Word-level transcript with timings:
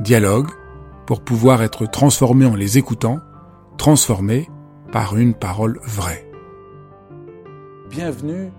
Dialogue 0.00 0.46
pour 1.08 1.24
pouvoir 1.24 1.60
être 1.64 1.84
transformé 1.90 2.46
en 2.46 2.54
les 2.54 2.78
écoutant, 2.78 3.18
transformé 3.78 4.48
par 4.92 5.16
une 5.16 5.34
parole 5.34 5.80
vraie. 5.82 6.24
Bienvenue 7.90 8.52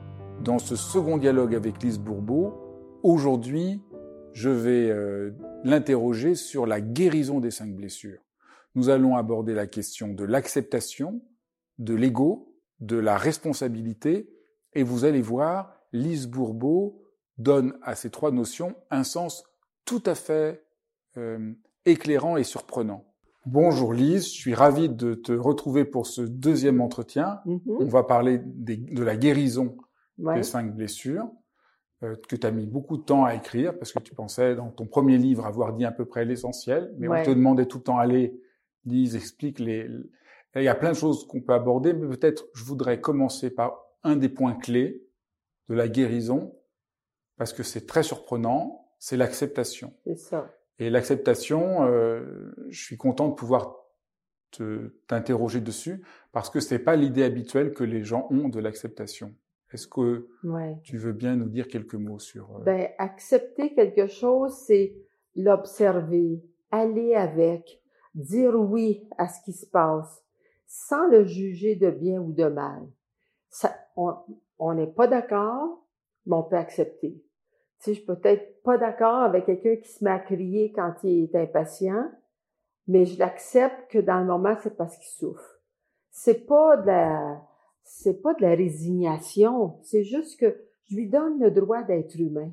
dans 0.44 0.60
ce 0.60 0.76
second 0.76 1.16
dialogue 1.16 1.56
avec 1.56 1.82
Lise 1.82 1.98
Bourbeau. 1.98 2.54
Aujourd'hui, 3.04 3.82
je 4.34 4.50
vais 4.50 4.90
euh, 4.90 5.32
l'interroger 5.64 6.36
sur 6.36 6.66
la 6.66 6.82
guérison 6.82 7.40
des 7.40 7.52
cinq 7.52 7.74
blessures. 7.74 8.20
Nous 8.76 8.90
allons 8.90 9.16
aborder 9.16 9.54
la 9.54 9.66
question 9.66 10.10
de 10.10 10.26
l'acceptation, 10.26 11.22
de 11.78 11.96
l'ego, 11.96 12.54
de 12.82 12.98
la 12.98 13.18
responsabilité, 13.18 14.30
et 14.74 14.84
vous 14.84 15.06
allez 15.06 15.22
voir, 15.22 15.72
Lise 15.94 16.28
Bourbeau 16.28 17.02
donne 17.38 17.78
à 17.82 17.96
ces 17.96 18.10
trois 18.10 18.32
notions 18.32 18.76
un 18.92 19.06
sens 19.06 19.46
tout 19.86 20.04
à 20.06 20.16
fait 20.16 20.66
euh, 21.18 21.54
éclairant 21.86 22.38
et 22.38 22.44
surprenant. 22.44 23.06
Bonjour 23.46 23.94
Lise, 23.94 24.26
je 24.26 24.40
suis 24.40 24.54
ravi 24.54 24.90
de 24.90 25.14
te 25.14 25.32
retrouver 25.32 25.86
pour 25.86 26.06
ce 26.06 26.22
deuxième 26.22 26.82
entretien. 26.82 27.40
Mm-hmm. 27.46 27.78
On 27.80 27.88
va 27.88 28.04
parler 28.04 28.40
de 28.44 29.04
la 29.04 29.16
guérison 29.16 29.78
les 30.36 30.44
cinq 30.44 30.76
blessures, 30.76 31.32
euh, 32.04 32.16
que 32.28 32.36
tu 32.36 32.46
as 32.46 32.52
mis 32.52 32.66
beaucoup 32.66 32.98
de 32.98 33.04
temps 33.04 33.26
à 33.26 33.36
écrire 33.36 33.78
parce 33.78 33.92
que 33.92 34.00
tu 34.00 34.14
pensais 34.14 34.56
dans 34.56 34.70
ton 34.70 34.86
premier 34.86 35.18
livre 35.18 35.46
avoir 35.46 35.74
dit 35.74 35.86
à 35.86 35.92
peu 35.92 36.06
près 36.06 36.26
l'essentiel, 36.26 36.94
mais 36.98 37.08
on 37.08 37.24
te 37.24 37.30
demandait 37.30 37.66
tout 37.66 37.78
le 37.78 37.84
temps, 37.84 37.98
allez, 37.98 38.40
lise, 38.86 39.16
explique 39.16 39.60
les... 39.60 39.88
Il 40.56 40.64
y 40.64 40.68
a 40.68 40.76
plein 40.76 40.92
de 40.92 40.98
choses 40.98 41.28
qu'on 41.28 41.42
peut 41.42 41.54
aborder, 41.54 41.94
mais 41.94 42.08
peut-être 42.08 42.48
je 42.54 42.64
voudrais 42.64 43.00
commencer 43.00 43.50
par 43.50 43.80
un 44.04 44.16
des 44.16 44.30
points 44.30 44.56
clés 44.56 45.04
de 45.70 45.76
la 45.76 45.88
guérison, 45.88 46.56
parce 47.38 47.54
que 47.54 47.64
c'est 47.64 47.86
très 47.86 48.04
surprenant, 48.04 48.88
c'est 48.98 49.16
l'acceptation. 49.16 49.94
C'est 50.06 50.18
ça. 50.18 50.52
Et 50.80 50.90
l'acceptation, 50.90 51.84
euh, 51.84 52.54
je 52.70 52.82
suis 52.82 52.98
content 52.98 53.28
de 53.28 53.36
pouvoir 53.36 53.76
t'interroger 55.08 55.62
dessus, 55.62 56.04
parce 56.32 56.50
que 56.50 56.60
c'est 56.60 56.80
pas 56.80 56.96
l'idée 56.96 57.24
habituelle 57.24 57.72
que 57.72 57.84
les 57.84 58.04
gens 58.04 58.28
ont 58.32 58.50
de 58.50 58.60
l'acceptation. 58.60 59.36
Est-ce 59.72 59.88
que 59.88 60.28
tu 60.84 60.98
veux 60.98 61.14
bien 61.14 61.36
nous 61.36 61.50
dire 61.50 61.68
quelques 61.68 61.96
mots 61.96 62.18
sur... 62.18 62.58
Euh... 62.58 62.64
Ben, 62.64 62.90
accepter 62.98 63.76
quelque 63.76 64.08
chose, 64.08 64.58
c'est 64.66 64.96
l'observer, 65.36 66.42
aller 66.72 67.14
avec, 67.14 67.80
dire 68.16 68.56
oui 68.56 69.08
à 69.18 69.28
ce 69.28 69.40
qui 69.44 69.54
se 69.54 69.68
passe, 69.68 70.24
sans 70.66 71.08
le 71.08 71.26
juger 71.26 71.76
de 71.76 71.92
bien 71.92 72.20
ou 72.20 72.32
de 72.32 72.46
mal. 72.46 72.88
Ça, 73.50 73.76
on 73.96 74.74
n'est 74.74 74.88
pas 74.88 75.08
d'accord, 75.08 75.86
mais 76.26 76.36
on 76.36 76.44
peut 76.44 76.58
accepter. 76.58 77.22
Sais, 77.80 77.94
je 77.94 78.06
peux 78.06 78.20
être 78.24 78.62
pas 78.62 78.78
d'accord 78.78 79.24
avec 79.24 79.46
quelqu'un 79.46 79.78
qui 79.78 79.90
se 79.90 80.04
met 80.04 80.12
à 80.12 80.20
crier 80.20 80.72
quand 80.74 80.94
il 81.04 81.24
est 81.24 81.36
impatient, 81.36 82.12
mais 82.88 83.06
je 83.06 83.18
l'accepte 83.18 83.90
que 83.90 84.00
dans 84.00 84.20
le 84.20 84.26
moment, 84.26 84.56
c'est 84.62 84.76
parce 84.76 84.98
qu'il 84.98 85.10
souffre. 85.10 85.62
C'est 86.12 86.46
pas 86.46 86.78
de 86.78 86.88
la 86.88 87.42
c'est 87.84 88.22
pas 88.22 88.36
de 88.36 88.44
la 88.44 88.54
résignation, 88.54 89.80
c'est 89.82 90.04
juste 90.04 90.40
que 90.40 90.56
je 90.84 90.96
lui 90.96 91.10
donne 91.10 91.40
le 91.40 91.50
droit 91.50 91.82
d'être 91.82 92.20
humain. 92.20 92.52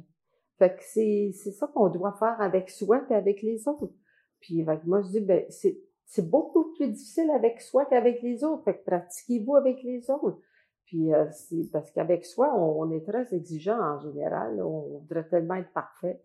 Fait 0.59 0.75
que 0.75 0.83
c'est, 0.83 1.31
c'est 1.35 1.53
ça 1.53 1.67
qu'on 1.67 1.91
doit 1.91 2.17
faire 2.19 2.41
avec 2.41 2.71
soi 2.71 3.05
et 3.11 3.15
avec 3.15 3.43
les 3.43 3.69
autres. 3.69 3.93
Puis 4.41 4.65
moi, 4.85 5.03
je 5.03 5.09
dis, 5.09 5.21
ben, 5.21 5.45
c'est, 5.51 5.79
c'est 6.07 6.29
beaucoup 6.29 6.73
plus 6.75 6.89
difficile 6.89 7.31
avec 7.31 7.61
soi 7.61 7.85
qu'avec 7.85 8.23
les 8.23 8.45
autres. 8.45 8.65
Fait 8.65 8.79
que 8.79 8.85
pratiquez-vous 8.85 9.57
avec 9.57 9.83
les 9.83 10.11
autres. 10.11 10.39
Puis 10.87 11.13
euh, 11.13 11.27
c'est 11.31 11.71
parce 11.73 11.91
qu'avec 11.91 12.25
soi, 12.25 12.55
on, 12.55 12.91
est 12.91 13.05
très 13.05 13.35
exigeant 13.35 13.79
en 13.79 13.99
général. 13.99 14.61
On 14.63 14.99
voudrait 15.01 15.29
tellement 15.29 15.57
être 15.57 15.73
parfait. 15.73 16.21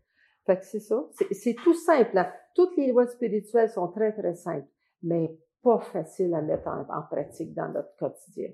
Fait 0.45 0.57
que 0.57 0.66
c'est 0.66 0.79
ça. 0.79 1.03
C'est, 1.31 1.55
tout 1.63 1.73
simple. 1.73 2.11
Là. 2.13 2.33
Toutes 2.55 2.75
les 2.77 2.91
lois 2.91 3.07
spirituelles 3.07 3.69
sont 3.69 3.88
très, 3.88 4.11
très 4.11 4.35
simples, 4.35 4.67
mais 5.03 5.35
pas 5.63 5.79
faciles 5.79 6.33
à 6.33 6.41
mettre 6.41 6.67
en 6.67 7.01
pratique 7.03 7.53
dans 7.53 7.69
notre 7.69 7.95
quotidien. 7.97 8.49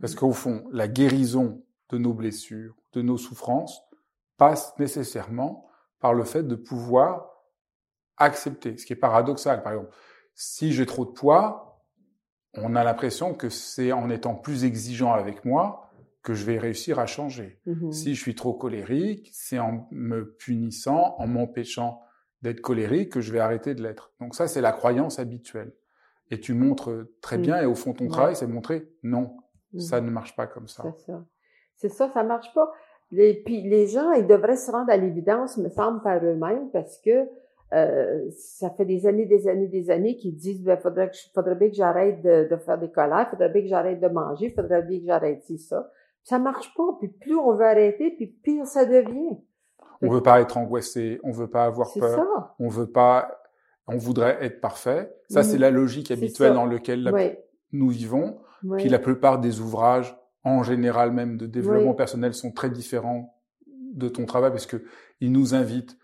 Parce 0.00 0.14
qu'au 0.14 0.32
fond, 0.32 0.64
la 0.72 0.88
guérison 0.88 1.62
de 1.90 1.98
nos 1.98 2.14
blessures, 2.14 2.74
de 2.92 3.02
nos 3.02 3.16
souffrances, 3.16 3.82
passe 4.36 4.76
nécessairement 4.78 5.66
par 6.00 6.14
le 6.14 6.24
fait 6.24 6.42
de 6.42 6.54
pouvoir 6.54 7.30
accepter, 8.16 8.76
ce 8.76 8.86
qui 8.86 8.92
est 8.92 8.96
paradoxal. 8.96 9.62
Par 9.62 9.72
exemple, 9.72 9.94
si 10.34 10.72
j'ai 10.72 10.86
trop 10.86 11.04
de 11.04 11.10
poids, 11.10 11.71
on 12.54 12.74
a 12.76 12.84
l'impression 12.84 13.34
que 13.34 13.48
c'est 13.48 13.92
en 13.92 14.10
étant 14.10 14.34
plus 14.34 14.64
exigeant 14.64 15.12
avec 15.12 15.44
moi 15.44 15.90
que 16.22 16.34
je 16.34 16.44
vais 16.44 16.58
réussir 16.58 16.98
à 16.98 17.06
changer. 17.06 17.60
Mm-hmm. 17.66 17.92
Si 17.92 18.14
je 18.14 18.20
suis 18.20 18.34
trop 18.34 18.54
colérique, 18.54 19.30
c'est 19.32 19.58
en 19.58 19.88
me 19.90 20.34
punissant, 20.34 21.16
en 21.18 21.26
m'empêchant 21.26 22.00
d'être 22.42 22.60
colérique 22.60 23.12
que 23.12 23.20
je 23.20 23.32
vais 23.32 23.40
arrêter 23.40 23.74
de 23.74 23.82
l'être. 23.82 24.12
Donc 24.20 24.34
ça, 24.34 24.46
c'est 24.46 24.60
la 24.60 24.72
croyance 24.72 25.18
habituelle. 25.18 25.72
Et 26.30 26.40
tu 26.40 26.54
montres 26.54 27.06
très 27.20 27.38
bien, 27.38 27.60
et 27.60 27.66
au 27.66 27.74
fond, 27.74 27.92
ton 27.92 28.08
travail, 28.08 28.36
c'est 28.36 28.46
montrer 28.46 28.88
non. 29.02 29.36
Ça 29.78 30.00
mmh. 30.00 30.04
ne 30.04 30.10
marche 30.10 30.36
pas 30.36 30.46
comme 30.46 30.68
ça. 30.68 30.82
C'est 30.98 31.12
ça. 31.12 31.24
C'est 31.76 31.88
ça, 31.88 32.10
ça 32.10 32.22
marche 32.22 32.52
pas. 32.54 32.72
Les, 33.10 33.34
puis 33.34 33.62
les 33.62 33.86
gens, 33.88 34.12
ils 34.12 34.26
devraient 34.26 34.56
se 34.56 34.70
rendre 34.70 34.90
à 34.90 34.96
l'évidence, 34.96 35.58
me 35.58 35.68
semble, 35.68 36.00
par 36.02 36.24
eux-mêmes, 36.24 36.70
parce 36.72 36.98
que 36.98 37.28
euh, 37.72 38.28
ça 38.30 38.70
fait 38.70 38.84
des 38.84 39.06
années, 39.06 39.26
des 39.26 39.48
années, 39.48 39.68
des 39.68 39.90
années 39.90 40.16
qu'ils 40.16 40.36
disent, 40.36 40.62
ben, 40.62 40.76
faudrait, 40.76 41.10
que, 41.10 41.16
faudrait 41.34 41.54
bien 41.54 41.68
que 41.68 41.74
j'arrête 41.74 42.22
de, 42.22 42.48
de, 42.50 42.56
faire 42.56 42.78
des 42.78 42.90
colères, 42.90 43.28
faudrait 43.30 43.48
bien 43.48 43.62
que 43.62 43.68
j'arrête 43.68 44.00
de 44.00 44.08
manger, 44.08 44.50
faudrait 44.50 44.82
bien 44.82 44.98
que 45.00 45.06
j'arrête 45.06 45.42
ça. 45.58 45.90
Ça 46.22 46.38
marche 46.38 46.72
pas. 46.74 46.96
Puis 47.00 47.08
plus 47.08 47.34
on 47.34 47.54
veut 47.54 47.64
arrêter, 47.64 48.10
puis 48.10 48.26
pire 48.26 48.66
ça 48.66 48.84
devient. 48.84 49.38
On 50.02 50.10
veut 50.10 50.20
pas 50.20 50.40
être 50.40 50.56
angoissé, 50.56 51.20
on 51.22 51.30
veut 51.30 51.48
pas 51.48 51.64
avoir 51.64 51.88
peur, 51.94 52.16
ça. 52.16 52.54
on 52.58 52.68
veut 52.68 52.90
pas, 52.90 53.40
on 53.86 53.96
voudrait 53.96 54.36
être 54.40 54.60
parfait. 54.60 55.14
Ça, 55.28 55.42
c'est 55.42 55.58
mmh. 55.58 55.60
la 55.60 55.70
logique 55.70 56.10
habituelle 56.10 56.54
dans 56.54 56.66
laquelle 56.66 57.10
nous 57.72 57.88
vivons. 57.88 58.38
Puis 58.76 58.88
la 58.88 58.98
plupart 58.98 59.38
des 59.38 59.60
ouvrages, 59.60 60.16
en 60.44 60.62
général 60.62 61.12
même 61.12 61.36
de 61.36 61.46
développement 61.46 61.94
personnel, 61.94 62.34
sont 62.34 62.52
très 62.52 62.70
différents 62.70 63.38
de 63.66 64.08
ton 64.08 64.24
travail 64.24 64.50
parce 64.50 64.66
que 64.66 64.84
ils 65.20 65.32
nous 65.32 65.54
invitent. 65.54 65.96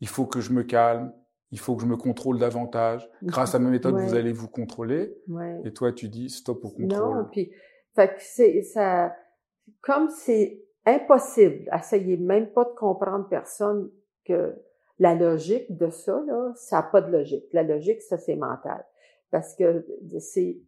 Il 0.00 0.08
faut 0.08 0.26
que 0.26 0.40
je 0.40 0.52
me 0.52 0.62
calme. 0.62 1.12
Il 1.52 1.58
faut 1.58 1.76
que 1.76 1.82
je 1.82 1.86
me 1.86 1.96
contrôle 1.96 2.38
davantage. 2.38 3.08
Grâce 3.22 3.54
à 3.54 3.58
ma 3.58 3.70
méthode, 3.70 3.94
vous 3.94 4.14
allez 4.14 4.32
vous 4.32 4.48
contrôler. 4.48 5.16
Et 5.64 5.72
toi, 5.72 5.92
tu 5.92 6.08
dis 6.08 6.28
stop 6.28 6.64
au 6.64 6.70
contrôle. 6.70 7.16
Non, 7.16 7.24
puis, 7.30 7.52
fait 7.94 8.08
que 8.08 8.20
c'est 8.20 8.62
ça. 8.62 9.14
Comme 9.80 10.08
c'est 10.08 10.62
impossible, 10.84 11.68
essayez 11.76 12.16
même 12.16 12.52
pas 12.52 12.64
de 12.64 12.74
comprendre 12.76 13.28
personne 13.28 13.90
que 14.24 14.54
la 14.98 15.14
logique 15.14 15.76
de 15.76 15.90
ça 15.90 16.22
là, 16.26 16.52
ça 16.54 16.76
n'a 16.76 16.82
pas 16.84 17.00
de 17.00 17.10
logique. 17.10 17.44
La 17.52 17.62
logique, 17.62 18.02
ça 18.02 18.16
c'est 18.16 18.36
mental, 18.36 18.84
parce 19.30 19.54
que 19.54 19.84
c'est 20.18 20.58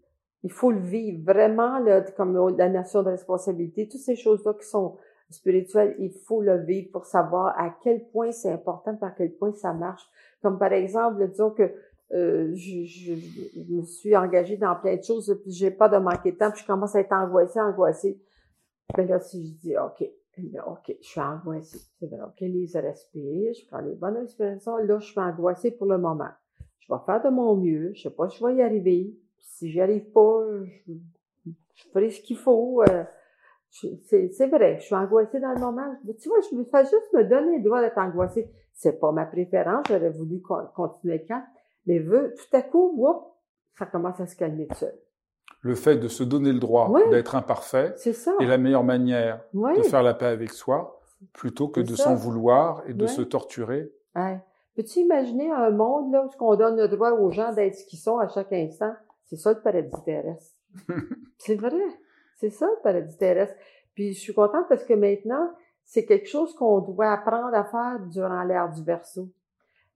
il 0.45 0.53
faut 0.53 0.71
le 0.71 0.81
vivre 0.81 1.25
vraiment, 1.25 1.79
là, 1.81 2.01
comme 2.17 2.57
la 2.57 2.69
notion 2.69 3.03
de 3.03 3.11
responsabilité, 3.11 3.89
toutes 3.89 4.01
ces 4.01 4.17
choses-là 4.17 4.55
qui 4.55 4.67
sont 4.67 4.97
spirituelles, 5.31 5.95
il 5.99 6.11
faut 6.11 6.43
le 6.43 6.59
vivre 6.59 6.91
pour 6.93 7.05
savoir 7.05 7.59
à 7.59 7.77
quel 7.83 8.05
point 8.09 8.33
c'est 8.33 8.51
important, 8.51 8.97
à 9.03 9.11
quel 9.11 9.33
point 9.33 9.53
ça 9.53 9.73
marche. 9.73 10.03
Comme 10.43 10.59
par 10.59 10.73
exemple, 10.73 11.29
disons 11.29 11.51
que 11.51 11.71
euh, 12.13 12.55
je, 12.55 12.85
je, 12.85 13.13
me 13.69 13.83
suis 13.83 14.17
engagée 14.17 14.57
dans 14.57 14.75
plein 14.77 14.97
de 14.97 15.03
choses, 15.03 15.39
puis 15.43 15.53
j'ai 15.53 15.71
pas 15.71 15.89
de 15.89 15.99
manquer 15.99 16.33
de 16.33 16.39
temps, 16.39 16.51
puis 16.51 16.63
je 16.63 16.67
commence 16.67 16.95
à 16.95 17.01
être 17.01 17.13
angoissée, 17.13 17.61
angoissée. 17.61 18.19
Ben 18.97 19.07
là, 19.07 19.21
si 19.21 19.47
je 19.47 19.53
dis, 19.61 19.77
OK, 19.77 20.09
OK, 20.67 20.97
je 21.03 21.07
suis 21.07 21.21
angoissée. 21.21 21.81
OK, 22.03 22.41
les 22.41 22.67
respire, 22.75 23.53
je 23.53 23.67
prends 23.67 23.81
les 23.81 23.95
bonnes 23.95 24.17
respirations. 24.17 24.79
Là, 24.79 24.99
je 24.99 25.07
suis 25.07 25.21
angoissée 25.21 25.71
pour 25.73 25.87
le 25.87 25.99
moment. 25.99 26.31
je 26.81 26.93
vais 26.93 27.01
faire 27.05 27.23
de 27.23 27.29
mon 27.29 27.57
mieux, 27.57 27.93
je 27.95 28.03
sais 28.03 28.11
pas 28.11 28.29
si 28.31 28.39
je 28.39 28.47
vais 28.47 28.55
y 28.55 28.63
arriver. 28.63 29.15
Si 29.41 29.71
j'y 29.71 29.81
arrive 29.81 30.11
pas, 30.13 30.43
je, 30.87 30.93
je 31.75 31.85
ferai 31.93 32.11
ce 32.11 32.21
qu'il 32.23 32.37
faut. 32.37 32.83
Euh, 32.83 33.05
c'est 33.71 34.47
vrai, 34.47 34.79
je 34.79 34.85
suis 34.85 34.95
angoissée 34.95 35.41
dans 35.41 35.53
le 35.53 35.61
moment. 35.61 35.95
Tu 36.21 36.29
vois, 36.29 36.39
je 36.51 36.57
me 36.57 36.65
fais 36.65 36.85
juste 36.85 37.13
me 37.15 37.25
donner 37.25 37.59
le 37.59 37.65
droit 37.65 37.81
d'être 37.81 37.99
angoissée. 37.99 38.51
C'est 38.73 38.99
pas 38.99 39.13
ma 39.13 39.27
préférence, 39.27 39.85
j'aurais 39.89 40.11
voulu 40.11 40.41
continuer 40.75 41.25
quand, 41.27 41.43
mais 41.87 42.01
tout 42.01 42.57
à 42.57 42.63
coup, 42.63 42.93
whoop, 42.97 43.25
ça 43.79 43.87
commence 43.87 44.21
à 44.21 44.27
se 44.27 44.37
calmer 44.37 44.67
tout 44.67 44.77
seul. 44.77 44.95
Le 45.61 45.75
fait 45.75 45.97
de 45.97 46.09
se 46.09 46.23
donner 46.23 46.53
le 46.53 46.61
droit 46.61 46.93
d'être 47.11 47.35
imparfait 47.35 47.95
est 48.05 48.47
la 48.47 48.59
meilleure 48.59 48.85
manière 48.85 49.45
de 49.53 49.83
faire 49.83 50.03
la 50.03 50.15
paix 50.15 50.27
avec 50.27 50.51
soi, 50.51 51.01
plutôt 51.33 51.69
que 51.69 51.81
de 51.81 51.97
s'en 51.97 52.15
vouloir 52.15 52.83
et 52.87 52.95
de 52.95 53.07
se 53.07 53.23
torturer. 53.23 53.93
Ouais. 54.15 54.41
Peux-tu 54.77 55.01
imaginer 55.01 55.51
un 55.51 55.71
monde 55.71 56.13
là 56.13 56.25
où 56.25 56.31
on 56.39 56.55
donne 56.55 56.77
le 56.77 56.87
droit 56.87 57.11
aux 57.11 57.33
gens 57.33 57.53
d'être 57.53 57.75
ce 57.75 57.85
qu'ils 57.85 57.99
sont 57.99 58.19
à 58.19 58.29
chaque 58.29 58.53
instant? 58.53 58.93
C'est 59.25 59.37
ça 59.37 59.53
le 59.53 59.61
paradis 59.61 59.91
terrestre. 60.05 60.55
c'est 61.39 61.57
vrai. 61.57 61.73
C'est 62.39 62.51
ça 62.51 62.67
le 62.67 62.83
paradis 62.83 63.17
terrestre. 63.17 63.55
Puis 63.95 64.15
je 64.15 64.21
suis 64.21 64.35
contente 64.35 64.67
parce 64.69 64.85
que 64.85 64.95
maintenant, 64.95 65.51
c'est 65.85 66.05
quelque 66.05 66.29
chose 66.29 66.55
qu'on 66.55 66.81
doit 66.81 67.13
apprendre 67.13 67.55
à 67.55 67.65
faire 67.65 67.99
durant 68.07 68.43
l'ère 68.45 68.71
du 68.71 68.83
verso. 68.83 69.29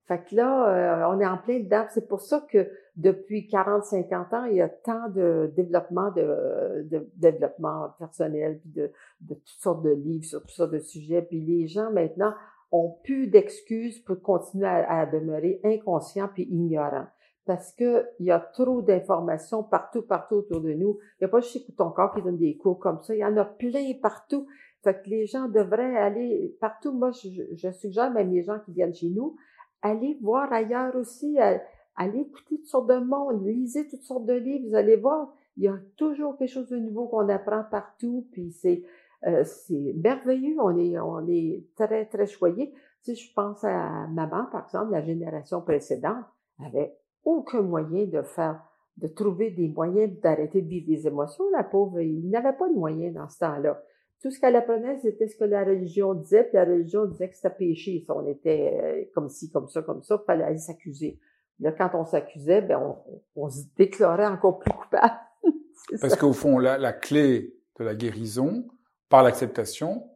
Fait 0.06 0.19
que 0.25 0.35
là, 0.35 0.69
euh, 0.69 1.15
on 1.15 1.21
est 1.21 1.27
en 1.27 1.39
plein 1.39 1.61
dedans. 1.61 1.87
C'est 1.91 2.09
pour 2.09 2.21
ça 2.21 2.44
que 2.50 2.69
depuis 2.97 3.49
40-50 3.49 4.35
ans, 4.35 4.44
il 4.47 4.56
y 4.56 4.61
a 4.61 4.69
tant 4.69 5.09
de 5.09 5.53
développement 5.55 6.11
de, 6.11 6.83
de 6.91 7.09
développement 7.15 7.91
personnel, 7.99 8.59
puis 8.59 8.71
de, 8.71 8.91
de 9.21 9.35
toutes 9.35 9.61
sortes 9.61 9.83
de 9.83 9.91
livres 9.91 10.25
sur 10.25 10.41
toutes 10.41 10.50
sortes 10.50 10.73
de 10.73 10.81
sujets. 10.81 11.23
Puis 11.23 11.41
les 11.41 11.69
gens 11.69 11.93
maintenant 11.93 12.35
ont 12.73 12.97
plus 13.05 13.29
d'excuses 13.29 14.00
pour 14.00 14.21
continuer 14.21 14.67
à, 14.67 15.00
à, 15.00 15.06
demeurer 15.06 15.61
inconscients 15.62 16.29
puis 16.33 16.49
ignorants 16.50 17.06
parce 17.44 17.73
que 17.73 18.06
il 18.21 18.27
y 18.27 18.31
a 18.31 18.39
trop 18.39 18.83
d'informations 18.83 19.62
partout, 19.62 20.03
partout 20.03 20.37
autour 20.37 20.61
de 20.61 20.73
nous. 20.73 20.99
Il 21.21 21.25
n'y 21.25 21.27
a 21.27 21.29
pas 21.29 21.41
juste 21.41 21.77
ton 21.77 21.91
corps 21.91 22.15
qui 22.15 22.23
donne 22.23 22.39
des 22.39 22.56
cours 22.56 22.79
comme 22.79 23.00
ça. 23.03 23.15
Il 23.15 23.19
y 23.19 23.25
en 23.25 23.37
a 23.37 23.44
plein 23.44 23.93
partout. 24.00 24.47
Fait 24.83 25.00
que 25.03 25.11
les 25.11 25.27
gens 25.27 25.49
devraient 25.49 25.97
aller 25.97 26.56
partout. 26.61 26.93
Moi, 26.93 27.11
je, 27.12 27.71
suggère 27.71 28.11
même 28.12 28.33
les 28.33 28.43
gens 28.43 28.59
qui 28.65 28.73
viennent 28.73 28.94
chez 28.94 29.11
nous, 29.11 29.37
aller 29.81 30.19
voir 30.23 30.53
ailleurs 30.53 30.94
aussi, 30.97 31.39
aller 31.39 32.21
écouter 32.21 32.56
toutes 32.56 32.67
sortes 32.67 32.89
de 32.89 32.99
monde, 32.99 33.47
lisez 33.47 33.89
toutes 33.89 34.03
sortes 34.03 34.27
de 34.27 34.35
livres. 34.35 34.69
Vous 34.69 34.75
allez 34.75 34.97
voir, 34.97 35.33
il 35.56 35.65
y 35.65 35.69
a 35.69 35.79
toujours 35.97 36.37
quelque 36.37 36.50
chose 36.50 36.69
de 36.69 36.79
nouveau 36.79 37.06
qu'on 37.06 37.29
apprend 37.29 37.65
partout. 37.71 38.27
Puis 38.33 38.53
c'est 38.53 38.85
euh, 39.27 39.44
c'est 39.44 39.94
merveilleux. 39.97 40.56
On 40.61 40.77
est 40.77 40.99
on 40.99 41.27
est 41.29 41.65
très 41.77 42.06
très 42.06 42.27
choyés. 42.27 42.73
Si 43.03 43.17
je 43.17 43.33
pense 43.35 43.65
à 43.65 44.06
maman, 44.09 44.47
par 44.50 44.65
exemple, 44.65 44.93
la 44.93 45.03
génération 45.03 45.61
précédente 45.61 46.25
avait 46.65 46.97
aucun 47.24 47.62
moyen 47.62 48.06
de 48.06 48.22
faire, 48.22 48.62
de 48.96 49.08
trouver 49.08 49.50
des 49.50 49.69
moyens 49.69 50.19
d'arrêter 50.20 50.62
de 50.62 50.69
vivre 50.69 50.86
des 50.86 51.06
émotions. 51.06 51.44
La 51.52 51.64
pauvre, 51.64 52.00
il 52.00 52.28
n'avait 52.30 52.56
pas 52.56 52.69
de 52.69 52.74
moyens 52.74 53.14
dans 53.14 53.28
ce 53.28 53.38
temps-là. 53.38 53.82
Tout 54.22 54.30
ce 54.30 54.38
qu'elle 54.38 54.56
apprenait, 54.56 54.98
c'était 55.00 55.26
ce 55.26 55.36
que 55.36 55.44
la 55.44 55.64
religion 55.64 56.14
disait, 56.14 56.44
puis 56.44 56.54
la 56.54 56.64
religion 56.64 57.06
disait 57.06 57.28
que 57.28 57.34
c'était 57.34 57.50
péché. 57.50 58.00
Si 58.04 58.10
on 58.10 58.26
était 58.28 58.80
euh, 58.82 59.04
comme 59.14 59.28
ci, 59.28 59.50
comme 59.50 59.69
ça, 59.69 59.82
comme 59.82 60.02
ça, 60.02 60.20
il 60.22 60.26
fallait 60.26 60.44
aller 60.44 60.58
s'accuser. 60.58 61.19
Là, 61.58 61.72
quand 61.72 61.90
on 61.94 62.04
s'accusait, 62.04 62.62
ben 62.62 62.78
on, 62.78 63.42
on, 63.42 63.48
se 63.48 63.62
déclarait 63.76 64.26
encore 64.26 64.60
plus 64.60 64.72
coupable. 64.72 65.14
Parce 66.00 66.16
qu'au 66.16 66.32
fond, 66.32 66.58
la, 66.58 66.78
la 66.78 66.92
clé 66.92 67.54
de 67.78 67.84
la 67.84 67.94
guérison, 67.94 68.64
par 69.08 69.22
l'acceptation, 69.22 70.08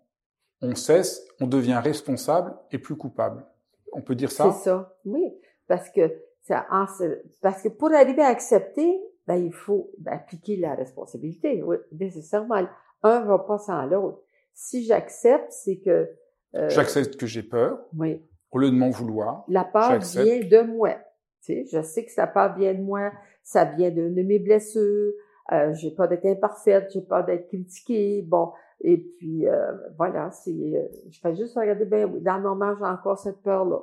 on 0.62 0.74
cesse, 0.74 1.26
on 1.40 1.46
devient 1.46 1.80
responsable 1.82 2.56
et 2.70 2.78
plus 2.78 2.96
coupable. 2.96 3.44
On 3.92 4.02
peut 4.02 4.14
dire 4.14 4.30
ça? 4.30 4.52
C'est 4.52 4.64
ça, 4.64 4.96
oui. 5.04 5.34
Parce 5.66 5.90
que 5.90 6.12
parce 6.48 7.62
que 7.62 7.68
pour 7.68 7.92
arriver 7.92 8.22
à 8.22 8.28
accepter, 8.28 9.00
ben, 9.26 9.36
il 9.36 9.52
faut 9.52 9.90
ben, 9.98 10.12
appliquer 10.12 10.56
la 10.56 10.74
responsabilité. 10.74 11.62
Oui, 11.62 11.76
nécessairement. 11.92 12.66
Un 13.02 13.20
va 13.20 13.38
pas 13.40 13.58
sans 13.58 13.84
l'autre. 13.86 14.22
Si 14.54 14.84
j'accepte, 14.84 15.50
c'est 15.50 15.78
que... 15.78 16.08
Euh, 16.54 16.68
j'accepte 16.68 17.16
que 17.16 17.26
j'ai 17.26 17.42
peur. 17.42 17.78
Oui. 17.96 18.22
Au 18.50 18.58
lieu 18.58 18.70
de 18.70 18.76
m'en 18.76 18.90
vouloir. 18.90 19.44
La 19.48 19.64
peur 19.64 19.98
vient 19.98 20.40
de 20.40 20.62
moi. 20.62 20.94
Tu 21.42 21.52
sais, 21.52 21.64
je 21.66 21.82
sais 21.82 22.04
que 22.04 22.12
ça 22.12 22.26
part 22.26 22.56
vient 22.56 22.74
de 22.74 22.82
moi. 22.82 23.12
Ça 23.42 23.64
vient 23.64 23.90
de, 23.90 24.08
de 24.08 24.22
mes 24.22 24.38
blessures. 24.38 25.12
Euh, 25.52 25.72
j'ai 25.74 25.90
peur 25.90 26.08
d'être 26.08 26.26
imparfaite. 26.26 26.90
J'ai 26.92 27.02
peur 27.02 27.24
d'être 27.24 27.48
critiquée. 27.48 28.22
Bon. 28.22 28.52
Et 28.80 28.98
puis, 28.98 29.46
euh, 29.48 29.72
voilà, 29.96 30.30
c'est, 30.30 30.50
euh, 30.50 30.86
je 31.10 31.18
fais 31.18 31.34
juste 31.34 31.56
regarder, 31.56 31.86
ben 31.86 32.10
oui, 32.12 32.20
dans 32.20 32.36
le 32.36 32.42
moment, 32.42 32.74
j'ai 32.76 32.84
encore 32.84 33.18
cette 33.18 33.42
peur-là 33.42 33.80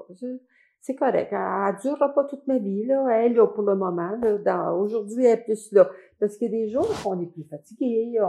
c'est 0.83 0.95
correct. 0.95 1.29
Elle, 1.31 1.37
ne 1.37 1.81
durera 1.81 2.13
pas 2.13 2.25
toute 2.25 2.45
ma 2.45 2.57
vie, 2.57 2.85
là. 2.85 3.07
Elle, 3.17 3.35
là, 3.35 3.47
pour 3.47 3.63
le 3.63 3.73
moment, 3.73 4.19
aujourd'hui, 4.77 5.25
elle 5.25 5.39
est 5.39 5.43
plus 5.43 5.71
là. 5.71 5.89
Parce 6.19 6.37
que 6.37 6.43
des 6.43 6.67
jours, 6.67 6.89
on 7.05 7.21
est 7.21 7.25
plus 7.27 7.45
fatigué, 7.45 8.19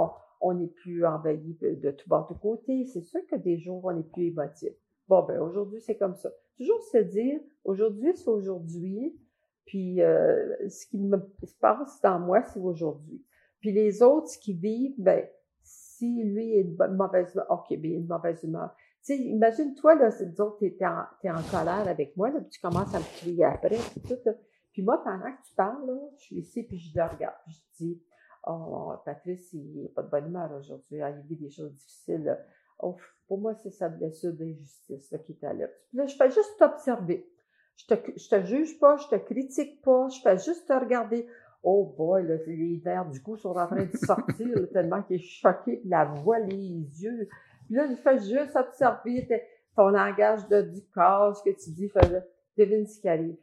on, 0.41 0.61
est 0.61 0.73
plus 0.73 1.05
envahi 1.05 1.59
de 1.61 1.91
tout 1.91 2.09
bas 2.09 2.29
de 2.31 2.35
côté. 2.39 2.85
C'est 2.85 3.03
sûr 3.03 3.21
que 3.29 3.35
des 3.35 3.59
jours, 3.59 3.85
on 3.85 3.99
est 3.99 4.09
plus 4.13 4.27
émotif. 4.29 4.71
Bon, 5.09 5.25
ben, 5.25 5.41
aujourd'hui, 5.41 5.81
c'est 5.81 5.97
comme 5.97 6.15
ça. 6.15 6.31
Toujours 6.57 6.81
se 6.93 6.99
dire, 6.99 7.41
aujourd'hui, 7.65 8.13
c'est 8.15 8.29
aujourd'hui. 8.29 9.19
Puis, 9.67 10.01
euh, 10.01 10.69
ce 10.69 10.87
qui 10.87 10.99
me 10.99 11.19
se 11.43 11.55
passe 11.61 12.01
dans 12.03 12.21
moi, 12.21 12.45
c'est 12.45 12.61
aujourd'hui. 12.61 13.21
Puis 13.59 13.73
les 13.73 14.01
autres, 14.01 14.29
qu'ils 14.41 14.59
vivent, 14.59 14.95
ben, 14.99 15.27
si 15.65 16.23
lui 16.23 16.55
est 16.55 16.61
une 16.61 16.97
mauvaise 16.97 17.33
humeur, 17.35 17.47
OK, 17.51 17.77
bien, 17.79 17.97
une 17.97 18.07
mauvaise 18.07 18.45
humeur 18.45 18.71
sais, 19.05 19.17
imagine-toi, 19.19 19.95
là, 19.97 20.11
disons 20.11 20.53
que 20.53 20.67
t'es 20.67 20.87
en, 20.87 21.05
es 21.23 21.31
en 21.31 21.43
colère 21.51 21.87
avec 21.89 22.17
moi, 22.17 22.31
là, 22.31 22.41
puis 22.41 22.51
tu 22.51 22.61
commences 22.61 22.95
à 22.95 22.99
me 22.99 23.19
crier 23.19 23.45
après, 23.45 23.79
tout, 24.09 24.31
Puis 24.73 24.83
moi, 24.83 25.03
pendant 25.05 25.31
que 25.31 25.47
tu 25.47 25.55
parles, 25.55 25.87
là, 25.87 25.95
je 26.17 26.23
suis 26.23 26.37
ici, 26.37 26.63
puis 26.63 26.79
je 26.79 26.97
le 26.97 27.05
regarde, 27.05 27.37
puis 27.45 27.55
je 27.55 27.85
dis, 27.85 28.03
oh, 28.47 28.93
Patrice, 29.05 29.53
il 29.53 29.83
n'a 29.83 29.89
pas 29.95 30.03
de 30.03 30.11
bonne 30.11 30.27
humeur 30.27 30.51
aujourd'hui, 30.53 31.03
hein, 31.03 31.15
il 31.23 31.27
vit 31.29 31.37
des 31.37 31.51
choses 31.51 31.73
difficiles. 31.75 32.39
Oh, 32.79 32.97
pour 33.29 33.39
moi, 33.39 33.55
c'est 33.55 33.71
sa 33.71 33.89
blessure 33.89 34.33
d'injustice 34.33 35.15
qui 35.25 35.33
est 35.33 35.55
là. 35.55 35.69
Puis 35.89 35.99
là, 35.99 36.07
je 36.07 36.17
fais 36.17 36.31
juste 36.31 36.59
t'observer. 36.59 37.29
Je 37.77 37.87
te, 37.87 37.95
je 38.17 38.29
te 38.29 38.43
juge 38.45 38.79
pas, 38.79 38.97
je 38.97 39.09
te 39.09 39.17
critique 39.17 39.83
pas, 39.83 40.09
je 40.09 40.21
fais 40.21 40.39
juste 40.39 40.69
te 40.69 40.73
regarder. 40.73 41.27
Oh 41.63 41.95
boy, 41.97 42.27
là, 42.27 42.37
les 42.47 42.81
nerfs 42.85 43.11
du 43.11 43.23
coup 43.23 43.37
sont 43.37 43.57
en 43.57 43.67
train 43.67 43.85
de 43.85 43.97
sortir 43.97 44.71
tellement 44.73 45.03
qu'il 45.03 45.17
est 45.17 45.19
choqué, 45.19 45.81
la 45.85 46.05
voix, 46.05 46.39
les 46.39 47.03
yeux. 47.03 47.29
Puis 47.67 47.77
là, 47.77 47.87
il 47.87 47.97
fait 47.97 48.19
juste 48.19 48.57
observer 48.57 49.29
ton 49.77 49.89
langage 49.89 50.47
de, 50.49 50.63
du 50.63 50.83
corps, 50.95 51.37
ce 51.37 51.43
que 51.43 51.51
tu 51.51 51.71
dis. 51.71 51.89
Fait, 51.89 52.25
devine 52.57 52.87
ce 52.87 53.01
qui 53.01 53.09
arrive. 53.09 53.37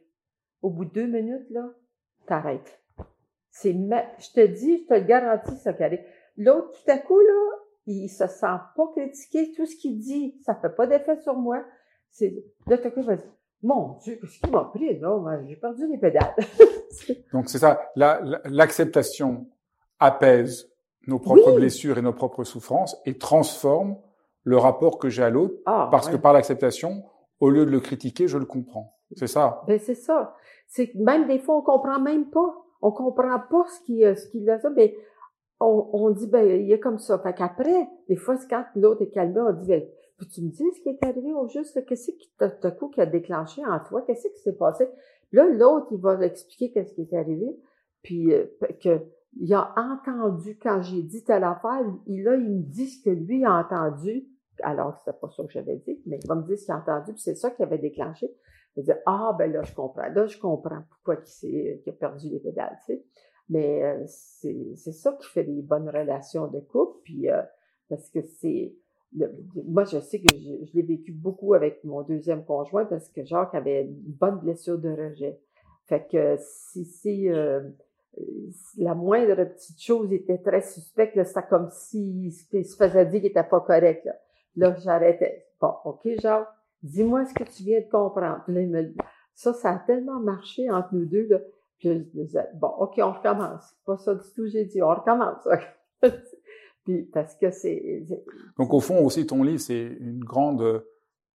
Au 0.62 0.70
bout 0.70 0.84
de 0.84 0.90
deux 0.90 1.06
minutes, 1.06 1.50
là, 1.50 1.68
t'arrêtes. 2.26 2.80
C'est, 3.50 3.72
je 3.72 4.32
te 4.32 4.46
dis, 4.46 4.78
je 4.78 4.86
te 4.86 4.94
le 4.94 5.00
garantis, 5.00 5.56
ça 5.58 5.72
qui 5.72 5.82
arrive. 5.82 6.02
L'autre, 6.36 6.70
tout 6.72 6.90
à 6.90 6.98
coup, 6.98 7.18
là, 7.18 7.58
il 7.86 8.08
se 8.08 8.26
sent 8.26 8.46
pas 8.76 8.86
critiqué. 8.96 9.52
Tout 9.52 9.66
ce 9.66 9.76
qu'il 9.76 9.98
dit, 9.98 10.38
ça 10.44 10.54
fait 10.54 10.74
pas 10.74 10.86
d'effet 10.86 11.20
sur 11.20 11.34
moi. 11.34 11.62
C'est, 12.10 12.44
là, 12.66 12.78
tout 12.78 12.88
à 12.88 12.90
coup, 12.90 13.00
il 13.00 13.06
va 13.06 13.16
dire, 13.16 13.32
mon 13.62 13.98
Dieu, 13.98 14.18
qu'est-ce 14.20 14.40
qui 14.40 14.50
m'a 14.50 14.64
pris? 14.64 14.98
Non, 14.98 15.24
j'ai 15.46 15.56
perdu 15.56 15.86
les 15.86 15.98
pédales. 15.98 16.34
Donc, 17.32 17.48
c'est 17.48 17.58
ça. 17.58 17.90
l'acceptation 17.96 19.46
apaise 19.98 20.68
nos 21.06 21.18
propres 21.18 21.52
blessures 21.52 21.98
et 21.98 22.02
nos 22.02 22.12
propres 22.12 22.44
souffrances 22.44 23.00
et 23.04 23.18
transforme 23.18 23.98
le 24.44 24.56
rapport 24.56 24.98
que 24.98 25.08
j'ai 25.08 25.22
à 25.22 25.30
l'autre, 25.30 25.54
ah, 25.66 25.88
parce 25.90 26.08
que 26.08 26.16
par 26.16 26.32
l'acceptation, 26.32 27.04
au 27.40 27.50
lieu 27.50 27.66
de 27.66 27.70
le 27.70 27.80
critiquer, 27.80 28.28
je 28.28 28.38
le 28.38 28.44
comprends. 28.44 28.96
C'est 29.16 29.26
ça. 29.26 29.62
Ben 29.66 29.78
c'est 29.78 29.94
ça. 29.94 30.34
C'est 30.66 30.94
même 30.94 31.26
des 31.26 31.38
fois 31.38 31.58
on 31.58 31.62
comprend 31.62 32.00
même 32.00 32.30
pas. 32.30 32.54
On 32.80 32.92
comprend 32.92 33.38
pas 33.38 33.64
ce 33.68 33.80
qui 33.84 34.00
ce 34.00 34.28
qu'il 34.28 34.48
a 34.48 34.58
ça, 34.58 34.70
mais 34.70 34.96
on, 35.60 35.90
on 35.92 36.10
dit 36.10 36.26
ben 36.26 36.46
il 36.46 36.72
est 36.72 36.80
comme 36.80 36.98
ça. 36.98 37.18
Fait 37.18 37.34
qu'après, 37.34 37.88
des 38.08 38.16
fois 38.16 38.36
quand 38.48 38.64
l'autre 38.74 39.02
est 39.02 39.10
calmé, 39.10 39.40
on 39.40 39.52
dit 39.52 39.68
ben 39.68 39.82
peux-tu 40.18 40.42
me 40.42 40.50
dire 40.50 40.66
ce 40.74 40.80
qui 40.80 40.88
est 40.88 41.04
arrivé 41.04 41.32
au 41.32 41.48
juste? 41.48 41.84
Qu'est-ce 41.86 42.12
qui 42.12 42.32
t'a 42.38 42.48
coup 42.70 42.88
qui 42.88 43.00
a 43.00 43.06
déclenché 43.06 43.62
en 43.64 43.80
toi? 43.80 44.02
Qu'est-ce 44.06 44.28
qui 44.28 44.40
s'est 44.40 44.56
passé? 44.56 44.88
Là 45.32 45.44
l'autre 45.46 45.88
il 45.90 46.00
va 46.00 46.24
expliquer 46.24 46.70
qu'est-ce 46.72 46.94
qui 46.94 47.02
est 47.02 47.16
arrivé, 47.16 47.56
puis 48.02 48.32
euh, 48.32 48.46
que 48.82 49.00
il 49.40 49.52
a 49.54 49.74
entendu 49.76 50.58
quand 50.62 50.82
j'ai 50.82 51.02
dit 51.02 51.24
telle 51.24 51.44
affaire, 51.44 51.80
il 52.06 52.22
là 52.22 52.36
il 52.36 52.50
me 52.50 52.62
dit 52.62 52.88
ce 52.88 53.02
que 53.02 53.10
lui 53.10 53.44
a 53.44 53.54
entendu 53.54 54.26
alors 54.62 54.96
c'était 54.98 55.16
pas 55.16 55.28
ça 55.30 55.42
que 55.44 55.50
j'avais 55.50 55.76
dit, 55.76 56.00
mais 56.06 56.18
il 56.22 56.28
va 56.28 56.34
me 56.34 56.42
dire 56.42 56.58
ce 56.58 56.64
qu'il 56.64 56.74
a 56.74 56.78
entendu, 56.78 57.12
puis 57.12 57.22
c'est 57.22 57.34
ça 57.34 57.50
qui 57.50 57.62
avait 57.62 57.78
déclenché. 57.78 58.32
Il 58.76 58.80
va 58.80 58.94
dire, 58.94 59.02
ah, 59.06 59.34
ben 59.38 59.52
là, 59.52 59.62
je 59.62 59.74
comprends. 59.74 60.08
Là, 60.08 60.26
je 60.26 60.38
comprends 60.38 60.82
pourquoi 60.88 61.16
il, 61.42 61.82
a 61.86 61.92
perdu 61.92 62.30
les 62.30 62.40
pédales, 62.40 62.78
tu 62.86 62.94
sais. 62.94 63.04
Mais 63.48 63.82
euh, 63.82 64.02
c'est, 64.06 64.74
c'est 64.76 64.92
ça 64.92 65.12
qui 65.20 65.28
fait 65.28 65.44
des 65.44 65.62
bonnes 65.62 65.88
relations 65.88 66.46
de 66.46 66.60
couple, 66.60 67.00
puis 67.04 67.30
euh, 67.30 67.42
parce 67.88 68.08
que 68.08 68.22
c'est... 68.22 68.74
moi, 69.66 69.84
je 69.84 69.98
sais 69.98 70.20
que 70.20 70.34
je, 70.34 70.74
l'ai 70.74 70.82
vécu 70.82 71.12
beaucoup 71.12 71.52
avec 71.52 71.84
mon 71.84 72.02
deuxième 72.02 72.44
conjoint 72.44 72.86
parce 72.86 73.08
que 73.10 73.24
Jacques 73.24 73.54
avait 73.54 73.82
une 73.82 74.12
bonne 74.12 74.38
blessure 74.38 74.78
de 74.78 74.90
rejet. 74.90 75.38
Fait 75.86 76.06
que 76.10 76.36
si, 76.38 76.86
si 76.86 77.28
euh, 77.28 77.60
la 78.76 78.94
moindre 78.94 79.44
petite 79.44 79.80
chose 79.80 80.12
était 80.12 80.38
très 80.38 80.62
suspecte, 80.62 81.22
c'était 81.24 81.46
comme 81.48 81.68
s'il 81.70 82.32
se 82.32 82.76
faisait 82.76 83.06
dire 83.06 83.20
qu'il 83.20 83.30
était 83.30 83.44
pas 83.44 83.60
correct. 83.60 84.08
Là, 84.56 84.74
j'arrêtais. 84.78 85.46
Bon, 85.60 85.74
OK, 85.84 86.08
Jacques, 86.20 86.48
dis-moi 86.82 87.24
ce 87.24 87.34
que 87.34 87.44
tu 87.44 87.62
viens 87.62 87.80
de 87.80 87.90
comprendre. 87.90 88.42
Là, 88.48 88.60
il 88.60 88.70
me, 88.70 88.94
Ça, 89.34 89.52
ça 89.52 89.70
a 89.70 89.78
tellement 89.78 90.20
marché 90.20 90.70
entre 90.70 90.94
nous 90.94 91.06
deux, 91.06 91.26
là. 91.28 91.38
Puis 91.78 91.88
je 91.88 92.20
disais, 92.20 92.48
bon, 92.54 92.68
OK, 92.78 92.94
on 92.98 93.12
recommence. 93.12 93.74
Pas 93.84 93.96
ça 93.96 94.14
du 94.14 94.28
tout, 94.34 94.46
j'ai 94.46 94.64
dit, 94.64 94.82
on 94.82 94.88
recommence. 94.88 95.46
Puis 96.84 97.02
parce 97.12 97.36
que 97.36 97.50
c'est... 97.50 98.04
Donc 98.58 98.74
au 98.74 98.80
fond 98.80 99.04
aussi, 99.04 99.26
ton 99.26 99.42
livre, 99.42 99.60
c'est 99.60 99.82
une 100.00 100.24
grande 100.24 100.84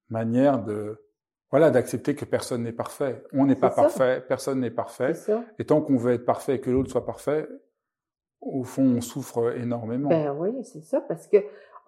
manière 0.10 0.64
de 0.64 1.02
voilà, 1.50 1.72
d'accepter 1.72 2.16
que 2.16 2.26
personne 2.26 2.64
n'est 2.64 2.74
parfait. 2.74 3.24
On 3.32 3.46
n'est 3.46 3.56
pas 3.56 3.70
parfait, 3.70 4.24
personne 4.28 4.60
n'est 4.60 4.72
parfait. 4.72 5.14
Et 5.60 5.66
tant 5.66 5.82
qu'on 5.82 5.96
veut 5.96 6.14
être 6.14 6.26
parfait 6.26 6.56
et 6.56 6.62
que 6.62 6.70
l'autre 6.70 6.92
soit 6.92 7.06
parfait, 7.06 7.48
au 8.42 8.64
fond, 8.64 8.84
on 8.84 9.02
souffre 9.02 9.56
énormément. 9.56 10.10
Ben 10.10 10.36
oui, 10.38 10.52
c'est 10.64 10.84
ça, 10.84 11.02
parce 11.02 11.28
que 11.28 11.38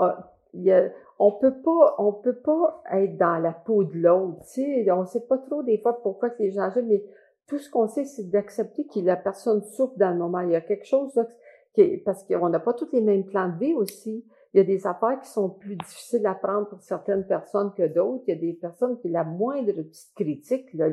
euh, 0.01 0.11
y 0.53 0.71
a, 0.71 0.89
on 1.19 1.33
peut 1.33 1.61
pas, 1.61 1.95
on 1.97 2.13
peut 2.13 2.37
pas 2.37 2.81
être 2.91 3.17
dans 3.17 3.37
la 3.37 3.51
peau 3.51 3.83
de 3.83 3.97
l'autre. 3.97 4.39
Tu 4.53 4.63
sais, 4.63 4.91
on 4.91 5.05
sait 5.05 5.25
pas 5.27 5.37
trop 5.37 5.61
des 5.63 5.77
fois 5.77 6.01
pourquoi 6.01 6.29
les 6.39 6.51
gens 6.51 6.61
agissent, 6.61 6.85
mais 6.87 7.03
tout 7.47 7.59
ce 7.59 7.69
qu'on 7.69 7.87
sait, 7.87 8.05
c'est 8.05 8.29
d'accepter 8.29 8.87
que 8.87 8.99
la 9.01 9.17
personne 9.17 9.61
souffre 9.63 9.97
dans 9.97 10.11
le 10.11 10.17
moment. 10.17 10.39
Il 10.39 10.51
y 10.51 10.55
a 10.55 10.61
quelque 10.61 10.85
chose 10.85 11.13
là, 11.15 11.27
qui 11.73 11.97
parce 11.97 12.23
qu'on 12.23 12.47
n'a 12.47 12.59
pas 12.59 12.73
tous 12.73 12.87
les 12.93 13.01
mêmes 13.01 13.25
plans 13.25 13.49
de 13.49 13.59
vie 13.59 13.73
aussi. 13.73 14.25
Il 14.53 14.57
y 14.57 14.61
a 14.61 14.63
des 14.63 14.87
affaires 14.87 15.19
qui 15.21 15.29
sont 15.29 15.49
plus 15.49 15.75
difficiles 15.75 16.25
à 16.25 16.35
prendre 16.35 16.69
pour 16.69 16.81
certaines 16.81 17.27
personnes 17.27 17.71
que 17.75 17.85
d'autres. 17.85 18.23
Il 18.27 18.33
y 18.33 18.37
a 18.37 18.39
des 18.39 18.53
personnes 18.53 18.97
qui, 18.99 19.09
la 19.09 19.23
moindre 19.23 19.73
petite 19.73 20.13
critique, 20.15 20.73
là, 20.73 20.87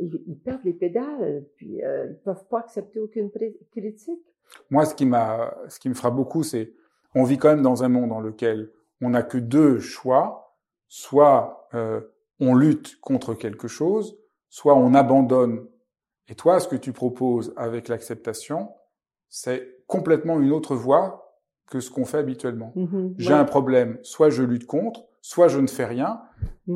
ils, 0.00 0.40
perdent 0.42 0.64
les 0.64 0.72
pédales, 0.72 1.44
puis 1.56 1.84
euh, 1.84 2.06
ils 2.10 2.18
peuvent 2.24 2.44
pas 2.48 2.60
accepter 2.60 2.98
aucune 2.98 3.30
critique. 3.70 4.24
Moi, 4.70 4.84
ce 4.86 4.94
qui 4.94 5.06
m'a, 5.06 5.54
ce 5.68 5.78
qui 5.78 5.88
me 5.90 5.94
fera 5.94 6.10
beaucoup, 6.10 6.42
c'est, 6.42 6.72
on 7.14 7.22
vit 7.22 7.38
quand 7.38 7.50
même 7.50 7.62
dans 7.62 7.84
un 7.84 7.88
monde 7.88 8.08
dans 8.08 8.20
lequel 8.20 8.70
on 9.02 9.10
n'a 9.10 9.22
que 9.22 9.38
deux 9.38 9.78
choix. 9.80 10.56
Soit 10.88 11.68
euh, 11.74 12.00
on 12.42 12.54
lutte 12.54 13.00
contre 13.00 13.34
quelque 13.34 13.68
chose, 13.68 14.18
soit 14.50 14.74
on 14.74 14.94
abandonne. 14.94 15.66
Et 16.28 16.34
toi, 16.34 16.60
ce 16.60 16.68
que 16.68 16.76
tu 16.76 16.92
proposes 16.92 17.54
avec 17.56 17.88
l'acceptation, 17.88 18.70
c'est 19.28 19.78
complètement 19.86 20.40
une 20.40 20.50
autre 20.50 20.74
voie 20.74 21.38
que 21.70 21.80
ce 21.80 21.90
qu'on 21.90 22.04
fait 22.04 22.18
habituellement. 22.18 22.72
Mm-hmm. 22.76 23.14
J'ai 23.16 23.32
un 23.32 23.44
problème, 23.44 23.98
soit 24.02 24.28
je 24.28 24.42
lutte 24.42 24.66
contre, 24.66 25.04
soit 25.22 25.48
je 25.48 25.60
ne 25.60 25.66
fais 25.66 25.86
rien. 25.86 26.20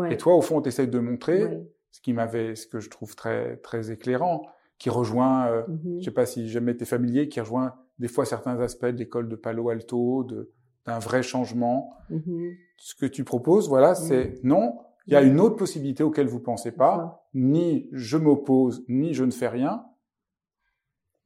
Et 0.08 0.16
toi, 0.16 0.34
au 0.34 0.40
fond, 0.40 0.62
tu 0.62 0.68
essayes 0.68 0.88
de 0.88 0.98
montrer 0.98 1.60
ce 1.90 2.00
qui 2.00 2.12
m'avait, 2.12 2.54
ce 2.54 2.66
que 2.66 2.80
je 2.80 2.88
trouve 2.88 3.14
très 3.16 3.56
très 3.58 3.90
éclairant, 3.90 4.46
qui 4.78 4.88
rejoint, 4.88 5.48
euh, 5.48 5.62
mm-hmm. 5.62 5.98
je 6.00 6.04
sais 6.04 6.10
pas 6.10 6.26
si 6.26 6.48
jamais 6.48 6.72
été 6.72 6.84
familier, 6.84 7.28
qui 7.28 7.40
rejoint 7.40 7.74
des 7.98 8.08
fois 8.08 8.24
certains 8.24 8.60
aspects 8.60 8.86
de 8.86 8.98
l'école 8.98 9.28
de 9.28 9.36
Palo 9.36 9.68
Alto, 9.70 10.24
de 10.24 10.50
d'un 10.86 10.98
vrai 10.98 11.22
changement. 11.22 11.94
Mm-hmm. 12.10 12.56
Ce 12.78 12.94
que 12.94 13.06
tu 13.06 13.24
proposes, 13.24 13.68
voilà, 13.68 13.94
c'est 13.94 14.38
non, 14.42 14.78
il 15.06 15.12
y 15.12 15.16
a 15.16 15.22
une 15.22 15.40
autre 15.40 15.56
possibilité 15.56 16.02
auquel 16.02 16.26
vous 16.26 16.40
pensez 16.40 16.72
pas, 16.72 17.26
ni 17.34 17.88
je 17.92 18.16
m'oppose, 18.16 18.84
ni 18.88 19.14
je 19.14 19.24
ne 19.24 19.30
fais 19.30 19.48
rien, 19.48 19.86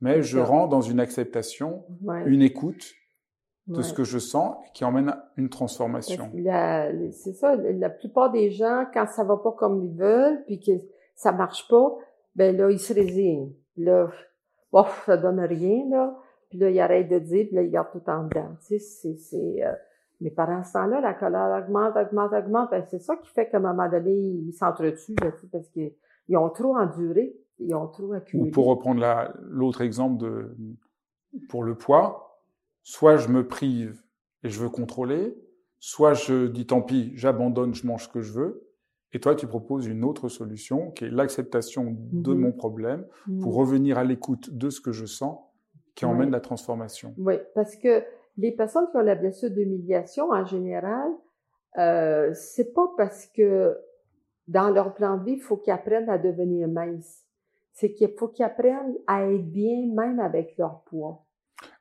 mais 0.00 0.22
je 0.22 0.38
rends 0.38 0.66
dans 0.66 0.80
une 0.80 1.00
acceptation, 1.00 1.84
une 2.26 2.42
écoute, 2.42 2.94
de 3.66 3.82
ce 3.82 3.92
que 3.92 4.04
je 4.04 4.18
sens 4.18 4.56
qui 4.74 4.84
emmène 4.84 5.14
une 5.36 5.48
transformation. 5.48 6.30
C'est 7.12 7.32
ça, 7.34 7.54
la 7.56 7.90
plupart 7.90 8.32
des 8.32 8.50
gens, 8.50 8.84
quand 8.92 9.06
ça 9.06 9.24
va 9.24 9.36
pas 9.36 9.52
comme 9.52 9.84
ils 9.84 9.96
veulent, 9.96 10.42
puis 10.46 10.60
que 10.60 10.72
ça 11.14 11.32
marche 11.32 11.68
pas, 11.68 11.94
ben 12.34 12.56
là, 12.56 12.70
ils 12.70 12.80
se 12.80 12.92
résignent. 12.92 13.52
Là, 13.76 14.10
bof, 14.72 15.04
ça 15.06 15.16
donne 15.16 15.40
rien, 15.40 15.84
là. 15.90 16.16
Puis 16.50 16.58
là, 16.58 16.68
ils 16.68 16.80
arrêtent 16.80 17.08
de 17.08 17.18
dire, 17.18 17.46
puis 17.46 17.56
là, 17.56 17.62
ils 17.62 17.70
gardent 17.70 17.92
tout 17.92 18.10
en 18.10 18.24
dedans. 18.24 18.50
Tu 18.66 18.78
sais, 18.78 19.16
c'est... 19.16 19.64
Euh, 19.64 19.72
mais 20.20 20.30
pendant 20.30 20.62
ce 20.62 20.74
temps-là, 20.74 21.00
la 21.00 21.14
colère 21.14 21.64
augmente, 21.64 21.96
augmente, 21.96 22.32
augmente. 22.32 22.70
Ben, 22.70 22.84
c'est 22.90 22.98
ça 22.98 23.16
qui 23.16 23.30
fait 23.30 23.48
qu'à 23.48 23.56
un 23.56 23.60
moment 23.60 23.88
donné, 23.88 24.12
ils 24.12 24.52
s'entretuent, 24.52 25.14
parce 25.50 25.68
qu'ils 25.68 26.36
ont 26.36 26.50
trop 26.50 26.76
enduré, 26.76 27.34
ils 27.58 27.74
ont 27.74 27.86
trop 27.86 28.12
accumulé. 28.12 28.50
Ou 28.50 28.52
pour 28.52 28.66
reprendre 28.66 29.02
l'autre 29.40 29.80
exemple 29.80 30.18
de, 30.18 30.54
pour 31.48 31.62
le 31.62 31.74
poids, 31.74 32.42
soit 32.82 33.16
je 33.16 33.28
me 33.28 33.46
prive 33.46 34.02
et 34.42 34.50
je 34.50 34.60
veux 34.60 34.68
contrôler, 34.68 35.34
soit 35.78 36.12
je 36.12 36.48
dis 36.48 36.66
tant 36.66 36.82
pis, 36.82 37.12
j'abandonne, 37.14 37.74
je 37.74 37.86
mange 37.86 38.04
ce 38.04 38.08
que 38.08 38.20
je 38.20 38.32
veux. 38.32 38.66
Et 39.12 39.20
toi, 39.20 39.34
tu 39.34 39.46
proposes 39.46 39.86
une 39.86 40.04
autre 40.04 40.28
solution 40.28 40.90
qui 40.90 41.04
est 41.04 41.10
l'acceptation 41.10 41.96
de 42.12 42.32
mhm. 42.32 42.40
mon 42.40 42.52
problème 42.52 43.06
pour 43.40 43.52
mhm. 43.52 43.58
revenir 43.58 43.98
à 43.98 44.04
l'écoute 44.04 44.50
de 44.56 44.70
ce 44.70 44.80
que 44.80 44.92
je 44.92 45.06
sens 45.06 45.38
qui 46.00 46.06
emmène 46.06 46.30
la 46.30 46.40
transformation. 46.40 47.14
Oui, 47.18 47.34
parce 47.54 47.76
que 47.76 48.02
les 48.38 48.52
personnes 48.52 48.86
qui 48.90 48.96
ont 48.96 49.02
la 49.02 49.14
blessure 49.14 49.50
d'humiliation, 49.50 50.30
en 50.30 50.44
général, 50.46 51.10
euh, 51.78 52.32
c'est 52.32 52.72
pas 52.72 52.90
parce 52.96 53.26
que 53.26 53.76
dans 54.48 54.70
leur 54.70 54.94
plan 54.94 55.18
de 55.18 55.24
vie, 55.24 55.32
il 55.32 55.40
faut 55.40 55.58
qu'ils 55.58 55.74
apprennent 55.74 56.08
à 56.08 56.16
devenir 56.16 56.66
minces. 56.68 57.24
C'est 57.72 57.92
qu'il 57.92 58.12
faut 58.18 58.28
qu'ils 58.28 58.46
apprennent 58.46 58.96
à 59.06 59.26
être 59.26 59.44
bien 59.44 59.86
même 59.94 60.20
avec 60.20 60.56
leur 60.56 60.82
poids. 60.84 61.26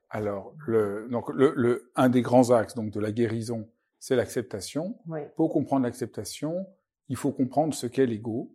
Alors, 0.10 0.54
le, 0.68 1.08
donc 1.10 1.30
le, 1.30 1.54
le, 1.56 1.92
un 1.96 2.10
des 2.10 2.22
grands 2.22 2.52
axes 2.52 2.76
donc 2.76 2.92
de 2.92 3.00
la 3.00 3.12
guérison, 3.12 3.70
c'est 4.00 4.16
l'acceptation. 4.16 4.96
Pour 5.38 5.50
comprendre 5.52 5.84
l'acceptation, 5.84 6.68
il 7.08 7.16
faut 7.16 7.32
comprendre 7.32 7.74
ce 7.74 7.88
qu'est 7.88 8.06
l'ego. 8.06 8.52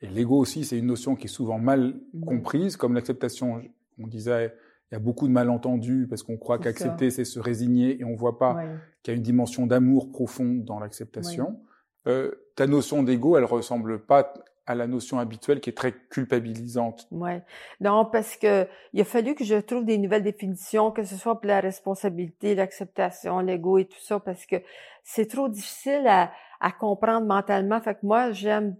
Et 0.00 0.06
l'ego 0.06 0.38
aussi, 0.38 0.64
c'est 0.64 0.78
une 0.78 0.86
notion 0.86 1.16
qui 1.16 1.26
est 1.26 1.28
souvent 1.28 1.58
mal 1.58 2.00
comprise, 2.26 2.76
comme 2.76 2.94
l'acceptation. 2.94 3.62
On 3.98 4.06
disait, 4.06 4.54
il 4.90 4.94
y 4.94 4.96
a 4.96 5.00
beaucoup 5.00 5.28
de 5.28 5.32
malentendus 5.32 6.06
parce 6.08 6.22
qu'on 6.22 6.36
croit 6.36 6.58
qu'accepter, 6.58 7.10
c'est 7.10 7.24
se 7.24 7.38
résigner, 7.38 8.00
et 8.00 8.04
on 8.04 8.16
voit 8.16 8.38
pas 8.38 8.62
qu'il 9.02 9.12
y 9.12 9.14
a 9.14 9.16
une 9.16 9.22
dimension 9.22 9.66
d'amour 9.66 10.10
profond 10.10 10.56
dans 10.64 10.80
l'acceptation. 10.80 11.60
Euh, 12.06 12.32
ta 12.56 12.66
notion 12.66 13.02
d'ego, 13.02 13.36
elle 13.36 13.44
ressemble 13.44 14.04
pas 14.04 14.32
à 14.66 14.74
la 14.74 14.86
notion 14.86 15.18
habituelle 15.18 15.60
qui 15.60 15.70
est 15.70 15.76
très 15.76 15.92
culpabilisante. 15.92 17.06
Ouais. 17.10 17.42
Non, 17.80 18.04
parce 18.04 18.36
que 18.36 18.66
il 18.92 19.00
a 19.00 19.04
fallu 19.04 19.34
que 19.34 19.44
je 19.44 19.56
trouve 19.56 19.84
des 19.84 19.98
nouvelles 19.98 20.22
définitions, 20.22 20.90
que 20.90 21.04
ce 21.04 21.16
soit 21.16 21.40
pour 21.40 21.46
la 21.46 21.60
responsabilité, 21.60 22.54
l'acceptation, 22.54 23.40
l'ego 23.40 23.78
et 23.78 23.84
tout 23.84 24.00
ça, 24.00 24.20
parce 24.20 24.46
que 24.46 24.56
c'est 25.04 25.26
trop 25.26 25.48
difficile 25.48 26.06
à, 26.06 26.32
à 26.60 26.72
comprendre 26.72 27.26
mentalement. 27.26 27.80
Fait 27.80 27.94
que 27.94 28.06
moi, 28.06 28.32
j'aime 28.32 28.76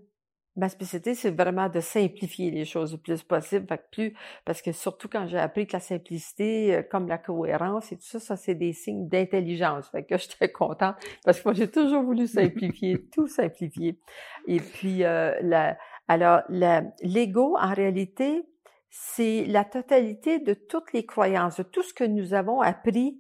ma 0.61 0.69
spécialité, 0.69 1.14
c'est 1.14 1.31
vraiment 1.31 1.71
de 1.71 1.81
simplifier 1.81 2.50
les 2.50 2.67
choses 2.67 2.93
le 2.93 2.99
plus 2.99 3.23
possible. 3.23 3.67
Fait 3.67 3.79
que 3.79 3.90
plus, 3.90 4.14
parce 4.45 4.61
que 4.61 4.73
surtout 4.73 5.09
quand 5.09 5.26
j'ai 5.26 5.38
appris 5.38 5.67
que 5.67 5.73
la 5.73 5.81
simplicité, 5.81 6.76
euh, 6.76 6.83
comme 6.83 7.09
la 7.09 7.17
cohérence 7.17 7.90
et 7.93 7.97
tout 7.97 8.05
ça, 8.05 8.21
ça 8.21 8.37
c'est 8.37 8.55
des 8.55 8.75
signes 8.75 9.09
d'intelligence. 9.09 9.88
Fait 9.88 10.05
que 10.05 10.19
j'étais 10.19 10.52
contente 10.52 10.97
parce 11.25 11.40
que 11.40 11.49
moi 11.49 11.55
j'ai 11.55 11.71
toujours 11.71 12.02
voulu 12.02 12.26
simplifier, 12.26 13.02
tout 13.14 13.26
simplifier. 13.26 13.99
Et 14.47 14.61
puis 14.61 15.02
euh, 15.02 15.35
la, 15.40 15.79
alors 16.09 16.43
l'ego 16.49 17.57
en 17.59 17.73
réalité, 17.73 18.43
c'est 18.90 19.47
la 19.47 19.64
totalité 19.64 20.40
de 20.40 20.52
toutes 20.52 20.93
les 20.93 21.07
croyances, 21.07 21.57
de 21.57 21.62
tout 21.62 21.83
ce 21.83 21.95
que 21.95 22.05
nous 22.05 22.35
avons 22.35 22.61
appris 22.61 23.19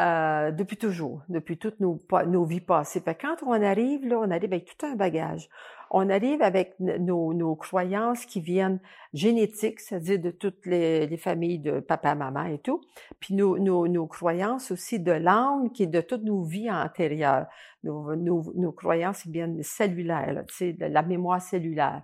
euh, 0.00 0.50
depuis 0.50 0.76
toujours, 0.76 1.22
depuis 1.28 1.58
toutes 1.58 1.78
nos, 1.80 1.98
nos 2.26 2.44
vies 2.44 2.60
passées. 2.60 3.00
Fait 3.00 3.14
quand 3.14 3.36
on 3.46 3.52
arrive 3.52 4.04
là, 4.04 4.18
on 4.18 4.30
arrive 4.30 4.52
avec 4.52 4.66
tout 4.66 4.84
un 4.84 4.96
bagage 4.96 5.48
on 5.90 6.10
arrive 6.10 6.42
avec 6.42 6.74
nos, 6.80 7.56
croyances 7.56 8.26
qui 8.26 8.40
viennent 8.40 8.80
génétiques, 9.12 9.80
c'est-à-dire 9.80 10.18
de 10.18 10.30
toutes 10.30 10.66
les, 10.66 11.06
les, 11.06 11.16
familles 11.16 11.58
de 11.58 11.80
papa, 11.80 12.14
maman 12.14 12.44
et 12.46 12.58
tout, 12.58 12.80
puis 13.20 13.34
nos, 13.34 13.58
nos, 13.58 13.86
nos 13.86 14.06
croyances 14.06 14.70
aussi 14.70 15.00
de 15.00 15.12
l'âme 15.12 15.70
qui 15.72 15.84
est 15.84 15.88
de 15.88 16.00
toutes 16.00 16.24
nos 16.24 16.42
vies 16.42 16.70
antérieures. 16.70 17.46
Nos, 17.84 18.16
nos, 18.16 18.72
croyances 18.72 19.26
viennent 19.26 19.62
cellulaires, 19.62 20.42
sais, 20.48 20.72
de 20.72 20.86
la 20.86 21.02
mémoire 21.02 21.40
cellulaire. 21.40 22.02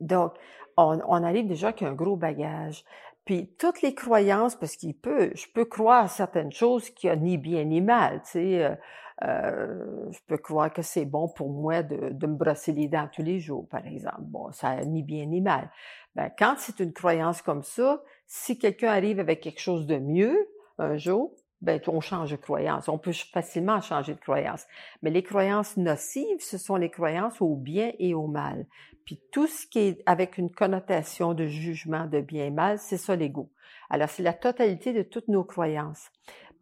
Donc, 0.00 0.34
on, 0.76 1.00
on 1.06 1.22
arrive 1.22 1.46
déjà 1.46 1.68
avec 1.68 1.82
un 1.82 1.94
gros 1.94 2.16
bagage. 2.16 2.84
Puis 3.24 3.54
toutes 3.58 3.80
les 3.80 3.94
croyances, 3.94 4.54
parce 4.54 4.76
qu'il 4.76 4.94
peut, 4.94 5.32
je 5.34 5.46
peux 5.52 5.64
croire 5.64 6.04
à 6.04 6.08
certaines 6.08 6.52
choses 6.52 6.90
qui 6.90 7.08
ont 7.08 7.16
ni 7.16 7.38
bien 7.38 7.64
ni 7.64 7.80
mal, 7.80 8.20
tu 8.22 8.32
sais. 8.32 8.78
Euh, 9.24 10.10
je 10.10 10.18
peux 10.26 10.36
croire 10.36 10.72
que 10.72 10.82
c'est 10.82 11.06
bon 11.06 11.28
pour 11.28 11.48
moi 11.48 11.82
de, 11.82 12.10
de, 12.10 12.26
me 12.26 12.34
brosser 12.34 12.72
les 12.72 12.86
dents 12.86 13.08
tous 13.10 13.22
les 13.22 13.40
jours, 13.40 13.66
par 13.68 13.86
exemple. 13.86 14.20
Bon, 14.22 14.52
ça 14.52 14.84
ni 14.84 15.02
bien 15.02 15.24
ni 15.24 15.40
mal. 15.40 15.70
Ben, 16.14 16.30
quand 16.38 16.56
c'est 16.58 16.80
une 16.80 16.92
croyance 16.92 17.40
comme 17.40 17.62
ça, 17.62 18.02
si 18.26 18.58
quelqu'un 18.58 18.90
arrive 18.90 19.18
avec 19.18 19.40
quelque 19.40 19.60
chose 19.60 19.86
de 19.86 19.98
mieux 19.98 20.36
un 20.78 20.98
jour, 20.98 21.32
ben, 21.62 21.80
on 21.86 22.00
change 22.00 22.30
de 22.30 22.36
croyance. 22.36 22.88
On 22.88 22.98
peut 22.98 23.12
facilement 23.12 23.80
changer 23.80 24.14
de 24.14 24.20
croyance. 24.20 24.66
Mais 25.02 25.10
les 25.10 25.22
croyances 25.22 25.78
nocives, 25.78 26.40
ce 26.40 26.58
sont 26.58 26.76
les 26.76 26.90
croyances 26.90 27.40
au 27.40 27.56
bien 27.56 27.92
et 27.98 28.14
au 28.14 28.26
mal. 28.26 28.66
Puis 29.06 29.20
tout 29.32 29.46
ce 29.46 29.66
qui 29.66 29.78
est 29.78 30.02
avec 30.04 30.36
une 30.36 30.50
connotation 30.50 31.32
de 31.32 31.46
jugement 31.46 32.06
de 32.06 32.20
bien 32.20 32.46
et 32.46 32.50
mal, 32.50 32.78
c'est 32.78 32.98
ça 32.98 33.16
l'ego. 33.16 33.50
Alors, 33.88 34.08
c'est 34.08 34.22
la 34.22 34.32
totalité 34.32 34.92
de 34.92 35.02
toutes 35.02 35.28
nos 35.28 35.44
croyances. 35.44 36.10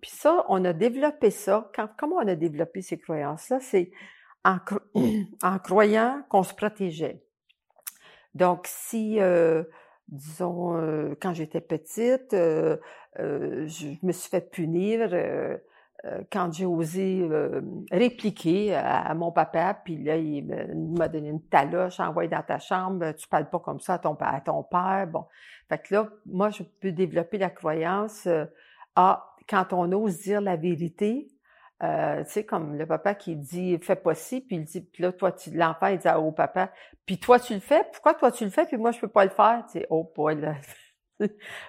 Puis 0.04 0.12
ça, 0.12 0.44
on 0.50 0.62
a 0.66 0.74
développé 0.74 1.30
ça. 1.30 1.72
Comment 1.96 2.16
on 2.16 2.28
a 2.28 2.34
développé 2.34 2.82
ces 2.82 2.98
croyances-là? 2.98 3.58
C'est 3.60 3.90
en, 4.44 5.58
croyant 5.60 6.22
qu'on 6.28 6.42
se 6.42 6.52
protégeait. 6.52 7.24
Donc, 8.34 8.66
si, 8.66 9.18
euh, 9.18 9.64
disons, 10.08 10.76
euh, 10.76 11.14
quand 11.22 11.32
j'étais 11.32 11.62
petite, 11.62 12.34
euh, 12.34 12.76
je 13.16 14.06
me 14.06 14.12
suis 14.12 14.28
fait 14.28 14.50
punir 14.50 15.08
quand 16.30 16.52
j'ai 16.52 16.66
osé 16.66 17.26
répliquer 17.90 18.74
à, 18.74 19.14
mon 19.14 19.32
papa, 19.32 19.72
puis 19.72 19.96
là, 19.96 20.18
il 20.18 20.44
m'a 20.98 21.08
donné 21.08 21.30
une 21.30 21.40
taloche, 21.40 21.98
envoyé 21.98 22.28
dans 22.28 22.42
ta 22.42 22.58
chambre, 22.58 23.12
tu 23.12 23.26
parles 23.26 23.48
pas 23.48 23.58
comme 23.58 23.80
ça 23.80 23.94
à 23.94 23.98
ton, 23.98 24.14
à 24.20 24.42
ton 24.42 24.64
père. 24.64 25.06
Bon. 25.10 25.24
Fait 25.70 25.78
que 25.78 25.94
là, 25.94 26.08
moi, 26.26 26.50
je 26.50 26.62
peux 26.62 26.92
développer 26.92 27.38
la 27.38 27.48
croyance, 27.48 28.26
euh, 28.26 28.44
ah, 28.96 29.33
quand 29.48 29.72
on 29.72 29.90
ose 29.92 30.18
dire 30.18 30.40
la 30.40 30.56
vérité, 30.56 31.28
euh, 31.82 32.24
tu 32.24 32.30
sais, 32.30 32.44
comme 32.44 32.76
le 32.76 32.86
papa 32.86 33.14
qui 33.14 33.36
dit 33.36 33.78
fais 33.78 33.96
pas 33.96 34.14
ci, 34.14 34.40
puis 34.40 34.56
il 34.56 34.64
dit, 34.64 34.80
puis 34.80 35.02
là, 35.02 35.12
toi, 35.12 35.32
tu 35.32 35.50
l'enfant, 35.50 35.88
il 35.88 35.98
dit 35.98 36.08
au 36.08 36.32
papa, 36.32 36.72
puis 37.04 37.18
toi, 37.18 37.38
tu 37.38 37.54
le 37.54 37.60
fais, 37.60 37.84
pourquoi 37.92 38.14
toi, 38.14 38.30
tu 38.30 38.44
le 38.44 38.50
fais, 38.50 38.64
puis 38.66 38.76
moi, 38.76 38.92
je 38.92 39.00
peux 39.00 39.08
pas 39.08 39.24
le 39.24 39.30
faire? 39.30 39.64
Tu 39.66 39.80
sais, 39.80 39.86
oh 39.90 40.10
boy, 40.14 40.40
là. 40.40 40.54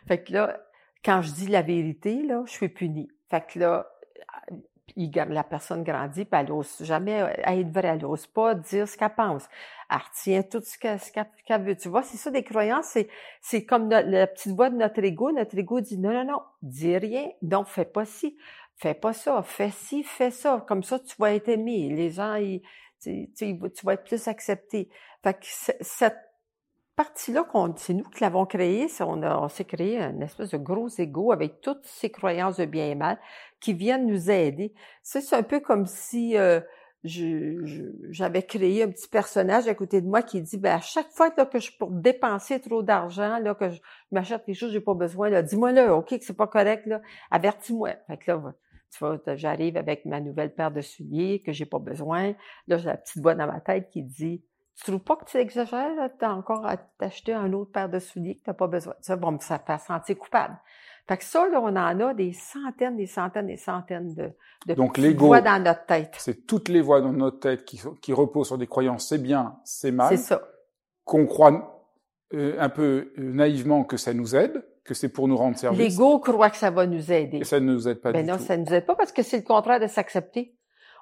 fait 0.07 0.23
que 0.23 0.33
là, 0.33 0.59
quand 1.03 1.21
je 1.21 1.31
dis 1.31 1.47
la 1.47 1.61
vérité, 1.61 2.23
là, 2.23 2.43
je 2.45 2.51
suis 2.51 2.69
punie. 2.69 3.09
Fait 3.29 3.45
que 3.45 3.59
là, 3.59 3.87
la 4.95 5.43
personne 5.43 5.83
grandit, 5.83 6.25
puis 6.25 6.39
elle 6.39 6.47
n'ose 6.47 6.77
jamais 6.81 7.13
être 7.43 7.69
vraie, 7.69 7.87
elle 7.89 8.01
n'ose 8.01 8.27
pas 8.27 8.55
dire 8.55 8.87
ce 8.87 8.97
qu'elle 8.97 9.13
pense. 9.15 9.47
Elle 9.89 9.97
retient 9.97 10.43
tout 10.43 10.61
ce 10.61 10.77
qu'elle 10.77 11.63
veut. 11.63 11.75
Tu 11.75 11.89
vois, 11.89 12.03
c'est 12.03 12.17
ça 12.17 12.31
des 12.31 12.43
croyances, 12.43 12.97
c'est 13.41 13.65
comme 13.65 13.89
la 13.89 14.27
petite 14.27 14.53
voix 14.55 14.69
de 14.69 14.75
notre 14.77 15.03
ego. 15.03 15.31
Notre 15.31 15.57
ego 15.57 15.81
dit 15.81 15.97
non, 15.97 16.13
non, 16.13 16.25
non, 16.25 16.41
dis 16.61 16.97
rien, 16.97 17.29
donc 17.41 17.67
fais 17.67 17.85
pas 17.85 18.05
ci, 18.05 18.37
fais 18.75 18.93
pas 18.93 19.13
ça, 19.13 19.41
fais 19.43 19.71
ci, 19.71 20.03
fais 20.03 20.31
ça. 20.31 20.63
Comme 20.67 20.83
ça, 20.83 20.99
tu 20.99 21.15
vas 21.19 21.33
être 21.33 21.49
aimé. 21.49 21.89
Les 21.89 22.11
gens, 22.11 22.35
ils, 22.35 22.61
tu, 23.01 23.31
tu, 23.33 23.57
vas 23.83 23.93
être 23.93 24.03
plus 24.03 24.27
accepté. 24.27 24.89
Fait 25.23 25.33
que 25.33 25.45
cette 25.81 26.17
partie-là, 26.95 27.45
c'est 27.77 27.93
nous 27.93 28.03
qui 28.03 28.21
l'avons 28.21 28.45
créée, 28.45 28.87
on, 29.01 29.23
on 29.23 29.49
s'est 29.49 29.65
créé 29.65 29.99
une 29.99 30.21
espèce 30.21 30.51
de 30.51 30.57
gros 30.57 30.87
ego 30.87 31.31
avec 31.31 31.61
toutes 31.61 31.85
ces 31.85 32.09
croyances 32.09 32.57
de 32.57 32.65
bien 32.65 32.87
et 32.87 32.95
mal 32.95 33.19
qui 33.59 33.73
viennent 33.73 34.07
nous 34.07 34.29
aider. 34.31 34.73
C'est 35.03 35.33
un 35.33 35.43
peu 35.43 35.59
comme 35.59 35.85
si 35.85 36.37
euh, 36.37 36.61
j'avais 37.03 38.43
créé 38.43 38.83
un 38.83 38.89
petit 38.89 39.07
personnage 39.07 39.67
à 39.67 39.75
côté 39.75 40.01
de 40.01 40.07
moi 40.07 40.23
qui 40.23 40.41
dit, 40.41 40.57
ben, 40.57 40.77
à 40.77 40.81
chaque 40.81 41.09
fois 41.11 41.29
que 41.29 41.59
je 41.59 41.71
pour 41.77 41.91
dépenser 41.91 42.59
trop 42.59 42.81
d'argent, 42.81 43.39
que 43.59 43.69
je, 43.69 43.79
m'achète 44.11 44.45
quelque 44.45 44.55
chose 44.55 44.69
que 44.69 44.73
j'ai 44.73 44.81
pas 44.81 44.93
besoin, 44.95 45.41
dis-moi 45.41 45.71
là, 45.71 45.93
ok, 45.95 46.17
que 46.17 46.25
c'est 46.25 46.35
pas 46.35 46.47
correct, 46.47 46.89
avertis-moi. 47.29 47.91
Fait 48.07 48.17
que 48.17 48.31
là, 48.31 48.53
tu 48.91 48.99
vois, 48.99 49.19
j'arrive 49.35 49.77
avec 49.77 50.05
ma 50.05 50.19
nouvelle 50.19 50.53
paire 50.53 50.71
de 50.71 50.81
souliers 50.81 51.41
que 51.45 51.51
j'ai 51.51 51.65
pas 51.65 51.79
besoin. 51.79 52.33
Là, 52.67 52.77
j'ai 52.77 52.85
la 52.85 52.97
petite 52.97 53.21
voix 53.21 53.35
dans 53.35 53.47
ma 53.47 53.59
tête 53.59 53.89
qui 53.89 54.01
dit, 54.01 54.41
tu 54.75 54.83
trouves 54.83 54.99
pas 54.99 55.15
que 55.15 55.25
tu 55.25 55.37
exagères, 55.37 56.09
tu 56.19 56.25
as 56.25 56.33
encore 56.33 56.65
à 56.65 56.77
t'acheter 56.77 57.33
un 57.33 57.53
autre 57.53 57.71
paire 57.71 57.89
de 57.89 57.99
souliers 57.99 58.35
que 58.37 58.43
tu 58.43 58.49
n'as 58.49 58.55
pas 58.55 58.67
besoin? 58.67 58.93
Ça, 59.01 59.15
bon, 59.15 59.39
ça 59.39 59.57
fait 59.59 59.79
sentir 59.79 60.17
coupable. 60.17 60.57
Fait 61.07 61.17
que 61.17 61.23
ça, 61.23 61.47
là, 61.47 61.61
on 61.61 61.67
en 61.67 61.99
a 61.99 62.13
des 62.13 62.33
centaines, 62.33 62.97
des 62.97 63.05
centaines, 63.05 63.47
des 63.47 63.57
centaines 63.57 64.13
de, 64.15 64.31
de 64.65 64.73
Donc, 64.73 64.99
voix 64.99 65.41
dans 65.41 65.63
notre 65.63 65.85
tête. 65.85 66.15
C'est 66.17 66.47
toutes 66.47 66.67
les 66.67 66.81
voix 66.81 66.99
dans 66.99 67.13
notre 67.13 67.39
tête 67.39 67.63
qui, 67.63 67.79
qui 68.01 68.11
reposent 68.11 68.47
sur 68.47 68.57
des 68.57 68.67
croyances, 68.67 69.07
c'est 69.07 69.21
bien, 69.21 69.57
c'est 69.63 69.91
mal. 69.91 70.09
C'est 70.09 70.23
ça. 70.23 70.41
Qu'on 71.03 71.27
croit 71.27 71.85
euh, 72.33 72.55
un 72.59 72.69
peu 72.69 73.13
euh, 73.17 73.31
naïvement 73.33 73.83
que 73.83 73.97
ça 73.97 74.13
nous 74.13 74.35
aide, 74.35 74.65
que 74.83 74.95
c'est 74.95 75.09
pour 75.09 75.27
nous 75.27 75.37
rendre 75.37 75.57
service. 75.57 75.79
L'ego 75.79 76.19
croit 76.19 76.49
que 76.49 76.57
ça 76.57 76.71
va 76.71 76.87
nous 76.87 77.11
aider. 77.11 77.37
Et 77.37 77.43
ça 77.43 77.59
ne 77.59 77.71
nous 77.71 77.87
aide 77.87 78.01
pas 78.01 78.11
ben 78.11 78.23
du 78.23 78.31
non, 78.31 78.37
tout. 78.37 78.43
ça 78.43 78.57
ne 78.57 78.63
nous 78.63 78.73
aide 78.73 78.85
pas 78.85 78.95
parce 78.95 79.11
que 79.11 79.21
c'est 79.21 79.37
le 79.37 79.43
contraire 79.43 79.79
de 79.79 79.87
s'accepter 79.87 80.55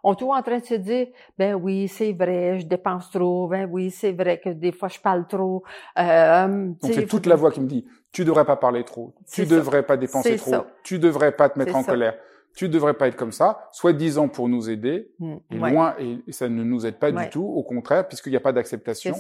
on 0.04 0.14
est 0.14 0.16
toujours 0.18 0.36
en 0.36 0.42
train 0.42 0.60
de 0.60 0.66
se 0.66 0.74
dire, 0.74 1.08
ben 1.38 1.56
oui, 1.56 1.88
c'est 1.88 2.12
vrai, 2.12 2.60
je 2.60 2.66
dépense 2.66 3.10
trop, 3.10 3.48
ben 3.48 3.68
oui, 3.72 3.90
c'est 3.90 4.12
vrai 4.12 4.40
que 4.40 4.50
des 4.50 4.72
fois 4.72 4.90
je 4.90 5.00
parle 5.00 5.26
trop. 5.28 5.64
Euh, 5.98 6.70
c'est 6.82 7.08
toute 7.08 7.26
la 7.26 7.36
voix 7.36 7.52
qui 7.52 7.62
me 7.62 7.68
dit, 7.68 7.86
tu 8.12 8.26
devrais 8.26 8.46
pas 8.46 8.58
parler 8.58 8.84
trop, 8.84 9.16
tu 9.32 9.46
devrais 9.46 9.84
pas 9.84 9.98
dépenser 9.98 10.36
trop, 10.36 10.66
tu 10.84 11.00
devrais 11.00 11.32
pas 11.32 11.50
te 11.50 11.58
mettre 11.58 11.76
en 11.76 11.84
colère, 11.84 12.18
tu 12.56 12.70
devrais 12.70 12.94
pas 12.94 13.08
être 13.08 13.16
comme 13.16 13.32
ça, 13.32 13.70
soit 13.72 13.94
disant 13.94 14.28
pour 14.28 14.50
nous 14.50 14.70
aider, 14.70 15.12
mmh, 15.20 15.36
et 15.52 15.56
loin, 15.56 15.96
et 16.00 16.32
ça 16.32 16.50
ne 16.50 16.64
nous 16.64 16.86
aide 16.86 17.00
pas 17.00 17.12
du 17.12 17.30
tout, 17.30 17.46
au 17.46 17.64
contraire, 17.64 18.08
puisqu'il 18.08 18.32
n'y 18.32 18.38
a 18.38 18.42
pas 18.42 18.54
d'acceptation. 18.54 19.16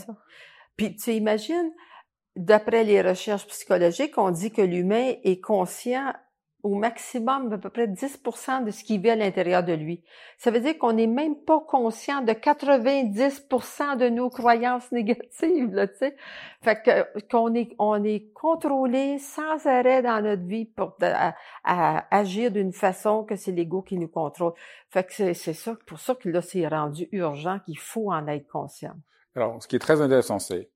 Puis 0.75 0.95
tu 0.95 1.11
imagines, 1.11 1.71
d'après 2.35 2.83
les 2.83 3.01
recherches 3.01 3.47
psychologiques, 3.47 4.17
on 4.17 4.31
dit 4.31 4.51
que 4.51 4.61
l'humain 4.61 5.13
est 5.23 5.39
conscient 5.39 6.13
au 6.63 6.75
maximum 6.75 7.51
à 7.51 7.57
peu 7.57 7.69
près 7.69 7.87
10 7.87 8.21
de 8.65 8.71
ce 8.71 8.83
qu'il 8.83 9.01
vit 9.01 9.09
à 9.09 9.15
l'intérieur 9.15 9.63
de 9.63 9.73
lui. 9.73 10.01
Ça 10.37 10.49
veut 10.49 10.61
dire 10.61 10.77
qu'on 10.77 10.93
n'est 10.93 11.07
même 11.07 11.35
pas 11.35 11.59
conscient 11.59 12.21
de 12.21 12.31
90% 12.31 13.97
de 13.97 14.09
nos 14.09 14.29
croyances 14.29 14.89
négatives, 14.93 15.73
là, 15.73 15.87
tu 15.87 15.97
sais. 15.97 16.15
Fait 16.61 16.81
que, 16.81 17.19
qu'on 17.29 17.53
est, 17.53 17.75
on 17.79 18.01
est 18.05 18.31
contrôlé 18.33 19.19
sans 19.19 19.65
arrêt 19.67 20.01
dans 20.01 20.23
notre 20.23 20.43
vie 20.43 20.65
pour 20.65 20.95
à, 21.01 21.35
agir 22.09 22.51
d'une 22.51 22.71
façon 22.71 23.25
que 23.25 23.35
c'est 23.35 23.51
l'ego 23.51 23.81
qui 23.81 23.97
nous 23.97 24.07
contrôle. 24.07 24.53
Fait 24.89 25.03
que 25.03 25.13
c'est, 25.13 25.33
c'est 25.33 25.53
ça, 25.53 25.77
pour 25.85 25.99
ça 25.99 26.15
que 26.15 26.29
là, 26.29 26.41
c'est 26.41 26.65
rendu 26.65 27.09
urgent 27.11 27.59
qu'il 27.65 27.77
faut 27.77 28.11
en 28.11 28.25
être 28.27 28.47
conscient. 28.47 28.93
Alors, 29.35 29.61
ce 29.61 29.67
qui 29.67 29.75
est 29.75 29.79
très 29.79 29.99
intéressant, 29.99 30.39
c'est 30.39 30.69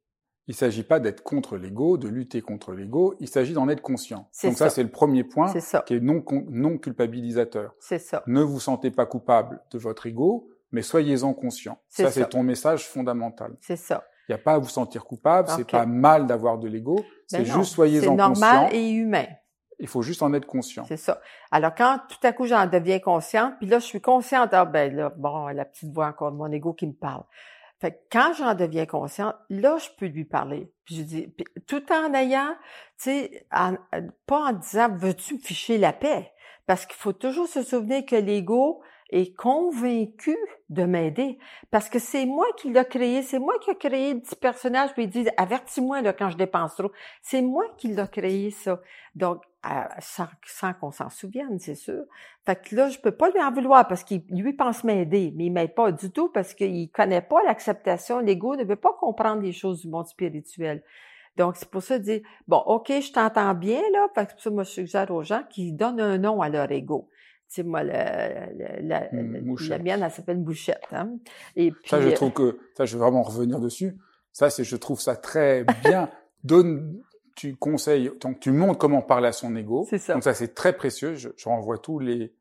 il 0.48 0.52
ne 0.52 0.56
s'agit 0.56 0.84
pas 0.84 1.00
d'être 1.00 1.24
contre 1.24 1.58
l'ego, 1.58 1.98
de 1.98 2.08
lutter 2.08 2.42
contre 2.42 2.72
l'ego, 2.72 3.16
il 3.20 3.28
s'agit 3.28 3.54
d'en 3.54 3.68
être 3.68 3.82
conscient. 3.82 4.30
Donc 4.44 4.58
ça, 4.58 4.70
c'est 4.70 4.84
le 4.84 4.90
premier 4.90 5.26
point 5.26 5.54
qui 5.86 5.94
est 5.94 6.00
non, 6.00 6.24
non 6.50 6.78
culpabilisateur. 6.78 7.76
C'est 7.80 8.00
ça. 8.00 8.24
Ne 8.28 8.42
vous 8.42 8.62
sentez 8.62 8.90
pas 8.90 9.06
coupable 9.06 9.62
de 9.72 9.78
votre 9.78 10.06
ego, 10.06 10.50
mais 10.72 10.82
soyez-en 10.82 11.34
conscient. 11.34 11.80
Ça, 11.90 12.12
c'est 12.12 12.30
ton 12.30 12.44
message 12.44 12.88
fondamental. 12.88 13.58
C'est 13.62 13.76
ça. 13.76 14.06
Il 14.30 14.34
n'y 14.34 14.36
a 14.36 14.44
pas 14.44 14.54
à 14.54 14.58
vous 14.58 14.68
sentir 14.68 15.06
coupable, 15.06 15.50
c'est 15.56 15.70
pas 15.70 15.86
mal 15.86 16.28
d'avoir 16.28 16.58
de 16.58 16.68
l'ego, 16.68 17.00
c'est 17.28 17.38
ben 17.38 17.46
juste 17.46 17.74
soyez-en 17.74 18.16
conscient. 18.18 18.36
C'est 18.36 18.42
normal 18.42 18.76
et 18.76 18.90
humain. 18.90 19.26
Il 19.80 19.88
faut 19.88 20.02
juste 20.02 20.22
en 20.22 20.34
être 20.34 20.48
conscient. 20.48 20.84
C'est 20.86 20.98
ça. 20.98 21.22
Alors 21.52 21.74
quand 21.76 22.00
tout 22.10 22.28
à 22.28 22.34
coup 22.34 22.46
j'en 22.46 22.66
deviens 22.68 23.00
consciente, 23.00 23.54
puis 23.60 23.68
là 23.68 23.80
je 23.80 23.86
suis 23.86 24.02
consciente, 24.02 24.50
ah 24.52 24.66
ben 24.66 24.94
là, 24.94 25.14
bon, 25.16 25.48
la 25.48 25.64
petite 25.64 25.94
voix 25.94 26.08
encore 26.08 26.34
de 26.34 26.38
mon 26.38 26.52
ego 26.52 26.74
qui 26.74 26.88
me 26.88 26.94
parle. 26.94 27.24
Fait 27.80 27.92
que 27.92 27.98
quand 28.12 28.34
j'en 28.34 28.56
deviens 28.56 28.86
consciente, 28.86 29.36
là, 29.50 29.78
je 29.78 29.90
peux 29.98 30.08
lui 30.08 30.26
parler. 30.26 30.72
Puis 30.86 30.96
je 30.96 31.02
dis, 31.04 31.36
tout 31.68 31.84
en 31.92 32.14
ayant, 32.14 32.56
tu 33.00 33.10
sais, 33.12 33.48
pas 34.26 34.40
en 34.40 34.54
disant, 34.54 34.90
veux-tu 34.96 35.36
me 35.36 35.40
ficher 35.40 35.78
la 35.78 35.94
paix? 35.94 36.32
Parce 36.66 36.86
qu'il 36.86 36.98
faut 36.98 37.14
toujours 37.14 37.48
se 37.48 37.62
souvenir 37.62 38.06
que 38.06 38.16
l'ego 38.16 38.82
est 39.10 39.34
convaincu 39.36 40.36
de 40.70 40.84
m'aider. 40.84 41.38
Parce 41.72 41.90
que 41.90 42.00
c'est 42.00 42.26
moi 42.26 42.46
qui 42.58 42.72
l'ai 42.72 42.86
créé, 42.86 43.22
c'est 43.22 43.40
moi 43.40 43.54
qui 43.60 43.72
ai 43.72 43.76
créé 43.76 44.14
le 44.14 44.20
petit 44.20 44.36
personnage, 44.36 44.94
puis 44.94 45.04
il 45.04 45.10
dit, 45.10 45.28
avertis-moi 45.38 46.02
là 46.02 46.14
quand 46.14 46.30
je 46.30 46.38
dépense 46.38 46.76
trop. 46.76 46.92
C'est 47.22 47.42
moi 47.42 47.64
qui 47.78 47.90
l'ai 47.90 48.08
créé, 48.08 48.52
ça. 48.52 48.82
Donc, 49.16 49.42
sans, 50.00 50.74
qu'on 50.74 50.92
s'en 50.92 51.10
souvienne, 51.10 51.60
c'est 51.60 51.76
sûr. 51.76 52.04
Fait 52.46 52.56
que 52.56 52.76
là, 52.76 52.90
je 52.90 53.00
peux 53.00 53.12
pas 53.12 53.30
lui 53.30 53.42
en 53.42 53.52
vouloir 53.52 53.88
parce 53.88 54.04
qu'il 54.04 54.24
lui 54.30 54.54
pense 54.54 54.84
m'aider, 54.84 55.34
mais 55.36 55.46
il 55.46 55.52
m'aide 55.52 55.76
pas 55.76 55.92
du 55.92 56.12
tout 56.12 56.30
parce 56.30 56.54
qu'il 56.54 56.90
connaît 56.92 57.22
pas 57.22 57.44
l'acceptation. 57.46 58.20
L'ego 58.20 58.56
ne 58.56 58.64
veut 58.64 58.76
pas 58.76 58.94
comprendre 59.00 59.42
les 59.42 59.54
choses 59.54 59.82
du 59.82 59.90
monde 59.90 60.08
spirituel. 60.08 60.84
Donc, 61.38 61.56
c'est 61.56 61.70
pour 61.70 61.84
ça 61.84 62.00
de 62.00 62.04
dire, 62.04 62.22
bon, 62.48 62.58
OK, 62.66 62.88
je 62.88 63.12
t'entends 63.12 63.54
bien, 63.54 63.82
là, 63.94 64.08
parce 64.16 64.34
que 64.34 64.42
ça, 64.42 64.50
moi, 64.50 64.64
je 64.64 64.72
suggère 64.72 65.12
aux 65.12 65.24
gens 65.24 65.44
qui 65.50 65.72
donnent 65.72 66.02
un 66.02 66.18
nom 66.18 66.42
à 66.42 66.50
leur 66.50 66.72
ego. 66.72 67.10
Tu 67.50 67.56
sais, 67.56 67.64
moi, 67.64 67.84
la, 67.84 68.52
la, 68.82 69.08
la, 69.12 69.80
mienne, 69.80 70.02
elle 70.04 70.12
s'appelle 70.12 70.38
Bouchette. 70.38 70.82
Hein? 70.92 71.18
Et 71.56 71.72
puis, 71.72 71.90
ça, 71.90 72.02
je 72.02 72.10
trouve 72.10 72.32
que, 72.32 72.60
ça, 72.76 72.86
je 72.86 72.98
vais 72.98 73.04
vraiment 73.04 73.22
revenir 73.22 73.60
dessus. 73.60 73.96
Ça, 74.34 74.50
c'est, 74.50 74.64
je 74.64 74.76
trouve 74.76 75.00
ça 75.00 75.16
très 75.16 75.64
bien. 75.84 76.10
Donne, 76.44 77.02
tu 77.38 77.56
conseilles, 77.56 78.12
donc 78.20 78.40
tu 78.40 78.52
montres 78.52 78.80
comment 78.80 79.04
parler 79.04 79.28
à 79.28 79.32
son 79.32 79.56
ego. 79.56 79.86
C'est 79.88 80.00
ça. 80.00 80.14
Donc 80.14 80.24
ça, 80.24 80.34
c'est 80.34 80.56
très 80.56 80.76
précieux. 80.76 81.14
Je, 81.14 81.30
je, 81.38 81.48
renvoie 81.48 81.78
tous 81.78 82.00
les, 82.00 82.34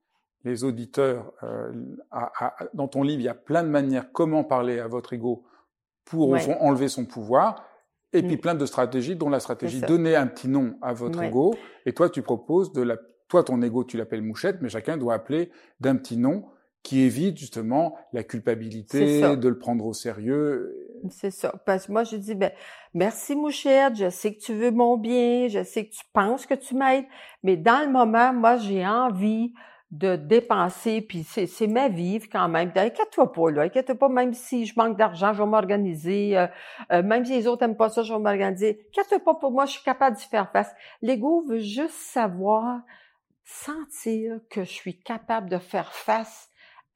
les 0.45 0.65
auditeurs 0.65 1.35
euh, 1.43 1.71
à, 2.11 2.33
à, 2.47 2.57
dans 2.73 2.89
ton 2.89 3.03
livre. 3.03 3.21
Il 3.21 3.25
y 3.25 3.29
a 3.29 3.35
plein 3.35 3.63
de 3.63 3.69
manières 3.69 4.11
comment 4.11 4.43
parler 4.43 4.81
à 4.81 4.89
votre 4.89 5.13
ego 5.13 5.45
pour 6.07 6.35
enlever 6.61 6.89
son 6.89 7.05
pouvoir. 7.05 7.69
Et 8.15 8.23
puis 8.23 8.37
mm. 8.37 8.41
plein 8.41 8.55
de 8.55 8.65
stratégies, 8.65 9.17
dont 9.17 9.29
la 9.29 9.41
stratégie 9.41 9.83
donner 9.83 10.17
un 10.17 10.27
petit 10.27 10.49
nom 10.49 10.79
à 10.81 10.95
votre 10.95 11.23
ego. 11.23 11.55
Et 11.85 11.93
toi, 11.93 12.09
tu 12.09 12.23
proposes 12.23 12.73
de 12.73 12.81
la, 12.81 12.97
toi, 13.29 13.45
ton 13.45 13.61
ego, 13.61 13.85
tu 13.85 13.99
l'appelles 13.99 14.23
mouchette, 14.23 14.63
mais 14.63 14.71
chacun 14.71 14.97
doit 14.97 15.13
appeler 15.13 15.51
d'un 15.81 15.97
petit 15.97 16.17
nom 16.17 16.47
qui 16.83 17.01
évite 17.01 17.37
justement 17.37 17.97
la 18.15 18.23
culpabilité, 18.23 19.37
de 19.37 19.49
le 19.49 19.59
prendre 19.59 19.85
au 19.85 19.93
sérieux. 19.93 20.96
C'est 21.11 21.31
ça. 21.31 21.53
Parce 21.65 21.87
que 21.87 21.93
moi, 21.93 22.05
je 22.05 22.17
dis, 22.17 22.35
ben, 22.35 22.51
merci 22.95 23.35
Mouchette, 23.35 23.97
je 23.97 24.11
sais 24.11 24.35
que 24.35 24.41
tu 24.41 24.55
veux 24.55 24.71
mon 24.71 24.97
bien, 24.97 25.49
je 25.49 25.63
sais 25.63 25.87
que 25.87 25.93
tu 25.93 26.05
penses 26.13 26.47
que 26.47 26.55
tu 26.55 26.75
m'aides, 26.75 27.07
mais 27.43 27.57
dans 27.57 27.85
le 27.85 27.91
moment, 27.91 28.33
moi, 28.33 28.57
j'ai 28.57 28.87
envie 28.87 29.53
de 29.93 30.17
dépenser, 30.17 31.01
puis 31.01 31.23
c'est 31.23 31.67
ma 31.69 31.89
vie 31.89 32.19
quand 32.21 32.49
même. 32.49 32.73
Inquiète-toi 32.75 33.33
pas, 33.33 33.51
là. 33.51 33.63
Inquiète-toi 33.63 33.95
pas, 33.95 34.09
même 34.09 34.35
si 34.35 34.67
je 34.67 34.75
manque 34.77 34.97
d'argent, 34.97 35.33
je 35.33 35.43
vais 35.43 35.49
m'organiser. 35.49 36.37
Euh, 36.37 36.47
euh, 36.93 37.03
même 37.03 37.25
si 37.25 37.33
les 37.33 37.47
autres 37.47 37.63
aiment 37.63 37.77
pas 37.77 37.89
ça, 37.89 38.03
je 38.03 38.13
vais 38.13 38.19
m'organiser. 38.19 38.87
Inquiète-toi 38.89 39.21
pas 39.21 39.35
pour 39.35 39.53
moi, 39.53 39.65
je 39.65 39.73
suis 39.73 39.85
capable 39.85 40.17
d'y 40.17 40.25
faire 40.25 40.51
face. 40.51 40.75
L'ego 41.03 41.45
veut 41.49 41.61
juste 41.61 41.95
savoir, 41.95 42.81
sentir 43.45 44.41
que 44.51 44.65
je 44.65 44.73
suis 44.73 44.99
capable 44.99 45.49
de 45.49 45.59
faire 45.59 45.93
face 45.93 46.46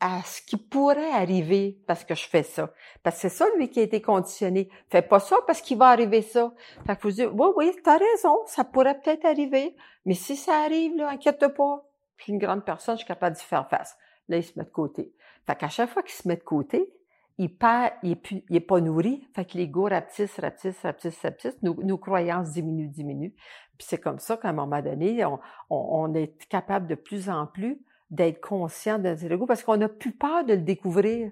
à 0.01 0.23
ce 0.25 0.41
qui 0.41 0.57
pourrait 0.57 1.13
arriver 1.13 1.79
parce 1.87 2.05
que 2.05 2.15
je 2.15 2.27
fais 2.27 2.43
ça. 2.43 2.73
Parce 3.03 3.17
que 3.17 3.23
c'est 3.23 3.29
ça, 3.29 3.47
lui, 3.57 3.69
qui 3.69 3.81
a 3.81 3.83
été 3.83 4.01
conditionné. 4.01 4.71
Fais 4.89 5.03
pas 5.03 5.21
ça 5.21 5.37
parce 5.47 5.61
qu'il 5.61 5.77
va 5.77 5.89
arriver 5.89 6.23
ça. 6.23 6.53
Fait 6.87 6.97
que 6.97 7.03
vous 7.03 7.11
dire, 7.13 7.35
oui, 7.35 7.49
oui, 7.57 7.73
t'as 7.85 7.99
raison, 7.99 8.39
ça 8.47 8.65
pourrait 8.65 8.99
peut-être 8.99 9.27
arriver. 9.27 9.77
Mais 10.07 10.15
si 10.15 10.37
ça 10.37 10.63
arrive, 10.65 10.97
là, 10.97 11.11
inquiète 11.11 11.47
pas. 11.55 11.85
je 12.17 12.25
suis 12.25 12.33
une 12.33 12.39
grande 12.39 12.65
personne, 12.65 12.95
je 12.97 13.01
suis 13.01 13.09
capable 13.09 13.37
d'y 13.37 13.45
faire 13.45 13.69
face. 13.69 13.97
Là, 14.29 14.39
il 14.39 14.43
se 14.43 14.59
met 14.59 14.65
de 14.65 14.71
côté. 14.71 15.13
Fait 15.47 15.57
qu'à 15.57 15.69
chaque 15.69 15.91
fois 15.91 16.03
qu'il 16.03 16.15
se 16.15 16.27
met 16.27 16.37
de 16.37 16.43
côté, 16.43 16.91
il 17.37 17.55
perd, 17.57 17.93
il 18.03 18.19
est, 18.51 18.61
pas 18.61 18.81
nourri. 18.81 19.27
Fait 19.35 19.45
que 19.45 19.57
l'ego 19.57 19.85
rapetisse, 19.85 20.39
rapetisse, 20.39 20.81
rapetisse, 20.83 21.21
rapetisse. 21.23 21.63
Nos, 21.63 21.99
croyances 21.99 22.51
diminuent, 22.51 22.91
diminuent. 22.91 23.33
Puis 23.79 23.87
c'est 23.89 23.99
comme 23.99 24.19
ça 24.19 24.37
qu'à 24.37 24.49
un 24.49 24.53
moment 24.53 24.83
donné, 24.83 25.25
on, 25.25 25.41
on, 25.71 26.15
est 26.15 26.47
capable 26.49 26.87
de 26.87 26.95
plus 26.95 27.31
en 27.31 27.47
plus 27.47 27.81
d'être 28.11 28.41
conscient 28.41 28.99
de 28.99 29.09
notre 29.09 29.31
ego 29.31 29.47
parce 29.47 29.63
qu'on 29.63 29.77
n'a 29.77 29.89
plus 29.89 30.13
peur 30.13 30.45
de 30.45 30.55
le 30.55 30.61
découvrir. 30.61 31.31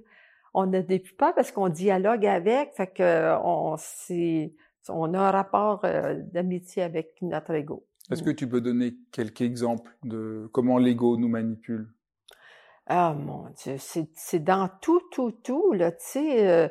On 0.55 0.67
n'a 0.67 0.83
plus 0.83 1.15
peur 1.17 1.35
parce 1.35 1.53
qu'on 1.53 1.69
dialogue 1.69 2.27
avec. 2.27 2.75
Fait 2.75 2.87
que 2.87 3.37
on, 3.43 3.77
on 4.89 5.15
a 5.15 5.19
un 5.19 5.31
rapport 5.31 5.85
euh, 5.85 6.15
d'amitié 6.33 6.83
avec 6.83 7.17
notre 7.23 7.53
ego. 7.53 7.85
Est-ce 8.11 8.23
que 8.23 8.31
tu 8.31 8.49
peux 8.49 8.61
donner 8.61 8.95
quelques 9.13 9.43
exemples 9.43 9.95
de 10.03 10.49
comment 10.53 10.79
l'ego 10.79 11.19
nous 11.19 11.29
manipule? 11.29 11.89
Ah 12.87 13.13
mon 13.13 13.51
Dieu, 13.51 13.77
c'est 13.79 14.39
dans 14.39 14.71
tout, 14.81 15.03
tout, 15.13 15.33
tout, 15.33 15.73
là, 15.73 15.93
tu 15.93 15.99
sais. 16.01 16.49
Euh, 16.49 16.69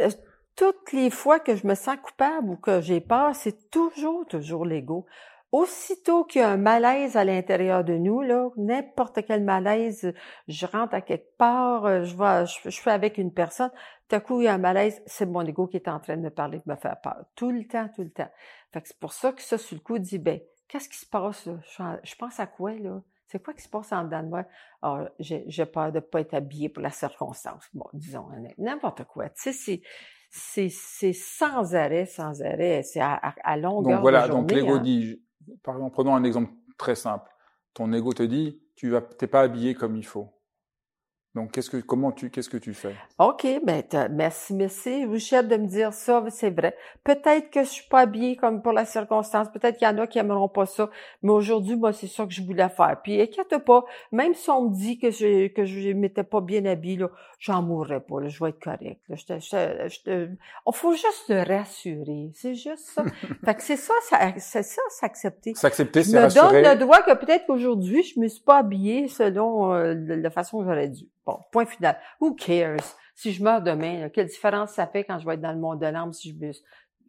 euh, 0.00 0.10
toutes 0.56 0.92
les 0.92 1.10
fois 1.10 1.38
que 1.38 1.54
je 1.56 1.66
me 1.66 1.74
sens 1.74 1.96
coupable 2.02 2.50
ou 2.50 2.56
que 2.56 2.80
j'ai 2.80 3.00
peur, 3.00 3.34
c'est 3.34 3.70
toujours, 3.70 4.26
toujours 4.26 4.66
l'ego. 4.66 5.06
Aussitôt 5.52 6.24
qu'il 6.24 6.40
y 6.40 6.44
a 6.44 6.48
un 6.48 6.56
malaise 6.56 7.14
à 7.16 7.24
l'intérieur 7.24 7.84
de 7.84 7.92
nous, 7.92 8.22
là, 8.22 8.48
n'importe 8.56 9.22
quel 9.26 9.44
malaise, 9.44 10.14
je 10.48 10.66
rentre 10.66 10.94
à 10.94 11.02
quelque 11.02 11.36
part, 11.36 11.84
euh, 11.84 12.04
je 12.04 12.16
vois, 12.16 12.46
je, 12.46 12.70
je, 12.70 12.80
fais 12.80 12.90
avec 12.90 13.18
une 13.18 13.34
personne, 13.34 13.70
tout 14.08 14.16
à 14.16 14.20
coup 14.20 14.40
il 14.40 14.44
y 14.44 14.48
a 14.48 14.54
un 14.54 14.58
malaise, 14.58 15.02
c'est 15.04 15.26
mon 15.26 15.44
ego 15.44 15.66
qui 15.66 15.76
est 15.76 15.88
en 15.88 16.00
train 16.00 16.16
de 16.16 16.22
me 16.22 16.30
parler, 16.30 16.58
de 16.58 16.72
me 16.72 16.76
faire 16.76 16.98
peur. 17.02 17.26
Tout 17.34 17.50
le 17.50 17.66
temps, 17.66 17.86
tout 17.94 18.02
le 18.02 18.10
temps. 18.10 18.30
Fait 18.72 18.80
que 18.80 18.88
c'est 18.88 18.98
pour 18.98 19.12
ça 19.12 19.32
que 19.32 19.42
ça, 19.42 19.58
sur 19.58 19.76
le 19.76 19.82
coup, 19.82 19.98
dit, 19.98 20.18
ben, 20.18 20.40
qu'est-ce 20.68 20.88
qui 20.88 20.96
se 20.96 21.06
passe 21.06 21.44
là? 21.44 21.58
Je, 22.02 22.14
pense 22.16 22.40
à 22.40 22.46
quoi, 22.46 22.72
là? 22.72 23.02
C'est 23.26 23.42
quoi 23.42 23.52
qui 23.52 23.62
se 23.62 23.68
passe 23.68 23.92
en 23.92 24.04
dedans 24.04 24.22
de 24.22 24.28
moi? 24.28 24.44
Ah, 24.80 25.04
j'ai 25.18 25.66
peur 25.66 25.92
de 25.92 25.96
ne 25.96 26.00
pas 26.00 26.20
être 26.20 26.32
habillée 26.32 26.70
pour 26.70 26.82
la 26.82 26.90
circonstance. 26.90 27.68
Bon, 27.74 27.84
disons, 27.92 28.26
n'importe 28.56 29.04
quoi. 29.04 29.28
Tu 29.28 29.52
sais, 29.52 29.82
c'est 30.30 31.12
sans 31.12 31.74
arrêt, 31.74 32.06
sans 32.06 32.42
arrêt. 32.42 32.82
C'est 32.82 33.00
à, 33.00 33.14
à, 33.14 33.56
longueur 33.58 33.96
Donc 33.96 34.00
voilà, 34.00 34.22
de 34.22 34.32
journée, 34.32 34.46
donc 34.46 34.52
l'ego 34.52 34.74
hein. 34.76 34.80
dit, 34.80 35.22
par 35.62 35.76
exemple, 35.76 35.92
prenons 35.92 36.14
un 36.14 36.24
exemple 36.24 36.52
très 36.78 36.94
simple. 36.94 37.30
Ton 37.74 37.92
ego 37.92 38.12
te 38.12 38.22
dit, 38.22 38.60
tu 38.76 38.92
t'es 39.18 39.26
pas 39.26 39.42
habillé 39.42 39.74
comme 39.74 39.96
il 39.96 40.06
faut. 40.06 40.28
Donc, 41.34 41.52
qu'est-ce 41.52 41.70
que, 41.70 41.78
comment 41.78 42.12
tu, 42.12 42.30
qu'est-ce 42.30 42.50
que 42.50 42.58
tu 42.58 42.74
fais? 42.74 42.94
OK, 43.18 43.46
ben, 43.64 43.82
merci, 44.10 44.52
merci, 44.52 45.06
Richard, 45.06 45.44
de 45.44 45.56
me 45.56 45.66
dire 45.66 45.94
ça, 45.94 46.22
c'est 46.28 46.50
vrai. 46.50 46.76
Peut-être 47.04 47.50
que 47.50 47.64
je 47.64 47.70
suis 47.70 47.88
pas 47.88 48.00
habillée 48.00 48.36
comme 48.36 48.60
pour 48.60 48.72
la 48.72 48.84
circonstance. 48.84 49.48
Peut-être 49.50 49.78
qu'il 49.78 49.88
y 49.88 49.90
en 49.90 49.96
a 49.96 50.06
qui 50.06 50.18
aimeront 50.18 50.50
pas 50.50 50.66
ça. 50.66 50.90
Mais 51.22 51.30
aujourd'hui, 51.30 51.76
moi, 51.76 51.94
c'est 51.94 52.06
ça 52.06 52.26
que 52.26 52.32
je 52.32 52.42
voulais 52.42 52.68
faire. 52.68 52.98
Puis, 53.02 53.18
inquiète 53.18 53.56
pas, 53.64 53.84
même 54.12 54.34
si 54.34 54.50
on 54.50 54.68
me 54.68 54.74
dit 54.74 54.98
que 54.98 55.10
je, 55.10 55.48
que 55.48 55.64
je 55.64 55.92
m'étais 55.92 56.22
pas 56.22 56.42
bien 56.42 56.66
habillée, 56.66 56.98
là, 56.98 57.10
j'en 57.38 57.62
mourrais 57.62 58.00
pas, 58.00 58.20
là, 58.20 58.28
je 58.28 58.42
vais 58.42 58.50
être 58.50 58.62
correct, 58.62 59.00
là. 59.08 59.16
Je, 59.16 59.88
je, 59.88 60.28
on 60.66 60.72
faut 60.72 60.92
juste 60.92 61.24
le 61.28 61.42
rassurer. 61.42 62.30
C'est 62.34 62.54
juste 62.54 62.90
ça. 62.94 63.04
fait 63.44 63.54
que 63.54 63.62
c'est 63.62 63.76
ça, 63.76 63.94
c'est 64.38 64.62
ça, 64.62 64.82
s'accepter. 64.90 65.54
S'accepter, 65.54 66.04
c'est 66.04 66.20
rassurer. 66.20 66.58
Me 66.58 66.62
donne 66.62 66.72
le 66.74 66.78
droit 66.78 67.02
que 67.02 67.14
peut-être 67.14 67.46
qu'aujourd'hui, 67.46 68.02
je 68.02 68.20
me 68.20 68.28
suis 68.28 68.42
pas 68.42 68.58
habillée 68.58 69.08
selon 69.08 69.74
euh, 69.74 69.94
la 69.94 70.30
façon 70.30 70.58
que 70.58 70.64
j'aurais 70.66 70.88
dû. 70.88 71.06
Bon, 71.26 71.38
point 71.52 71.66
final. 71.66 71.98
Who 72.20 72.34
cares? 72.34 72.96
Si 73.14 73.32
je 73.32 73.42
meurs 73.42 73.62
demain, 73.62 74.08
quelle 74.08 74.26
différence 74.26 74.72
ça 74.72 74.86
fait 74.86 75.04
quand 75.04 75.18
je 75.18 75.26
vais 75.26 75.34
être 75.34 75.40
dans 75.40 75.52
le 75.52 75.58
monde 75.58 75.80
de 75.80 75.86
l'âme 75.86 76.12
si 76.12 76.30
je 76.30 76.46
me, 76.46 76.52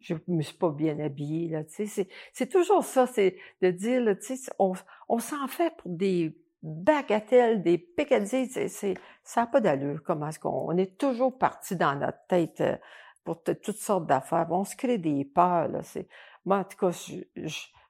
je 0.04 0.14
me 0.28 0.42
suis 0.42 0.56
pas 0.56 0.70
bien 0.70 0.98
habillée, 1.00 1.48
là, 1.48 1.64
tu 1.64 1.86
sais, 1.86 2.08
c'est 2.32 2.48
toujours 2.48 2.84
ça, 2.84 3.06
c'est 3.06 3.36
de 3.62 3.70
dire, 3.70 4.16
tu 4.20 4.36
sais, 4.36 4.52
on, 4.58 4.74
s'en 5.18 5.48
fait 5.48 5.74
pour 5.78 5.90
des 5.90 6.36
bagatelles, 6.62 7.62
des 7.62 7.78
picadilles, 7.78 8.48
c'est, 8.48 8.94
ça 9.22 9.40
n'a 9.40 9.46
pas 9.46 9.60
d'allure, 9.60 10.02
comment 10.04 10.28
est-ce 10.28 10.38
qu'on, 10.38 10.66
on 10.68 10.76
est 10.76 10.98
toujours 10.98 11.38
parti 11.38 11.74
dans 11.74 11.94
notre 11.98 12.26
tête 12.28 12.60
euh, 12.60 12.76
pour 13.24 13.42
toutes 13.42 13.78
sortes 13.78 14.06
d'affaires, 14.06 14.46
on 14.50 14.64
se 14.64 14.76
crée 14.76 14.98
des 14.98 15.24
peurs, 15.24 15.68
là, 15.68 15.82
c'est, 15.82 16.06
moi, 16.44 16.58
en 16.58 16.64
tout 16.64 16.76
cas, 16.76 16.90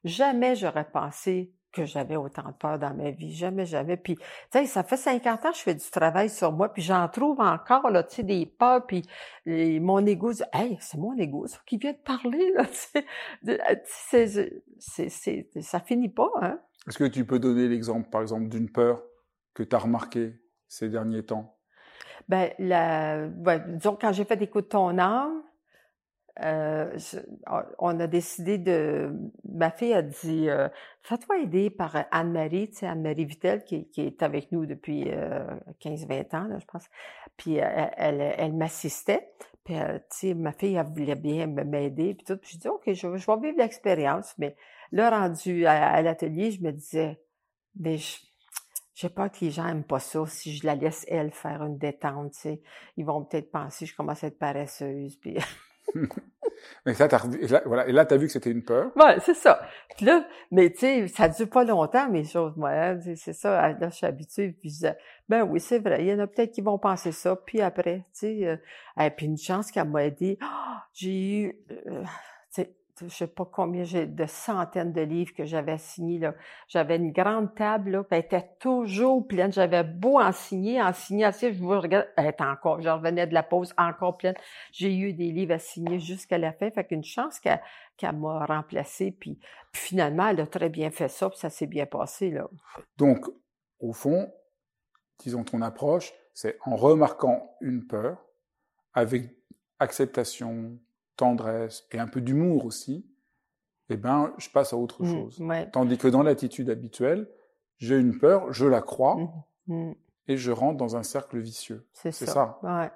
jamais 0.05 0.55
j'aurais 0.55 0.89
pensé 0.89 1.53
que 1.75 1.85
j'avais 1.85 2.17
autant 2.17 2.49
de 2.49 2.53
peur 2.53 2.79
dans 2.79 2.95
ma 2.95 3.11
vie. 3.11 3.35
Jamais, 3.35 3.67
jamais. 3.67 3.97
Puis, 3.97 4.17
tu 4.17 4.23
sais, 4.53 4.67
ça 4.67 4.83
fait 4.83 4.97
50 4.97 5.45
ans 5.45 5.51
que 5.51 5.57
je 5.57 5.63
fais 5.63 5.75
du 5.75 5.91
travail 5.91 6.31
sur 6.31 6.53
moi, 6.53 6.73
puis 6.73 6.83
j'en 6.83 7.09
trouve 7.09 7.41
encore, 7.41 7.91
là, 7.91 8.03
tu 8.03 8.17
sais, 8.17 8.23
des 8.23 8.47
peurs, 8.47 8.87
puis 8.87 9.03
mon 9.47 10.05
ego 10.07 10.33
dit, 10.33 10.43
hey, 10.53 10.79
c'est 10.81 10.99
mon 10.99 11.17
ego, 11.17 11.47
qui 11.67 11.77
vient 11.79 11.93
de 11.93 11.99
parler, 11.99 12.53
là, 12.55 12.65
tu 13.45 14.29
sais. 14.79 15.61
Ça 15.61 15.81
finit 15.81 16.09
pas, 16.09 16.31
hein. 16.41 16.59
Est-ce 16.87 16.99
que 16.99 17.05
tu 17.05 17.25
peux 17.25 17.39
donner 17.39 17.69
l'exemple, 17.69 18.09
par 18.11 18.21
exemple, 18.23 18.49
d'une 18.49 18.71
peur 18.71 19.03
que 19.55 19.63
tu 19.63 19.75
as 19.75 19.79
remarquée 19.79 20.35
ces 20.69 20.89
derniers 20.89 21.25
temps? 21.25 21.57
Ben, 22.29 22.51
la, 22.59 23.27
ben, 23.27 23.59
disons, 23.77 23.97
quand 24.01 24.13
j'ai 24.13 24.25
fait 24.25 24.41
Écoute 24.43 24.69
ton 24.71 24.99
âme, 24.99 25.43
euh, 26.43 26.99
on 27.79 28.01
a 28.01 28.07
décidé 28.07 28.59
de... 28.59 29.13
Ma 29.49 29.71
fille 29.71 29.95
a 29.95 30.03
dit, 30.03 30.49
euh, 30.49 30.69
fais-toi 31.03 31.39
aider 31.39 31.71
par 31.71 31.97
Anne-Marie, 32.11 32.71
tu 32.71 32.79
sais, 32.79 32.87
Anne-Marie 32.87 33.25
Vittel, 33.25 33.65
qui, 33.65 33.89
est 33.97 34.23
avec 34.23 34.51
nous 34.51 34.67
depuis 34.67 35.05
euh, 35.11 35.47
15-20 35.81 36.37
ans, 36.37 36.49
là, 36.49 36.59
je 36.59 36.67
pense. 36.67 36.89
Puis 37.37 37.61
euh, 37.61 37.87
elle, 37.97 38.21
elle, 38.21 38.53
m'assistait. 38.53 39.31
Puis, 39.65 39.79
euh, 39.79 39.99
tu 40.11 40.29
sais, 40.29 40.35
ma 40.35 40.53
fille, 40.53 40.75
elle 40.75 40.87
voulait 40.87 41.15
bien 41.15 41.47
m'aider, 41.47 42.15
puis 42.15 42.25
tout. 42.25 42.37
Puis 42.37 42.53
je 42.55 42.59
dis, 42.59 42.69
OK, 42.69 42.93
je, 42.93 43.07
vais 43.07 43.41
vivre 43.41 43.59
l'expérience. 43.59 44.35
Mais 44.39 44.57
là, 44.93 45.11
rendu 45.11 45.67
à, 45.67 46.03
l'atelier, 46.03 46.51
je 46.51 46.61
me 46.63 46.73
disais, 46.73 47.21
mais 47.79 47.97
je, 47.97 48.19
j'ai 48.95 49.09
peur 49.09 49.31
que 49.31 49.45
les 49.45 49.51
gens 49.51 49.69
aiment 49.69 49.85
pas 49.85 50.01
ça 50.01 50.27
si 50.27 50.57
je 50.57 50.67
la 50.67 50.75
laisse, 50.75 51.07
elle, 51.09 51.31
faire 51.31 51.63
une 51.63 51.79
détente, 51.79 52.33
tu 52.33 52.41
sais. 52.41 52.63
Ils 52.97 53.05
vont 53.05 53.25
peut-être 53.25 53.51
penser 53.51 53.85
que 53.85 53.91
je 53.93 53.97
commence 53.97 54.25
à 54.25 54.29
être 54.29 54.39
paresseuse, 54.39 55.17
puis... 55.17 55.37
mais 56.87 56.95
ça, 56.95 57.09
t'as 57.09 57.21
là, 57.49 57.63
voilà, 57.65 57.87
et 57.89 57.93
là, 57.93 58.05
tu 58.05 58.15
as 58.15 58.17
vu 58.17 58.27
que 58.27 58.33
c'était 58.33 58.51
une 58.51 58.65
peur. 58.65 58.91
Ouais, 58.97 59.19
c'est 59.21 59.35
ça. 59.35 59.61
Puis 59.97 60.07
là, 60.07 60.27
mais 60.51 60.71
tu 60.71 60.81
sais, 60.81 61.09
ça 61.09 61.29
dure 61.29 61.49
pas 61.49 61.65
longtemps, 61.65 62.09
mes 62.11 62.25
choses, 62.25 62.57
moi. 62.57 62.71
Hein, 62.71 63.01
c'est 63.17 63.33
ça, 63.33 63.73
là, 63.73 63.89
je 63.91 63.95
suis 63.95 64.07
habituée. 64.07 64.57
Puis 64.61 64.83
ben 65.29 65.43
oui, 65.43 65.61
c'est 65.61 65.79
vrai, 65.79 66.05
il 66.05 66.09
y 66.09 66.15
en 66.15 66.19
a 66.19 66.27
peut-être 66.27 66.53
qui 66.53 66.61
vont 66.61 66.79
penser 66.79 67.13
ça. 67.13 67.37
Puis 67.37 67.61
après, 67.61 68.07
tu 68.13 68.21
sais, 68.21 68.47
euh, 68.47 68.57
et 69.01 69.11
puis 69.11 69.27
une 69.27 69.39
chance 69.39 69.71
qu'elle 69.71 69.89
m'a 69.89 70.05
aidé. 70.05 70.39
Oh, 70.43 70.77
j'ai 70.93 71.41
eu, 71.41 71.59
euh, 71.71 72.05
je 73.01 73.09
sais 73.09 73.27
pas 73.27 73.45
combien 73.45 73.85
j'ai 73.85 74.07
de 74.07 74.27
centaines 74.27 74.93
de 74.93 75.01
livres 75.01 75.33
que 75.35 75.45
j'avais 75.45 75.79
signés 75.79 76.19
là. 76.19 76.35
J'avais 76.69 76.97
une 76.97 77.13
grande 77.13 77.55
table 77.55 77.91
là, 77.91 78.05
elle 78.11 78.21
était 78.21 78.49
toujours 78.61 79.27
pleine. 79.27 79.53
J'avais 79.53 79.85
beau 79.85 80.21
en 80.21 80.33
signer, 80.33 80.81
en 80.81 80.93
signer 80.93 81.25
assez, 81.25 81.53
je 81.53 81.61
vous 81.61 81.69
regarde, 81.69 82.07
elle 82.17 82.27
était 82.27 82.45
encore. 82.45 82.81
Je 82.81 82.89
revenais 82.89 83.27
de 83.27 83.35
la 83.35 83.43
pause 83.43 83.75
encore 83.77 84.17
pleine. 84.17 84.35
J'ai 84.73 84.97
eu 84.97 85.13
des 85.13 85.31
livres 85.31 85.55
à 85.55 85.59
signer 85.59 85.99
jusqu'à 85.99 86.39
la 86.39 86.53
fin, 86.53 86.71
fait 86.71 86.85
qu'une 86.85 87.05
chance 87.05 87.41
qu'elle 87.41 88.17
m'a 88.17 88.47
remplacé. 88.47 89.11
Puis, 89.11 89.39
puis, 89.73 89.83
finalement, 89.83 90.29
elle 90.29 90.41
a 90.41 90.47
très 90.47 90.69
bien 90.69 90.91
fait 90.91 91.09
ça, 91.09 91.29
puis 91.29 91.39
ça 91.39 91.51
s'est 91.51 91.67
bien 91.67 91.87
passé 91.87 92.31
là. 92.31 92.49
Donc, 92.97 93.27
au 93.81 93.93
fond, 93.93 94.33
disons 95.19 95.43
ton 95.43 95.63
approche, 95.63 96.13
c'est 96.33 96.59
en 96.65 96.77
remarquant 96.77 97.57
une 97.61 97.87
peur 97.87 98.25
avec 98.93 99.25
acceptation, 99.81 100.79
tendresse 101.17 101.87
et 101.93 101.99
un 101.99 102.07
peu 102.09 102.21
d'humour 102.21 102.65
aussi, 102.65 103.07
eh 103.91 103.97
ben, 103.97 104.33
je 104.39 104.49
passe 104.51 104.73
à 104.73 104.77
autre 104.77 105.03
Mmh, 105.03 105.13
chose. 105.13 105.41
ouais. 105.41 105.71
Tandis 105.71 105.99
que 105.99 106.09
dans 106.09 106.23
l'attitude 106.23 106.71
habituelle, 106.71 107.29
j'ai 107.79 107.97
une 107.99 108.19
peur, 108.19 108.53
je 108.53 108.67
la 108.67 108.81
crois 108.83 109.17
Mmh, 109.67 109.75
mmh. 109.75 109.93
et 110.29 110.37
je 110.37 110.51
rentre 110.53 110.77
dans 110.79 110.97
un 110.97 111.03
cercle 111.03 111.39
vicieux. 111.39 111.87
C'est 111.93 112.13
ça. 112.13 112.27
ça. 112.27 112.59
Ouais. 112.63 112.91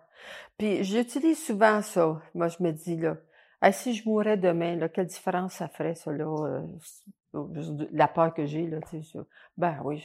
Puis 0.57 0.83
j'utilise 0.85 1.45
souvent 1.45 1.83
ça. 1.83 2.21
Moi, 2.35 2.49
je 2.49 2.63
me 2.63 2.73
dis 2.73 2.97
là, 2.97 3.17
ah, 3.61 3.73
si 3.73 3.95
je 3.95 4.09
mourais 4.09 4.37
demain, 4.37 4.77
là, 4.77 4.89
quelle 4.89 5.07
différence 5.07 5.55
ça 5.55 5.69
ferait, 5.69 5.95
ça 5.95 6.13
là, 6.13 6.27
euh, 7.35 7.47
la 7.93 8.09
peur 8.09 8.33
que 8.35 8.47
j'ai 8.47 8.67
là, 8.67 8.81
tu 8.89 9.03
sais. 9.03 9.13
ça. 9.13 9.25
Ben 9.57 9.79
oui. 9.85 10.03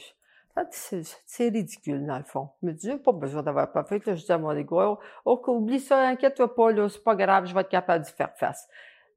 Ça, 0.54 0.96
C'est 1.26 1.48
ridicule, 1.48 2.06
dans 2.06 2.18
le 2.18 2.24
fond. 2.24 2.50
Je 2.62 2.68
me 2.68 2.72
dis, 2.72 2.86
j'ai 2.88 2.96
pas 2.96 3.12
besoin 3.12 3.42
d'avoir 3.42 3.72
peur. 3.72 3.86
Fait 3.88 4.04
là, 4.06 4.14
je 4.14 4.24
dis 4.24 4.32
à 4.32 4.38
mon 4.38 4.52
ego, 4.52 4.98
oh, 5.24 5.42
oublie 5.48 5.80
ça, 5.80 6.06
inquiète-toi 6.08 6.54
pas, 6.54 6.72
là, 6.72 6.88
c'est 6.88 7.02
pas 7.02 7.16
grave, 7.16 7.46
je 7.46 7.54
vais 7.54 7.60
être 7.62 7.68
capable 7.68 8.04
d'y 8.04 8.12
faire 8.12 8.34
face. 8.36 8.68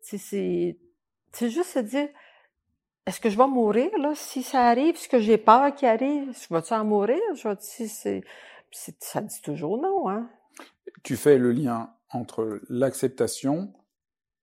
C'est, 0.01 0.77
juste 1.41 1.69
se 1.71 1.79
dire, 1.79 2.09
est-ce 3.05 3.19
que 3.19 3.29
je 3.29 3.37
vais 3.37 3.47
mourir, 3.47 3.89
là, 3.99 4.13
si 4.15 4.41
ça 4.43 4.67
arrive, 4.67 4.97
ce 4.97 5.07
que 5.07 5.19
j'ai 5.19 5.37
peur 5.37 5.73
qui 5.75 5.85
arrive, 5.85 6.33
je 6.33 6.53
vais-tu 6.53 6.73
en 6.73 6.83
mourir? 6.83 7.19
Je 7.35 7.47
vais 7.47 7.55
si 7.59 7.87
c'est, 7.87 8.23
c'est- 8.71 9.01
ça 9.03 9.21
dit 9.21 9.41
toujours 9.41 9.77
non, 9.77 10.09
hein? 10.09 10.29
Tu 11.03 11.15
fais 11.15 11.37
le 11.37 11.51
lien 11.51 11.93
entre 12.11 12.61
l'acceptation 12.69 13.71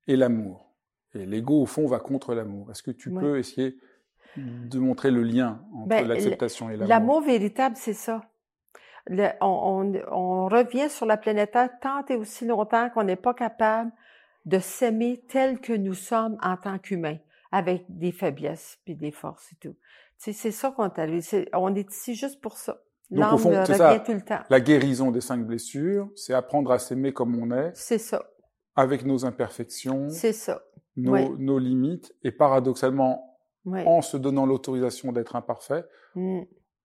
et 0.06 0.16
l'amour. 0.16 0.70
Et 1.14 1.26
l'ego, 1.26 1.62
au 1.62 1.66
fond, 1.66 1.86
va 1.86 1.98
contre 1.98 2.34
l'amour. 2.34 2.70
Est-ce 2.70 2.82
que 2.82 2.90
tu 2.90 3.08
Ouais. 3.10 3.20
peux 3.20 3.38
essayer 3.38 3.76
de 4.36 4.78
montrer 4.78 5.10
le 5.10 5.22
lien 5.22 5.60
entre 5.74 5.88
Ben, 5.88 6.06
l'acceptation 6.08 6.68
et 6.70 6.72
l'amour 6.76 6.88
L'amour 6.88 7.20
véritable, 7.22 7.76
c'est 7.76 7.92
ça. 7.94 8.22
Le- 9.06 9.28
on, 9.40 9.92
on- 9.94 10.02
on 10.12 10.48
revient 10.48 10.88
sur 10.88 11.06
la 11.06 11.16
planète 11.16 11.52
Terre 11.52 11.70
tant 11.80 12.04
et 12.06 12.16
aussi 12.16 12.46
longtemps 12.46 12.88
qu'on 12.90 13.04
n'est 13.04 13.16
pas 13.16 13.34
capable 13.34 13.92
de 14.46 14.58
s'aimer 14.58 15.22
tel 15.28 15.60
que 15.60 15.72
nous 15.72 15.94
sommes 15.94 16.36
en 16.42 16.56
tant 16.56 16.78
qu'humains. 16.78 17.18
avec 17.52 17.84
des 17.88 18.10
faiblesses 18.10 18.78
puis 18.84 18.96
des 18.96 19.12
forces 19.12 19.52
et 19.52 19.56
tout. 19.60 19.74
Tu 20.18 20.32
sais, 20.32 20.32
c'est 20.32 20.50
ça 20.50 20.72
qu'on 20.72 20.88
est 20.88 21.48
On 21.54 21.72
est 21.76 21.88
ici 21.88 22.14
juste 22.16 22.40
pour 22.40 22.56
ça. 22.56 22.78
Fond, 23.38 23.52
c'est 23.64 23.74
ça. 23.74 24.00
Tout 24.00 24.12
le 24.12 24.22
temps. 24.22 24.40
La 24.50 24.60
guérison 24.60 25.12
des 25.12 25.20
cinq 25.20 25.46
blessures, 25.46 26.08
c'est 26.16 26.34
apprendre 26.34 26.72
à 26.72 26.78
s'aimer 26.80 27.12
comme 27.12 27.36
on 27.40 27.54
est. 27.56 27.70
C'est 27.76 27.98
ça. 27.98 28.24
Avec 28.74 29.04
nos 29.04 29.24
imperfections. 29.24 30.08
C'est 30.08 30.32
ça. 30.32 30.62
Nos, 30.96 31.36
nos, 31.36 31.58
limites. 31.60 32.12
Et 32.24 32.32
paradoxalement, 32.32 33.33
en 33.66 34.02
se 34.02 34.16
donnant 34.16 34.46
l'autorisation 34.46 35.12
d'être 35.12 35.36
imparfait, 35.36 35.84
mm. 36.14 36.42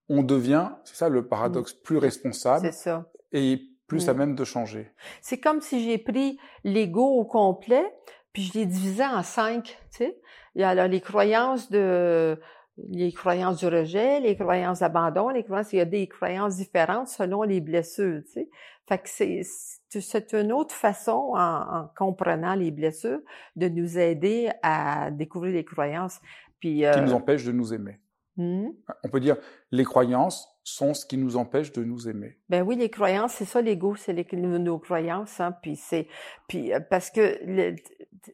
on 0.10 0.24
devient, 0.24 0.70
c'est 0.84 0.96
ça 0.96 1.10
le 1.10 1.28
paradoxe, 1.28 1.76
mm. 1.76 1.82
plus 1.84 1.98
responsable. 1.98 2.72
Ça. 2.74 3.10
Et 3.32 3.62
plus 3.88 4.08
à 4.08 4.14
mm. 4.14 4.18
même 4.18 4.36
de 4.36 4.44
changer. 4.44 4.92
C'est 5.22 5.40
comme 5.40 5.62
si 5.62 5.84
j'ai 5.84 5.98
pris 5.98 6.40
l'ego 6.64 7.06
au 7.06 7.26
complet, 7.26 7.94
puis 8.34 8.44
je 8.44 8.60
l'ai 8.60 8.66
divisé 8.66 9.04
en 9.04 9.24
cinq, 9.24 9.78
tu 9.92 9.98
sais. 9.98 10.22
Il 10.56 10.62
y 10.62 10.64
a 10.64 10.88
les 10.88 11.02
croyances 11.02 11.70
de 11.70 12.40
les 12.88 13.12
croyances 13.12 13.58
du 13.58 13.68
rejet, 13.68 14.20
les 14.20 14.38
croyances 14.38 14.80
d'abandon, 14.80 15.30
les 15.30 15.44
croyances, 15.44 15.74
il 15.74 15.78
y 15.78 15.82
a 15.82 15.86
des 15.86 16.08
croyances 16.08 16.56
différentes 16.56 17.08
selon 17.08 17.44
les 17.44 17.60
blessures, 17.60 18.22
tu 18.26 18.32
sais. 18.32 18.50
Fait 18.88 18.98
que 18.98 19.10
c'est, 19.10 19.42
c'est 19.90 20.34
une 20.34 20.52
autre 20.52 20.74
façon, 20.74 21.34
en, 21.36 21.88
comprenant 21.96 22.56
les 22.56 22.72
blessures, 22.72 23.20
de 23.56 23.70
nous 23.70 24.00
aider 24.00 24.50
à 24.64 25.12
découvrir 25.12 25.54
les 25.54 25.66
croyances. 25.66 26.20
Puis, 26.60 26.86
euh, 26.86 26.94
qui 26.94 27.02
nous 27.02 27.14
empêchent 27.14 27.46
de 27.46 27.52
nous 27.52 27.74
aimer. 27.74 28.00
Hmm? 28.38 28.70
On 29.04 29.10
peut 29.10 29.20
dire, 29.20 29.38
les 29.72 29.84
croyances 29.84 30.48
sont 30.64 30.94
ce 30.94 31.06
qui 31.06 31.18
nous 31.18 31.36
empêche 31.36 31.72
de 31.72 31.84
nous 31.84 32.08
aimer. 32.08 32.38
Ben 32.48 32.62
oui, 32.62 32.76
les 32.76 32.90
croyances, 32.90 33.34
c'est 33.34 33.46
ça 33.46 33.62
l'ego, 33.62 33.96
c'est 33.96 34.14
nos 34.34 34.80
croyances, 34.80 35.40
hein, 35.40 35.54
puis 35.62 35.76
c'est, 35.76 36.08
puis 36.48 36.74
euh, 36.74 36.80
parce 36.80 37.10
que. 37.10 37.22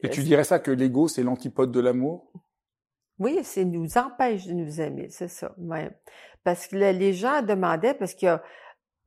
Et 0.02 0.10
tu 0.10 0.22
dirais 0.22 0.44
ça 0.44 0.58
que 0.58 0.70
l'ego, 0.70 1.08
c'est 1.08 1.22
l'antipode 1.22 1.72
de 1.72 1.80
l'amour? 1.80 2.30
Oui, 3.18 3.40
c'est 3.42 3.64
nous 3.64 3.96
empêche 3.96 4.46
de 4.46 4.52
nous 4.52 4.80
aimer, 4.80 5.08
c'est 5.08 5.28
ça. 5.28 5.54
Ouais. 5.58 5.90
Parce 6.44 6.66
que 6.66 6.76
les 6.76 7.12
gens 7.12 7.42
demandaient, 7.42 7.94
parce 7.94 8.14
qu'il 8.14 8.26
y 8.26 8.28
a, 8.28 8.42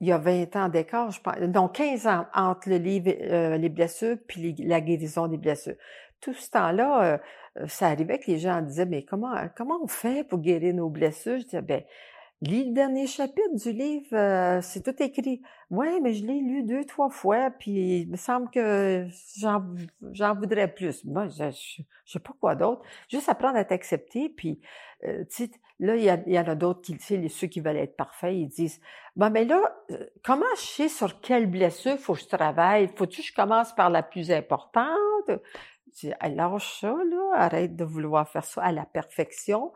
il 0.02 0.08
y 0.08 0.12
a 0.12 0.18
20 0.18 0.56
ans 0.56 0.70
d'écart, 0.70 1.12
je 1.12 1.22
pense, 1.22 1.38
donc 1.40 1.76
15 1.76 2.08
ans 2.08 2.26
entre 2.34 2.70
le 2.70 2.78
livre 2.78 3.12
euh, 3.22 3.58
Les 3.58 3.70
blessures 3.70 4.18
puis 4.28 4.56
la 4.60 4.82
guérison 4.82 5.28
des 5.28 5.38
blessures. 5.38 5.76
Tout 6.22 6.34
ce 6.34 6.50
temps-là, 6.50 7.14
euh, 7.14 7.18
ça 7.68 7.88
arrivait 7.88 8.20
que 8.20 8.32
les 8.32 8.38
gens 8.38 8.62
disaient, 8.62 8.86
mais 8.86 9.04
comment, 9.04 9.36
comment 9.56 9.80
on 9.84 9.88
fait 9.88 10.28
pour 10.28 10.40
guérir 10.40 10.74
nos 10.74 10.90
blessures? 10.90 11.40
Je 11.40 11.46
disais, 11.46 11.62
ben, 11.62 11.84
Lis 12.42 12.70
le 12.70 12.74
dernier 12.74 13.06
chapitre 13.06 13.54
du 13.54 13.74
livre, 13.74 14.62
c'est 14.62 14.82
tout 14.82 15.04
écrit. 15.04 15.42
Ouais, 15.70 16.00
mais 16.00 16.14
je 16.14 16.26
l'ai 16.26 16.40
lu 16.40 16.64
deux, 16.64 16.86
trois 16.86 17.10
fois, 17.10 17.52
puis 17.52 18.04
il 18.04 18.10
me 18.10 18.16
semble 18.16 18.50
que 18.50 19.08
j'en, 19.38 20.36
voudrais 20.36 20.74
plus. 20.74 21.04
Moi, 21.04 21.28
je, 21.28 21.52
je, 21.52 21.84
sais 22.06 22.20
pas 22.20 22.34
quoi 22.40 22.56
d'autre. 22.56 22.82
Juste 23.10 23.28
apprendre 23.28 23.58
à 23.58 23.66
t'accepter, 23.66 24.30
puis 24.30 24.62
euh, 25.04 25.26
là, 25.82 25.98
il 25.98 26.04
y, 26.04 26.24
il 26.28 26.34
y 26.34 26.40
en 26.40 26.48
a 26.48 26.56
d'autres 26.56 26.80
qui, 26.80 26.98
tu 26.98 27.28
ceux 27.28 27.48
qui 27.48 27.60
veulent 27.60 27.76
être 27.76 27.98
parfaits, 27.98 28.34
ils 28.34 28.48
disent, 28.48 28.80
bon, 29.18 29.30
mais 29.30 29.44
là, 29.44 29.76
comment 30.24 30.46
je 30.56 30.62
sais 30.62 30.88
sur 30.88 31.20
quelle 31.20 31.46
blessure 31.46 31.98
faut 31.98 32.14
que 32.14 32.22
je 32.22 32.28
travaille? 32.28 32.88
Faut-tu 32.96 33.22
que 33.22 33.28
je 33.28 33.34
commence 33.34 33.76
par 33.76 33.90
la 33.90 34.02
plus 34.02 34.32
importante? 34.32 35.30
Dis, 36.00 36.12
lâche 36.36 36.82
ça, 36.82 36.88
là, 36.88 37.32
arrête 37.36 37.76
de 37.76 37.84
vouloir 37.84 38.28
faire 38.28 38.46
ça 38.46 38.62
à 38.62 38.72
la 38.72 38.86
perfection 38.86 39.72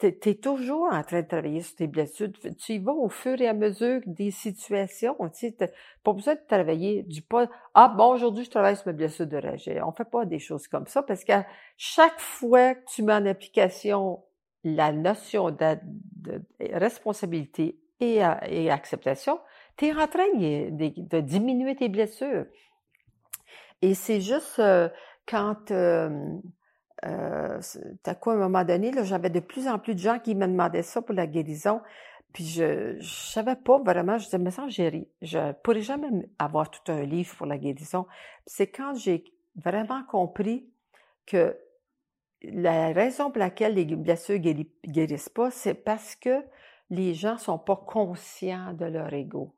tu 0.00 0.30
es, 0.30 0.34
toujours 0.34 0.88
en 0.90 1.02
train 1.02 1.22
de 1.22 1.26
travailler 1.26 1.60
sur 1.60 1.76
tes 1.76 1.86
blessures. 1.86 2.30
Tu 2.58 2.72
y 2.72 2.78
vas 2.78 2.92
au 2.92 3.08
fur 3.08 3.40
et 3.40 3.48
à 3.48 3.52
mesure 3.52 4.00
des 4.06 4.30
situations. 4.30 5.16
Tu 5.34 5.50
sais, 5.50 5.56
pas 6.02 6.12
besoin 6.12 6.34
de 6.34 6.40
travailler 6.48 7.02
du 7.02 7.22
pas. 7.22 7.48
Ah 7.74 7.88
bon, 7.88 8.14
aujourd'hui 8.14 8.44
je 8.44 8.50
travaille 8.50 8.76
sur 8.76 8.86
mes 8.86 8.94
blessures 8.94 9.26
de 9.26 9.36
rejet. 9.36 9.80
On 9.82 9.92
fait 9.92 10.08
pas 10.10 10.24
des 10.24 10.38
choses 10.38 10.68
comme 10.68 10.86
ça 10.86 11.02
parce 11.02 11.24
qu'à 11.24 11.46
chaque 11.76 12.20
fois 12.20 12.74
que 12.74 12.84
tu 12.94 13.02
mets 13.02 13.12
en 13.12 13.26
application 13.26 14.22
la 14.64 14.92
notion 14.92 15.50
de, 15.50 15.78
responsabilité 16.72 17.78
et, 18.00 18.20
et 18.48 18.70
acceptation, 18.70 19.38
tu 19.76 19.86
es 19.86 19.92
en 19.92 20.06
train 20.06 20.28
de, 20.34 21.20
diminuer 21.20 21.76
tes 21.76 21.88
blessures. 21.88 22.46
Et 23.82 23.94
c'est 23.94 24.20
juste 24.20 24.58
euh, 24.58 24.90
quand 25.30 25.70
euh, 25.70 26.38
euh, 27.06 27.60
à 28.04 28.14
quoi, 28.14 28.34
un 28.34 28.36
moment 28.36 28.64
donné, 28.64 28.92
j'avais 29.04 29.30
de 29.30 29.40
plus 29.40 29.68
en 29.68 29.78
plus 29.78 29.94
de 29.94 30.00
gens 30.00 30.18
qui 30.18 30.34
me 30.34 30.46
demandaient 30.46 30.82
ça 30.82 31.00
pour 31.00 31.14
la 31.14 31.26
guérison. 31.26 31.80
Puis 32.32 32.44
je, 32.44 32.98
je 33.00 33.14
savais 33.32 33.56
pas 33.56 33.78
vraiment, 33.78 34.18
je 34.18 34.24
disais, 34.24 34.38
mais 34.38 34.50
ça, 34.50 34.68
j'ai 34.68 35.08
Je 35.22 35.52
pourrais 35.62 35.82
jamais 35.82 36.08
avoir 36.38 36.70
tout 36.70 36.92
un 36.92 37.02
livre 37.02 37.34
pour 37.36 37.46
la 37.46 37.58
guérison. 37.58 38.06
C'est 38.46 38.68
quand 38.68 38.94
j'ai 38.94 39.24
vraiment 39.56 40.02
compris 40.04 40.68
que 41.26 41.56
la 42.42 42.92
raison 42.92 43.30
pour 43.30 43.38
laquelle 43.40 43.74
les 43.74 43.84
blessures 43.84 44.38
guérissent 44.38 45.28
pas, 45.28 45.50
c'est 45.50 45.74
parce 45.74 46.14
que 46.16 46.42
les 46.88 47.14
gens 47.14 47.36
sont 47.38 47.58
pas 47.58 47.76
conscients 47.76 48.72
de 48.72 48.86
leur 48.86 49.12
ego. 49.12 49.54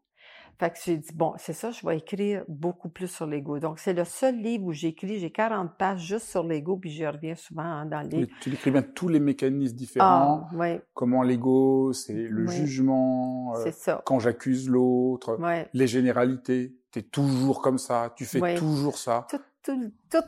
Fait 0.59 0.71
que 0.71 0.77
j'ai 0.85 0.97
dit, 0.97 1.11
bon, 1.15 1.35
c'est 1.38 1.53
ça, 1.53 1.71
je 1.71 1.85
vais 1.85 1.99
écrire 1.99 2.45
beaucoup 2.47 2.88
plus 2.88 3.09
sur 3.09 3.27
l'ego. 3.27 3.59
Donc, 3.59 3.79
c'est 3.79 3.95
le 3.95 4.05
seul 4.05 4.37
livre 4.37 4.67
où 4.67 4.73
j'écris, 4.73 5.19
j'ai 5.19 5.31
40 5.31 5.77
pages 5.77 6.01
juste 6.01 6.29
sur 6.29 6.45
l'ego, 6.45 6.77
puis 6.77 6.91
je 6.91 7.05
reviens 7.05 7.35
souvent 7.35 7.62
hein, 7.62 7.87
dans 7.87 8.01
les... 8.01 8.29
Tu 8.41 8.51
décris 8.51 8.71
bien 8.71 8.83
tous 8.83 9.09
les 9.09 9.21
mécanismes 9.21 9.75
différents. 9.75 10.49
Ah, 10.51 10.55
oui. 10.55 10.81
Comment 10.95 11.23
l'ego, 11.23 11.93
c'est 11.93 12.12
le 12.12 12.47
jugement, 12.47 13.55
euh, 13.57 13.71
ça. 13.73 14.03
quand 14.05 14.21
j'accuse 14.21 14.69
l'autre, 14.69 15.38
les 15.73 15.87
généralités. 15.87 16.77
Tu 16.93 16.99
es 16.99 17.03
toujours 17.03 17.62
comme 17.62 17.79
ça, 17.79 18.12
tu 18.15 18.25
fais 18.27 18.55
toujours 18.55 18.99
ça. 18.99 19.27
Tout, 19.65 19.79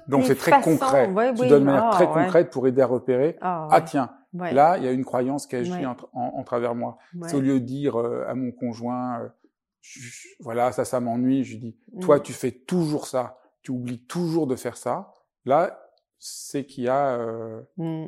Donc, 0.08 0.24
c'est 0.24 0.36
très 0.36 0.60
concret. 0.62 1.08
tu 1.36 1.48
donnes 1.48 1.60
de 1.60 1.66
manière 1.66 1.90
très 1.90 2.08
ah, 2.08 2.22
concrète 2.22 2.50
pour 2.50 2.66
aider 2.66 2.82
à 2.82 2.86
repérer. 2.86 3.36
Ah, 3.40 3.68
ah 3.70 3.82
tiens, 3.82 4.10
là, 4.32 4.78
il 4.78 4.84
y 4.84 4.88
a 4.88 4.92
une 4.92 5.04
croyance 5.04 5.46
qui 5.46 5.56
agit 5.56 5.86
en, 5.86 5.96
en, 6.12 6.42
travers 6.42 6.74
moi. 6.74 6.98
C'est 7.26 7.36
au 7.36 7.40
lieu 7.40 7.60
de 7.60 7.64
dire 7.64 8.00
euh, 8.00 8.24
à 8.28 8.34
mon 8.34 8.50
conjoint... 8.50 9.20
Euh, 9.20 9.28
voilà, 10.40 10.72
ça, 10.72 10.84
ça 10.84 11.00
m'ennuie. 11.00 11.44
Je 11.44 11.54
lui 11.54 11.60
dis, 11.60 11.76
toi, 12.00 12.18
mm. 12.18 12.22
tu 12.22 12.32
fais 12.32 12.52
toujours 12.52 13.06
ça. 13.06 13.38
Tu 13.62 13.70
oublies 13.70 14.04
toujours 14.04 14.46
de 14.46 14.56
faire 14.56 14.76
ça. 14.76 15.12
Là, 15.44 15.80
c'est 16.18 16.64
qu'il 16.64 16.84
y 16.84 16.88
a 16.88 17.18
euh, 17.18 17.60
mm. 17.76 18.06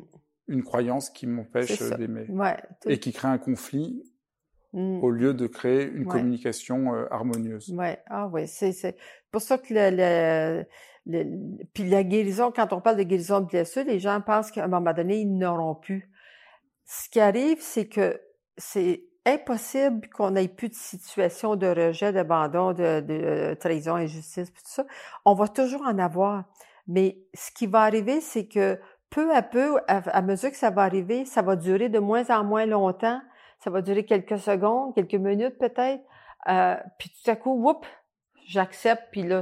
une 0.48 0.62
croyance 0.62 1.10
qui 1.10 1.26
m'empêche 1.26 1.82
d'aimer 1.98 2.26
et 2.86 2.98
qui 2.98 3.12
crée 3.12 3.28
un 3.28 3.38
conflit 3.38 4.02
mm. 4.72 5.02
au 5.02 5.10
lieu 5.10 5.34
de 5.34 5.46
créer 5.46 5.84
une 5.84 6.06
communication 6.06 6.94
euh, 6.94 7.06
harmonieuse. 7.10 7.70
Ouais, 7.70 7.98
ah 8.06 8.28
ouais, 8.28 8.46
c'est 8.46 8.72
c'est 8.72 8.96
pour 9.30 9.42
ça 9.42 9.58
que 9.58 9.74
le, 9.74 10.64
le, 11.06 11.64
puis 11.74 11.88
la 11.88 12.04
guérison, 12.04 12.52
quand 12.52 12.72
on 12.72 12.80
parle 12.80 12.96
de 12.96 13.02
guérison 13.02 13.40
de 13.40 13.46
blessure, 13.46 13.84
les 13.84 13.98
gens 13.98 14.20
pensent 14.20 14.50
qu'à 14.50 14.64
un 14.64 14.68
moment 14.68 14.94
donné 14.94 15.20
ils 15.20 15.36
n'auront 15.36 15.74
plus. 15.74 16.10
Ce 16.86 17.10
qui 17.10 17.20
arrive, 17.20 17.58
c'est 17.60 17.88
que 17.88 18.20
c'est 18.56 19.05
impossible 19.26 20.08
qu'on 20.08 20.30
n'ait 20.30 20.48
plus 20.48 20.68
de 20.68 20.74
situation 20.74 21.56
de 21.56 21.66
rejet, 21.66 22.12
d'abandon, 22.12 22.72
de, 22.72 23.00
de, 23.00 23.14
euh, 23.14 23.54
trahison, 23.56 23.96
injustice, 23.96 24.52
tout 24.52 24.62
ça. 24.64 24.86
On 25.24 25.34
va 25.34 25.48
toujours 25.48 25.82
en 25.82 25.98
avoir. 25.98 26.44
Mais 26.86 27.18
ce 27.34 27.50
qui 27.50 27.66
va 27.66 27.82
arriver, 27.82 28.20
c'est 28.20 28.46
que 28.46 28.78
peu 29.10 29.34
à 29.34 29.42
peu, 29.42 29.80
à, 29.88 30.22
mesure 30.22 30.50
que 30.50 30.56
ça 30.56 30.70
va 30.70 30.82
arriver, 30.82 31.24
ça 31.24 31.42
va 31.42 31.56
durer 31.56 31.88
de 31.88 31.98
moins 31.98 32.28
en 32.30 32.44
moins 32.44 32.66
longtemps. 32.66 33.20
Ça 33.58 33.70
va 33.70 33.82
durer 33.82 34.04
quelques 34.04 34.38
secondes, 34.38 34.94
quelques 34.94 35.14
minutes 35.14 35.58
peut-être. 35.58 36.02
Euh, 36.48 36.76
puis 36.98 37.10
tout 37.10 37.30
à 37.30 37.36
coup, 37.36 37.52
whoop, 37.52 37.86
j'accepte, 38.46 39.08
puis 39.10 39.22
là, 39.22 39.40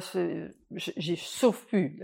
j'ai 0.72 1.16
souffre 1.16 1.66
plus. 1.66 2.00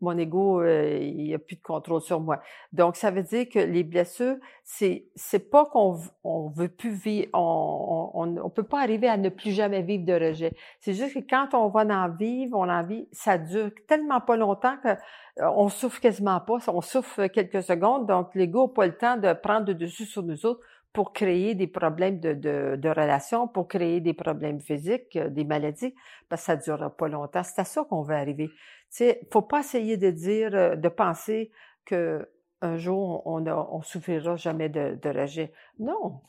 Mon 0.00 0.16
ego, 0.18 0.60
euh, 0.60 0.98
il 1.00 1.24
n'y 1.24 1.34
a 1.34 1.38
plus 1.38 1.56
de 1.56 1.62
contrôle 1.62 2.00
sur 2.00 2.20
moi. 2.20 2.42
Donc, 2.72 2.96
ça 2.96 3.10
veut 3.10 3.22
dire 3.22 3.48
que 3.48 3.58
les 3.58 3.84
blessures, 3.84 4.36
c'est 4.64 5.06
c'est 5.14 5.50
pas 5.50 5.66
qu'on 5.66 5.98
on 6.24 6.48
veut 6.48 6.68
plus 6.68 6.92
vivre, 6.92 7.28
on, 7.34 8.36
on, 8.42 8.50
peut 8.50 8.62
pas 8.62 8.80
arriver 8.80 9.08
à 9.08 9.16
ne 9.16 9.28
plus 9.28 9.52
jamais 9.52 9.82
vivre 9.82 10.04
de 10.04 10.12
rejet. 10.12 10.52
C'est 10.80 10.94
juste 10.94 11.14
que 11.14 11.28
quand 11.28 11.54
on 11.54 11.68
va 11.68 11.82
en 11.82 12.08
vivre, 12.08 12.58
on 12.58 12.68
en 12.68 12.82
vit, 12.82 13.08
ça 13.12 13.38
dure 13.38 13.70
tellement 13.86 14.20
pas 14.20 14.36
longtemps 14.36 14.76
que 14.82 14.88
euh, 14.88 15.50
on 15.54 15.68
souffre 15.68 16.00
quasiment 16.00 16.40
pas, 16.40 16.58
on 16.68 16.80
souffre 16.80 17.26
quelques 17.26 17.62
secondes. 17.62 18.06
Donc, 18.06 18.34
l'ego 18.34 18.66
n'a 18.66 18.74
pas 18.74 18.86
le 18.86 18.96
temps 18.96 19.16
de 19.16 19.32
prendre 19.32 19.66
le 19.66 19.74
dessus 19.74 20.06
sur 20.06 20.22
nous 20.22 20.46
autres 20.46 20.60
pour 20.92 21.12
créer 21.12 21.54
des 21.54 21.66
problèmes 21.66 22.18
de, 22.20 22.88
relations, 22.88 23.46
pour 23.46 23.68
créer 23.68 24.00
des 24.00 24.14
problèmes 24.14 24.60
physiques, 24.60 25.16
euh, 25.16 25.28
des 25.28 25.44
maladies, 25.44 25.94
parce 26.28 26.42
que 26.42 26.46
ça 26.46 26.56
ne 26.56 26.62
durera 26.62 26.90
pas 26.90 27.08
longtemps. 27.08 27.42
C'est 27.42 27.60
à 27.60 27.64
ça 27.64 27.84
qu'on 27.84 28.02
va 28.02 28.18
arriver. 28.18 28.48
Tu 28.48 28.56
sais, 28.90 29.20
faut 29.32 29.42
pas 29.42 29.60
essayer 29.60 29.96
de 29.96 30.10
dire, 30.10 30.54
euh, 30.54 30.76
de 30.76 30.88
penser 30.88 31.52
que 31.84 32.28
un 32.62 32.76
jour 32.76 33.26
on, 33.26 33.40
ne 33.40 33.82
souffrira 33.82 34.36
jamais 34.36 34.68
de, 34.68 34.98
de 35.00 35.08
rejet. 35.08 35.52
Non, 35.78 36.20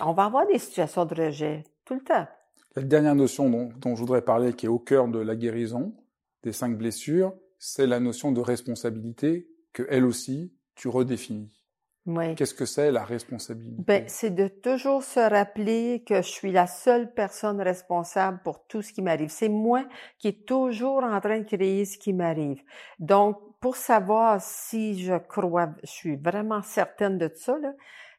on 0.00 0.12
va 0.12 0.24
avoir 0.24 0.46
des 0.46 0.58
situations 0.58 1.04
de 1.04 1.14
rejet 1.14 1.62
tout 1.84 1.94
le 1.94 2.00
temps. 2.00 2.26
La 2.74 2.82
dernière 2.82 3.14
notion 3.14 3.48
dont, 3.48 3.70
dont 3.76 3.94
je 3.94 4.00
voudrais 4.00 4.22
parler, 4.22 4.52
qui 4.52 4.66
est 4.66 4.68
au 4.68 4.80
cœur 4.80 5.06
de 5.06 5.20
la 5.20 5.36
guérison 5.36 5.94
des 6.42 6.52
cinq 6.52 6.76
blessures, 6.76 7.32
c'est 7.58 7.86
la 7.86 8.00
notion 8.00 8.32
de 8.32 8.40
responsabilité 8.40 9.48
que 9.72 9.86
elle 9.88 10.04
aussi 10.04 10.52
tu 10.74 10.88
redéfinis. 10.88 11.53
Qu'est-ce 12.36 12.54
que 12.54 12.66
c'est 12.66 12.90
la 12.90 13.04
responsabilité? 13.04 13.82
Ben, 13.86 14.04
c'est 14.08 14.34
de 14.34 14.48
toujours 14.48 15.02
se 15.02 15.20
rappeler 15.20 16.04
que 16.06 16.16
je 16.16 16.28
suis 16.28 16.52
la 16.52 16.66
seule 16.66 17.12
personne 17.14 17.60
responsable 17.62 18.40
pour 18.44 18.66
tout 18.66 18.82
ce 18.82 18.92
qui 18.92 19.00
m'arrive. 19.00 19.30
C'est 19.30 19.48
moi 19.48 19.84
qui 20.18 20.28
est 20.28 20.46
toujours 20.46 21.02
en 21.02 21.18
train 21.20 21.38
de 21.38 21.44
créer 21.44 21.86
ce 21.86 21.96
qui 21.96 22.12
m'arrive. 22.12 22.62
Donc, 22.98 23.38
pour 23.60 23.76
savoir 23.76 24.42
si 24.42 25.02
je 25.02 25.16
crois, 25.16 25.70
je 25.82 25.90
suis 25.90 26.16
vraiment 26.16 26.60
certaine 26.60 27.16
de 27.16 27.30
ça, 27.34 27.56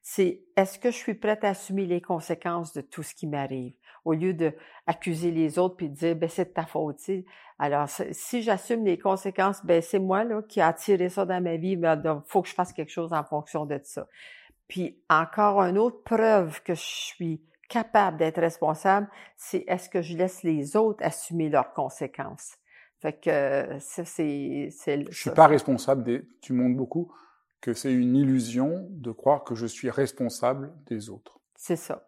c'est 0.07 0.43
est-ce 0.55 0.77
que 0.77 0.91
je 0.91 0.97
suis 0.97 1.15
prête 1.15 1.43
à 1.43 1.49
assumer 1.49 1.87
les 1.87 1.99
conséquences 1.99 2.73
de 2.73 2.81
tout 2.81 3.01
ce 3.01 3.15
qui 3.15 3.25
m'arrive? 3.25 3.73
Au 4.05 4.13
lieu 4.13 4.35
de 4.35 4.53
accuser 4.85 5.31
les 5.31 5.57
autres 5.57 5.77
puis 5.77 5.89
de 5.89 5.95
dire 5.95 6.15
ben 6.15 6.29
c'est 6.29 6.45
de 6.45 6.53
ta 6.53 6.67
faute. 6.67 7.01
Alors 7.57 7.89
si 8.11 8.43
j'assume 8.43 8.85
les 8.85 8.99
conséquences, 8.99 9.65
ben 9.65 9.81
c'est 9.81 9.97
moi 9.97 10.23
là 10.23 10.43
qui 10.43 10.61
a 10.61 10.67
attiré 10.67 11.09
ça 11.09 11.25
dans 11.25 11.41
ma 11.41 11.57
vie, 11.57 11.75
ben 11.75 11.99
il 12.05 12.21
faut 12.27 12.43
que 12.43 12.49
je 12.49 12.53
fasse 12.53 12.71
quelque 12.71 12.91
chose 12.91 13.13
en 13.13 13.23
fonction 13.23 13.65
de 13.65 13.79
ça. 13.83 14.07
Puis 14.67 15.01
encore 15.09 15.59
une 15.61 15.79
autre 15.79 16.03
preuve 16.03 16.61
que 16.61 16.75
je 16.75 16.85
suis 16.85 17.41
capable 17.67 18.17
d'être 18.17 18.39
responsable, 18.39 19.09
c'est 19.37 19.63
est-ce 19.67 19.89
que 19.89 20.03
je 20.03 20.15
laisse 20.15 20.43
les 20.43 20.75
autres 20.75 21.03
assumer 21.03 21.49
leurs 21.49 21.73
conséquences? 21.73 22.57
Fait 23.01 23.19
que 23.19 23.79
ça, 23.79 24.05
c'est... 24.05 24.69
Je 24.69 25.19
suis 25.19 25.31
pas 25.31 25.47
responsable 25.47 26.03
des... 26.03 26.21
Tu 26.41 26.53
montres 26.53 26.77
beaucoup 26.77 27.11
que 27.65 27.73
c'est 27.73 27.91
une 27.91 28.15
illusion 28.15 28.85
de 28.91 29.11
croire 29.11 29.43
que 29.43 29.55
je 29.55 29.65
suis 29.65 29.89
responsable 29.89 30.71
des 30.85 31.09
autres. 31.09 31.39
C'est 31.55 31.75
ça. 31.75 32.07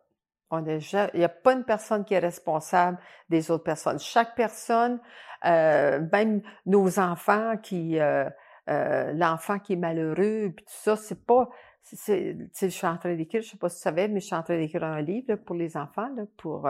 On 0.51 0.63
est 0.67 0.93
il 0.93 1.17
n'y 1.17 1.25
a 1.25 1.29
pas 1.29 1.53
une 1.53 1.63
personne 1.63 2.05
qui 2.05 2.13
est 2.13 2.19
responsable 2.19 2.99
des 3.29 3.49
autres 3.49 3.63
personnes. 3.63 3.97
Chaque 3.97 4.35
personne, 4.35 4.99
euh, 5.45 5.99
même 6.11 6.43
nos 6.67 6.99
enfants 6.99 7.57
qui, 7.57 7.99
euh, 7.99 8.29
euh, 8.69 9.11
l'enfant 9.13 9.57
qui 9.57 9.73
est 9.73 9.77
malheureux, 9.77 10.53
puis 10.55 10.63
tout 10.63 10.73
ça, 10.83 10.95
c'est 10.95 11.25
pas, 11.25 11.49
c'est, 11.81 12.37
je 12.61 12.67
suis 12.67 12.85
en 12.85 12.97
train 12.99 13.15
d'écrire, 13.15 13.41
je 13.41 13.49
sais 13.49 13.57
pas 13.57 13.69
si 13.69 13.77
tu 13.77 13.81
savais, 13.81 14.07
mais 14.07 14.19
je 14.19 14.27
suis 14.27 14.35
en 14.35 14.43
train 14.43 14.59
d'écrire 14.59 14.83
un 14.83 15.01
livre 15.01 15.37
pour 15.37 15.55
les 15.55 15.75
enfants, 15.75 16.13
pour 16.37 16.69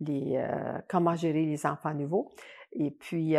les, 0.00 0.44
comment 0.88 1.14
gérer 1.14 1.46
les 1.46 1.64
enfants 1.66 1.94
nouveaux. 1.94 2.32
Et 2.72 2.90
puis, 2.90 3.36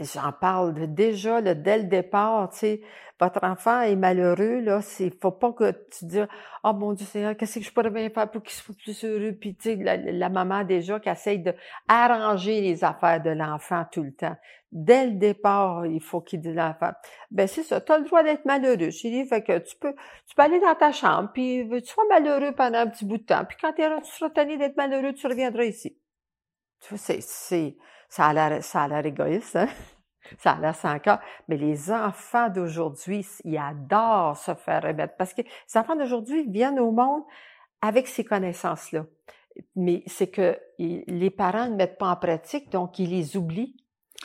j'en 0.00 0.32
parle 0.32 0.74
déjà 0.94 1.40
là, 1.40 1.54
dès 1.54 1.78
le 1.78 1.84
départ, 1.84 2.50
tu 2.50 2.58
sais, 2.58 2.80
votre 3.18 3.42
enfant 3.44 3.80
est 3.80 3.96
malheureux, 3.96 4.60
là, 4.60 4.82
c'est 4.82 5.10
faut 5.20 5.30
pas 5.30 5.52
que 5.52 5.72
tu 5.90 6.04
dises 6.04 6.26
Oh 6.64 6.74
mon 6.74 6.92
Dieu 6.92 7.06
Seigneur, 7.06 7.36
qu'est-ce 7.36 7.58
que 7.58 7.64
je 7.64 7.72
pourrais 7.72 7.90
bien 7.90 8.10
faire 8.10 8.30
pour 8.30 8.42
qu'il 8.42 8.52
soit 8.52 8.74
plus 8.74 9.04
heureux? 9.04 9.32
Puis 9.32 9.56
tu 9.56 9.74
sais, 9.74 9.76
la, 9.76 10.28
maman 10.28 10.64
déjà 10.64 11.00
qui 11.00 11.08
essaye 11.08 11.38
de 11.38 11.54
arranger 11.88 12.60
les 12.60 12.84
affaires 12.84 13.22
de 13.22 13.30
l'enfant 13.30 13.86
tout 13.90 14.02
le 14.02 14.12
temps. 14.12 14.36
Dès 14.70 15.06
le 15.06 15.12
départ, 15.12 15.86
il 15.86 16.02
faut 16.02 16.20
qu'il 16.20 16.40
dise 16.40 16.54
l'enfant. 16.54 16.90
Ben 17.30 17.46
c'est 17.46 17.62
ça, 17.62 17.80
tu 17.80 17.90
as 17.92 17.98
le 17.98 18.04
droit 18.04 18.22
d'être 18.22 18.44
malheureux, 18.44 18.90
chérie, 18.90 19.26
fait 19.26 19.42
que 19.42 19.58
tu 19.58 19.76
peux 19.76 19.94
tu 20.26 20.34
peux 20.34 20.42
aller 20.42 20.60
dans 20.60 20.74
ta 20.74 20.92
chambre, 20.92 21.30
puis 21.32 21.66
tu 21.70 21.86
sois 21.86 22.04
malheureux 22.10 22.52
pendant 22.52 22.80
un 22.80 22.86
petit 22.88 23.06
bout 23.06 23.16
de 23.16 23.22
temps. 23.22 23.44
Puis 23.46 23.56
quand 23.58 23.72
tu 23.72 23.82
seras 24.10 24.30
tanné 24.30 24.58
d'être 24.58 24.76
malheureux, 24.76 25.14
tu 25.14 25.26
reviendras 25.26 25.64
ici. 25.64 25.96
Tu 26.80 26.94
vois, 26.94 26.98
c'est, 26.98 27.76
ça 28.08 28.26
a 28.26 28.32
l'air, 28.32 28.62
ça 28.62 28.82
a 28.82 28.88
l'air 28.88 29.06
égoïste, 29.06 29.56
hein? 29.56 29.68
Ça 30.38 30.52
a 30.52 30.60
l'air 30.60 30.74
sans 30.74 30.98
cœur. 30.98 31.20
Mais 31.46 31.56
les 31.56 31.92
enfants 31.92 32.48
d'aujourd'hui, 32.48 33.24
ils 33.44 33.58
adorent 33.58 34.36
se 34.36 34.54
faire 34.54 34.82
remettre 34.82 35.14
parce 35.16 35.32
que 35.32 35.42
les 35.42 35.76
enfants 35.76 35.94
d'aujourd'hui 35.94 36.50
viennent 36.50 36.80
au 36.80 36.90
monde 36.90 37.22
avec 37.80 38.08
ces 38.08 38.24
connaissances-là. 38.24 39.06
Mais 39.76 40.02
c'est 40.06 40.26
que 40.26 40.58
les 40.78 41.30
parents 41.30 41.68
ne 41.68 41.76
mettent 41.76 41.98
pas 41.98 42.10
en 42.10 42.16
pratique, 42.16 42.70
donc 42.70 42.98
ils 42.98 43.10
les 43.10 43.36
oublient. 43.36 43.76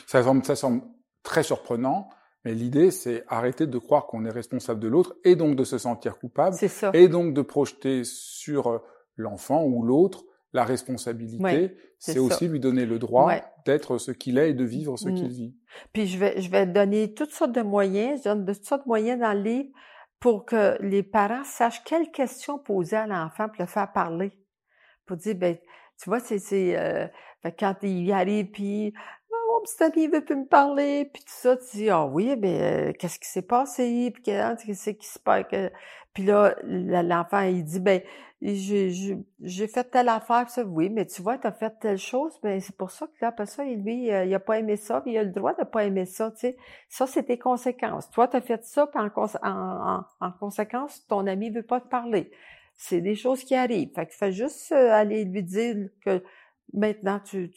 Ça 0.08 0.24
semble, 0.24 0.44
ça 0.44 0.56
semble 0.56 0.82
très 1.24 1.44
surprenant, 1.44 2.10
mais 2.44 2.54
l'idée, 2.54 2.91
c'est 2.91 3.24
arrêter 3.28 3.67
de 3.67 3.78
croire 3.78 4.08
qu'on 4.08 4.26
est 4.26 4.32
responsable 4.32 4.80
de 4.80 4.88
l'autre 4.88 5.15
et 5.24 5.36
donc 5.36 5.56
de 5.56 5.63
se 5.63 5.78
sentir 5.78 6.17
coupable. 6.17 6.56
Ça. 6.56 6.91
Et 6.94 7.08
donc 7.08 7.34
de 7.34 7.41
projeter 7.41 8.04
sur 8.04 8.82
l'enfant 9.15 9.63
ou 9.63 9.84
l'autre 9.84 10.26
la 10.54 10.65
responsabilité, 10.65 11.78
c'est 11.98 12.20
aussi 12.20 12.48
lui 12.48 12.60
donner 12.60 12.86
le 12.86 13.00
droit 13.00 13.32
d'être 13.65 13.97
ce 13.97 14.12
qu'il 14.12 14.38
est 14.38 14.52
et 14.52 14.54
de 14.54 14.63
vivre 14.63 14.97
ce 14.97 15.10
qu'il 15.10 15.28
mm. 15.28 15.34
vit. 15.34 15.56
Puis 15.93 16.08
je 16.08 16.17
vais, 16.17 16.41
je 16.41 16.50
vais 16.50 16.65
donner 16.65 17.13
toutes 17.13 17.32
sortes 17.32 17.52
de 17.52 17.62
moyens, 17.62 18.21
je 18.24 18.30
donne 18.30 18.45
toutes 18.45 18.65
sortes 18.65 18.84
de 18.84 18.88
moyens 18.88 19.19
dans 19.19 19.34
le 19.34 19.41
livre 19.41 19.69
pour 20.19 20.45
que 20.45 20.78
les 20.82 21.04
parents 21.04 21.43
sachent 21.43 21.84
quelles 21.84 22.12
questions 22.12 22.60
poser 22.60 22.95
à 22.95 23.08
l'enfant 23.08 23.47
pour 23.47 23.58
le 23.60 23.65
faire 23.65 23.91
parler. 23.91 24.32
Pour 25.06 25.17
dire, 25.17 25.36
ben, 25.36 25.58
tu 26.02 26.10
vois, 26.10 26.19
c'est, 26.19 26.39
c'est 26.39 26.78
euh, 26.78 27.08
quand 27.58 27.76
il 27.84 28.12
arrive, 28.12 28.52
puis 28.52 28.93
mon 29.51 29.61
petit 29.61 29.83
ami 29.83 30.07
veut 30.07 30.23
plus 30.23 30.35
me 30.35 30.45
parler, 30.45 31.09
puis 31.13 31.23
tout 31.23 31.33
ça, 31.33 31.57
tu 31.57 31.77
dis, 31.77 31.89
ah 31.89 32.05
oui, 32.05 32.35
ben, 32.35 32.93
qu'est-ce 32.93 33.19
qui 33.19 33.27
s'est 33.27 33.41
passé, 33.41 34.11
puis 34.13 34.23
qu'est-ce 34.23 34.89
qui 34.91 35.07
se 35.07 35.19
passe, 35.19 35.45
puis 36.13 36.23
là, 36.23 36.55
l'enfant, 36.63 37.41
il 37.41 37.63
dit, 37.63 37.79
ben, 37.79 38.01
j'ai 38.41 39.67
fait 39.67 39.83
telle 39.91 40.09
affaire, 40.09 40.49
ça, 40.49 40.63
oui, 40.63 40.89
mais 40.89 41.05
tu 41.05 41.21
vois, 41.21 41.37
tu 41.37 41.47
as 41.47 41.51
fait 41.51 41.73
telle 41.79 41.99
chose, 41.99 42.39
ben 42.41 42.59
c'est 42.59 42.75
pour 42.75 42.89
ça 42.89 43.05
que 43.05 43.13
là, 43.21 43.27
après 43.27 43.45
ça, 43.45 43.63
lui, 43.63 44.11
euh, 44.11 44.25
il 44.25 44.33
a 44.33 44.39
pas 44.39 44.57
aimé 44.57 44.77
ça, 44.77 45.01
puis 45.01 45.11
il 45.11 45.17
a 45.19 45.23
le 45.23 45.29
droit 45.29 45.53
de 45.53 45.63
pas 45.63 45.85
aimer 45.85 46.05
ça, 46.05 46.31
tu 46.31 46.39
sais. 46.39 46.57
Ça, 46.89 47.05
c'est 47.05 47.23
tes 47.23 47.37
conséquences. 47.37 48.09
Toi, 48.09 48.27
tu 48.27 48.37
as 48.37 48.41
fait 48.41 48.63
ça, 48.65 48.87
puis 48.87 48.99
en, 48.99 50.03
en, 50.19 50.31
conséquence, 50.39 51.05
ton 51.07 51.27
ami 51.27 51.51
veut 51.51 51.61
pas 51.63 51.79
te 51.79 51.87
parler. 51.87 52.31
C'est 52.75 53.01
des 53.01 53.15
choses 53.15 53.43
qui 53.43 53.53
arrivent. 53.53 53.93
Fait 53.93 54.07
que 54.07 54.13
fais 54.15 54.31
juste 54.31 54.71
euh, 54.71 54.91
aller 54.91 55.23
lui 55.23 55.43
dire 55.43 55.89
que 56.03 56.23
maintenant, 56.73 57.19
tu, 57.19 57.51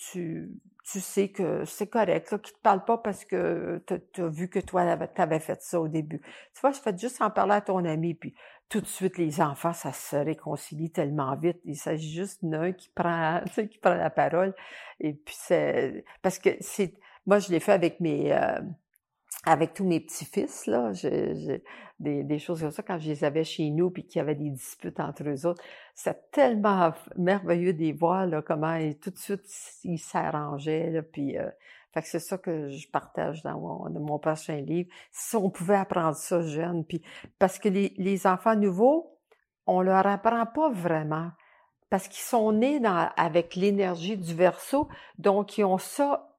tu 0.85 1.01
sais 1.01 1.29
que 1.31 1.64
c'est 1.64 1.87
correct, 1.87 2.31
là, 2.31 2.38
qu'il 2.38 2.55
te 2.55 2.61
parle 2.61 2.85
pas 2.85 2.99
parce 2.99 3.25
que 3.25 3.83
tu 4.12 4.23
as 4.23 4.29
vu 4.29 4.49
que 4.49 4.59
toi, 4.59 4.97
tu 4.97 5.20
avais 5.20 5.40
fait 5.40 5.61
ça 5.62 5.81
au 5.81 5.88
début. 5.88 6.20
Tu 6.20 6.61
vois, 6.61 6.73
je 6.73 6.81
fais 6.81 6.97
juste 6.97 7.23
en 7.23 7.31
parler 7.31 7.55
à 7.55 7.61
ton 7.62 7.85
ami, 7.85 8.14
puis 8.14 8.35
tout 8.68 8.81
de 8.81 8.87
suite, 8.87 9.16
les 9.18 9.40
enfants, 9.40 9.73
ça 9.73 9.92
se 9.92 10.16
réconcilie 10.16 10.90
tellement 10.90 11.37
vite. 11.37 11.59
Il 11.64 11.77
s'agit 11.77 12.12
juste 12.12 12.44
d'un 12.44 12.73
qui 12.73 12.90
prend, 12.94 13.40
qui 13.55 13.79
prend 13.79 13.94
la 13.94 14.11
parole. 14.11 14.55
Et 15.01 15.14
puis 15.14 15.35
c'est, 15.38 16.05
parce 16.23 16.38
que 16.38 16.51
c'est, 16.61 16.94
moi, 17.27 17.38
je 17.38 17.51
l'ai 17.51 17.61
fait 17.61 17.73
avec 17.73 18.01
mes, 18.01 18.33
euh, 18.35 18.61
avec 19.46 19.74
tous 19.74 19.85
mes 19.85 20.00
petits-fils, 20.00 20.66
là, 20.66 20.92
j'ai 20.92 21.62
des, 22.00 22.24
des, 22.24 22.38
choses 22.38 22.61
comme 22.61 22.70
ça, 22.70 22.83
quand 22.83 22.98
je 22.98 23.09
les 23.09 23.24
avais 23.24 23.44
chez 23.44 23.70
nous, 23.70 23.90
puis 23.90 24.07
qu'il 24.07 24.18
y 24.18 24.22
avait 24.22 24.35
des 24.35 24.50
disputes 24.50 25.00
entre 25.00 25.28
eux 25.28 25.46
autres, 25.46 25.62
c'est 25.94 26.30
tellement 26.30 26.92
merveilleux 27.16 27.72
de 27.72 27.80
les 27.80 27.92
voir, 27.92 28.26
là, 28.26 28.42
comment 28.42 28.74
et 28.74 28.94
tout 28.94 29.11
de 29.11 29.18
suite, 29.18 29.44
ils 29.85 29.98
s'arrangeaient, 29.98 31.02
puis... 31.12 31.38
Euh, 31.38 31.48
fait 31.92 32.02
que 32.02 32.09
c'est 32.09 32.18
ça 32.18 32.38
que 32.38 32.70
je 32.70 32.88
partage 32.90 33.44
dans 33.44 33.61
mon, 33.61 33.88
dans 33.88 34.00
mon 34.00 34.18
prochain 34.18 34.57
livre. 34.57 34.90
Si 35.12 35.37
on 35.37 35.48
pouvait 35.48 35.76
apprendre 35.76 36.16
ça 36.16 36.42
jeune, 36.42 36.85
puis 36.85 37.00
parce 37.38 37.61
que 37.61 37.68
les, 37.68 37.94
les 37.98 38.26
enfants 38.26 38.57
nouveaux, 38.57 39.16
on 39.66 39.80
leur 39.80 40.04
apprend 40.04 40.44
pas 40.44 40.70
vraiment 40.70 41.30
parce 41.90 42.09
qu'ils 42.09 42.24
sont 42.24 42.50
nés 42.50 42.80
dans, 42.80 43.09
avec 43.16 43.54
l'énergie 43.54 44.16
du 44.16 44.35
verso, 44.35 44.88
donc 45.18 45.57
ils 45.59 45.64
ont 45.64 45.78
ça 45.78 46.34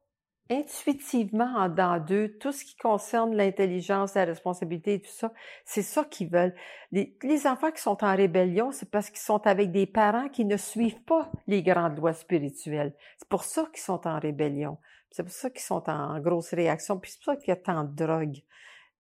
intuitivement 0.50 1.52
en 1.56 1.70
dans 1.70 2.00
d'eux, 2.00 2.38
tout 2.40 2.52
ce 2.52 2.64
qui 2.64 2.76
concerne 2.78 3.36
l'intelligence, 3.36 4.14
la 4.14 4.26
responsabilité 4.26 4.96
et 4.96 5.02
tout 5.02 5.12
ça, 5.12 5.32
c'est 5.66 5.82
ça 5.82 6.04
qu'ils 6.04 6.30
veulent. 6.30 6.54
Les, 6.92 7.48
enfants 7.48 7.72
qui 7.72 7.82
sont 7.82 8.04
en 8.04 8.16
rébellion, 8.16 8.72
c'est 8.72 8.90
parce 8.90 9.10
qu'ils 9.10 9.20
sont 9.20 9.46
avec 9.48 9.72
des 9.72 9.88
parents 9.88 10.30
qui 10.30 10.46
ne 10.46 10.58
suivent 10.58 11.02
pas 11.04 11.32
les 11.48 11.64
grandes 11.64 11.98
lois 11.98 12.14
spirituelles. 12.14 12.94
C'est 13.18 13.28
pour 13.28 13.44
ça 13.44 13.66
qu'ils 13.74 13.84
sont 13.84 14.08
en 14.08 14.20
rébellion. 14.20 14.78
C'est 15.10 15.24
pour 15.24 15.32
ça 15.32 15.50
qu'ils 15.50 15.62
sont 15.62 15.90
en 15.90 16.20
grosse 16.20 16.54
réaction. 16.54 17.00
Puis 17.00 17.12
c'est 17.12 17.24
pour 17.24 17.34
ça 17.34 17.36
qu'il 17.38 17.50
y 17.50 17.52
a 17.52 17.56
tant 17.56 17.84
de 17.84 17.96
drogue. 17.96 18.36
Tu 18.36 18.44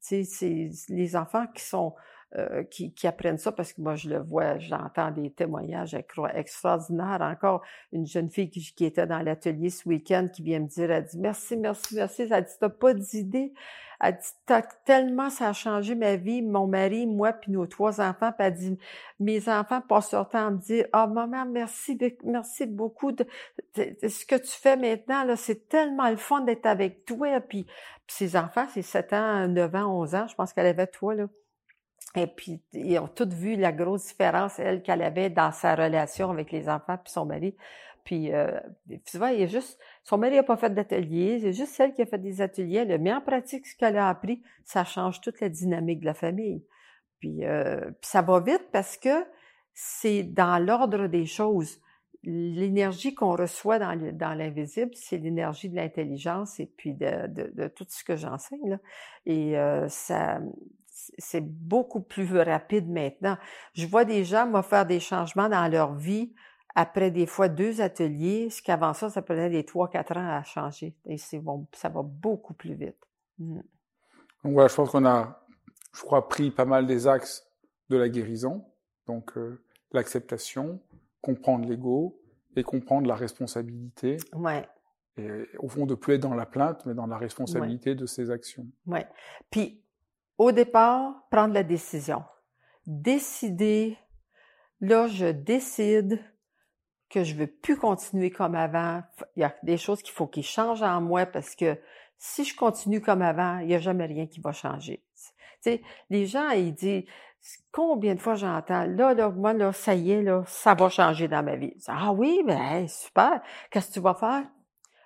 sais, 0.01 0.23
c'est 0.23 0.69
les 0.89 1.15
enfants 1.15 1.45
qui 1.53 1.63
sont 1.63 1.93
euh, 2.37 2.63
qui, 2.63 2.91
qui, 2.93 3.07
apprennent 3.07 3.37
ça 3.37 3.53
parce 3.53 3.71
que 3.71 3.81
moi, 3.81 3.95
je 3.95 4.09
le 4.09 4.19
vois, 4.19 4.57
j'entends 4.57 5.09
des 5.11 5.31
témoignages 5.31 5.93
extraordinaires. 6.33 7.21
Encore 7.21 7.61
une 7.93 8.05
jeune 8.05 8.29
fille 8.29 8.49
qui, 8.49 8.59
qui 8.59 8.83
était 8.83 9.07
dans 9.07 9.19
l'atelier 9.19 9.69
ce 9.69 9.87
week-end 9.87 10.27
qui 10.33 10.43
vient 10.43 10.59
me 10.59 10.67
dire, 10.67 10.91
elle 10.91 11.05
dit 11.05 11.17
merci, 11.17 11.55
merci, 11.55 11.95
merci. 11.95 12.23
Elle 12.23 12.43
dit, 12.43 12.51
t'as 12.59 12.67
pas 12.69 12.93
d'idée. 12.93 13.53
Elle 14.01 14.17
dit, 14.17 14.57
tellement 14.85 15.29
ça 15.29 15.49
a 15.49 15.53
changé 15.53 15.95
ma 15.95 16.17
vie, 16.17 16.41
mon 16.41 16.67
mari, 16.67 17.07
moi, 17.07 17.31
puis 17.31 17.51
nos 17.51 17.67
trois 17.67 18.01
enfants. 18.01 18.33
Puis 18.37 18.47
elle 18.47 18.53
dit, 18.53 18.77
mes 19.19 19.47
enfants 19.47 19.79
passent 19.81 20.11
leur 20.11 20.27
temps 20.27 20.47
à 20.47 20.51
me 20.51 20.57
dire, 20.57 20.87
oh 20.93 21.07
maman, 21.07 21.45
merci, 21.45 21.97
merci 22.25 22.65
beaucoup 22.65 23.13
de, 23.13 23.25
ce 23.75 24.25
que 24.25 24.35
tu 24.35 24.51
fais 24.51 24.75
maintenant. 24.75 25.23
Là, 25.23 25.37
c'est 25.37 25.69
tellement 25.69 26.09
le 26.09 26.17
fun 26.17 26.41
d'être 26.41 26.65
avec 26.65 27.05
toi. 27.05 27.39
Puis, 27.39 27.63
puis 27.63 28.15
ses 28.15 28.35
enfants, 28.35 28.65
c'est 28.73 28.81
7 28.81 29.13
ans, 29.13 29.47
9 29.47 29.75
ans, 29.75 30.01
11 30.01 30.15
ans. 30.15 30.27
Je 30.27 30.35
pense 30.35 30.51
qu'elle 30.51 30.67
avait 30.67 30.87
toi, 30.87 31.15
là. 31.15 31.27
Et 32.15 32.27
puis, 32.27 32.61
ils 32.73 32.97
ont 32.99 33.07
toutes 33.07 33.33
vu 33.33 33.55
la 33.55 33.71
grosse 33.71 34.07
différence, 34.07 34.59
elle, 34.59 34.81
qu'elle 34.81 35.01
avait 35.01 35.29
dans 35.29 35.51
sa 35.51 35.75
relation 35.75 36.29
avec 36.31 36.51
les 36.51 36.69
enfants 36.69 36.97
puis 37.03 37.11
son 37.11 37.25
mari. 37.25 37.55
Puis, 38.05 38.33
euh, 38.33 38.51
vois, 39.15 39.31
il 39.31 39.41
est 39.41 39.47
juste, 39.47 39.79
son 40.03 40.17
mari 40.19 40.35
n'a 40.35 40.43
pas 40.43 40.57
fait 40.57 40.69
d'atelier, 40.69 41.39
c'est 41.41 41.53
juste 41.53 41.73
celle 41.73 41.93
qui 41.93 42.03
a 42.03 42.05
fait 42.05 42.19
des 42.19 42.39
ateliers, 42.39 42.85
elle 42.87 43.07
a 43.07 43.21
pratique 43.21 43.65
ce 43.65 43.75
qu'elle 43.75 43.97
a 43.97 44.07
appris, 44.07 44.43
ça 44.63 44.83
change 44.83 45.21
toute 45.21 45.41
la 45.41 45.49
dynamique 45.49 46.01
de 46.01 46.05
la 46.05 46.13
famille. 46.13 46.63
Puis, 47.19 47.43
euh, 47.45 47.81
puis 47.81 48.09
ça 48.09 48.21
va 48.21 48.39
vite 48.39 48.69
parce 48.71 48.97
que 48.97 49.25
c'est 49.73 50.21
dans 50.21 50.63
l'ordre 50.63 51.07
des 51.07 51.25
choses. 51.25 51.79
L'énergie 52.23 53.15
qu'on 53.15 53.35
reçoit 53.35 53.79
dans, 53.79 54.33
l'invisible, 54.33 54.91
c'est 54.93 55.17
l'énergie 55.17 55.69
de 55.69 55.75
l'intelligence 55.75 56.59
et 56.59 56.65
puis 56.65 56.93
de, 56.93 57.27
de, 57.27 57.51
de, 57.53 57.67
tout 57.67 57.85
ce 57.87 58.03
que 58.03 58.15
j'enseigne. 58.15 58.69
Là. 58.69 58.77
Et 59.25 59.57
euh, 59.57 59.87
ça, 59.89 60.39
c'est 61.17 61.45
beaucoup 61.45 62.01
plus 62.01 62.37
rapide 62.37 62.89
maintenant. 62.89 63.37
Je 63.73 63.85
vois 63.85 64.05
des 64.05 64.23
gens, 64.23 64.47
moi, 64.47 64.63
faire 64.63 64.85
des 64.85 64.99
changements 64.99 65.49
dans 65.49 65.71
leur 65.71 65.95
vie 65.95 66.33
après 66.75 67.09
des 67.09 67.25
fois 67.25 67.47
deux 67.47 67.79
ateliers, 67.81 68.49
ce 68.49 68.61
qu'avant 68.61 68.93
ça, 68.93 69.09
ça 69.09 69.21
prenait 69.21 69.49
des 69.49 69.63
trois, 69.63 69.89
quatre 69.89 70.17
ans 70.17 70.29
à 70.29 70.43
changer. 70.43 70.93
Et 71.05 71.17
c'est 71.17 71.39
bon, 71.39 71.65
ça 71.71 71.87
va 71.87 72.01
beaucoup 72.03 72.53
plus 72.53 72.73
vite. 72.73 72.97
Mm. 73.39 73.61
Donc 74.43 74.53
voilà, 74.53 74.67
je 74.67 74.75
pense 74.75 74.89
qu'on 74.91 75.05
a, 75.05 75.41
je 75.93 76.01
crois, 76.01 76.27
pris 76.27 76.51
pas 76.51 76.65
mal 76.65 76.85
des 76.85 77.07
axes 77.07 77.47
de 77.89 77.97
la 77.97 78.09
guérison. 78.09 78.65
Donc 79.07 79.37
euh, 79.37 79.63
l'acceptation, 79.93 80.81
comprendre 81.21 81.67
l'ego 81.67 82.21
et 82.57 82.63
comprendre 82.63 83.07
la 83.07 83.15
responsabilité. 83.15 84.17
Ouais. 84.33 84.67
Et 85.17 85.29
au 85.59 85.69
fond, 85.69 85.85
de 85.85 85.95
plus 85.95 86.15
être 86.15 86.21
dans 86.21 86.33
la 86.33 86.45
plainte, 86.45 86.85
mais 86.85 86.93
dans 86.93 87.07
la 87.07 87.17
responsabilité 87.17 87.95
de 87.95 88.05
ses 88.05 88.31
actions. 88.31 88.67
Ouais. 88.85 89.07
Puis, 89.49 89.81
au 90.37 90.51
départ, 90.51 91.13
prendre 91.31 91.53
la 91.53 91.63
décision. 91.63 92.23
Décider, 92.85 93.97
là, 94.81 95.07
je 95.07 95.27
décide 95.27 96.23
que 97.09 97.23
je 97.23 97.35
veux 97.35 97.47
plus 97.47 97.77
continuer 97.77 98.31
comme 98.31 98.55
avant. 98.55 99.01
Il 99.35 99.41
y 99.41 99.43
a 99.43 99.55
des 99.63 99.77
choses 99.77 100.01
qu'il 100.01 100.13
faut 100.13 100.27
qu'ils 100.27 100.43
changent 100.43 100.83
en 100.83 101.01
moi 101.01 101.25
parce 101.25 101.55
que 101.55 101.79
si 102.17 102.43
je 102.43 102.55
continue 102.55 103.01
comme 103.01 103.21
avant, 103.21 103.59
il 103.59 103.67
n'y 103.67 103.75
a 103.75 103.79
jamais 103.79 104.05
rien 104.05 104.27
qui 104.27 104.39
va 104.39 104.51
changer. 104.51 105.03
Tu 105.63 105.71
sais, 105.71 105.81
les 106.09 106.25
gens, 106.25 106.49
ils 106.49 106.73
disent, 106.73 107.05
combien 107.71 108.15
de 108.15 108.19
fois 108.19 108.35
j'entends, 108.35 108.85
là, 108.85 109.13
là, 109.13 109.29
moi, 109.29 109.53
là, 109.53 109.73
ça 109.73 109.95
y 109.95 110.11
est, 110.11 110.21
là, 110.21 110.43
ça 110.47 110.73
va 110.73 110.89
changer 110.89 111.27
dans 111.27 111.43
ma 111.43 111.55
vie. 111.55 111.73
Ah 111.87 112.11
oui, 112.11 112.41
ben, 112.45 112.87
super. 112.87 113.41
Qu'est-ce 113.69 113.89
que 113.89 113.93
tu 113.93 113.99
vas 113.99 114.15
faire? 114.15 114.43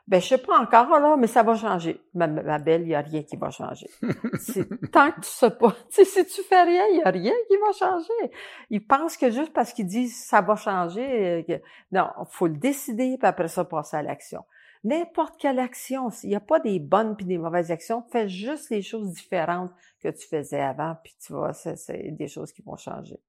Ben, 0.09 0.19
je 0.19 0.27
sais 0.27 0.37
pas 0.39 0.59
encore, 0.59 0.89
là, 0.99 1.17
mais 1.17 1.27
ça 1.27 1.43
va 1.43 1.53
changer. 1.53 2.01
Ma, 2.15 2.57
belle, 2.57 2.81
il 2.81 2.87
n'y 2.87 2.95
a 2.95 3.01
rien 3.01 3.21
qui 3.21 3.37
va 3.37 3.51
changer. 3.51 3.85
tant 4.91 5.11
que 5.11 5.21
tu 5.21 5.29
sais 5.29 5.51
pas, 5.51 5.75
si 5.87 6.25
tu 6.25 6.41
fais 6.41 6.63
rien, 6.63 6.83
il 6.87 6.95
n'y 6.95 7.03
a 7.03 7.11
rien 7.11 7.33
qui 7.47 7.55
va 7.57 7.71
changer. 7.73 8.33
Ils 8.71 8.83
pensent 8.83 9.17
que 9.17 9.29
juste 9.29 9.53
parce 9.53 9.71
qu'ils 9.71 9.85
disent 9.85 10.25
ça 10.25 10.41
va 10.41 10.55
changer, 10.55 11.45
euh, 11.47 11.57
non, 11.91 12.07
faut 12.31 12.47
le 12.47 12.57
décider, 12.57 13.17
puis 13.19 13.27
après 13.27 13.49
ça, 13.49 13.63
passer 13.65 13.97
à 13.97 14.01
l'action. 14.01 14.43
N'importe 14.83 15.39
quelle 15.39 15.59
action, 15.59 16.09
il 16.23 16.29
n'y 16.29 16.35
a 16.35 16.39
pas 16.39 16.59
des 16.59 16.79
bonnes 16.79 17.15
puis 17.15 17.27
des 17.27 17.37
mauvaises 17.37 17.69
actions. 17.69 18.03
Fais 18.11 18.27
juste 18.27 18.71
les 18.71 18.81
choses 18.81 19.11
différentes 19.11 19.71
que 20.01 20.09
tu 20.09 20.27
faisais 20.27 20.61
avant, 20.61 20.95
puis 21.03 21.13
tu 21.23 21.33
vois, 21.33 21.53
c'est 21.53 22.15
des 22.17 22.27
choses 22.27 22.51
qui 22.51 22.63
vont 22.63 22.77
changer. 22.77 23.19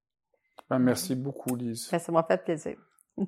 Ben, 0.70 0.78
merci 0.78 1.14
beaucoup, 1.14 1.54
Lise. 1.54 1.90
Ben, 1.92 1.98
ça 1.98 2.10
m'a 2.10 2.22
fait 2.22 2.42
plaisir. 2.42 2.78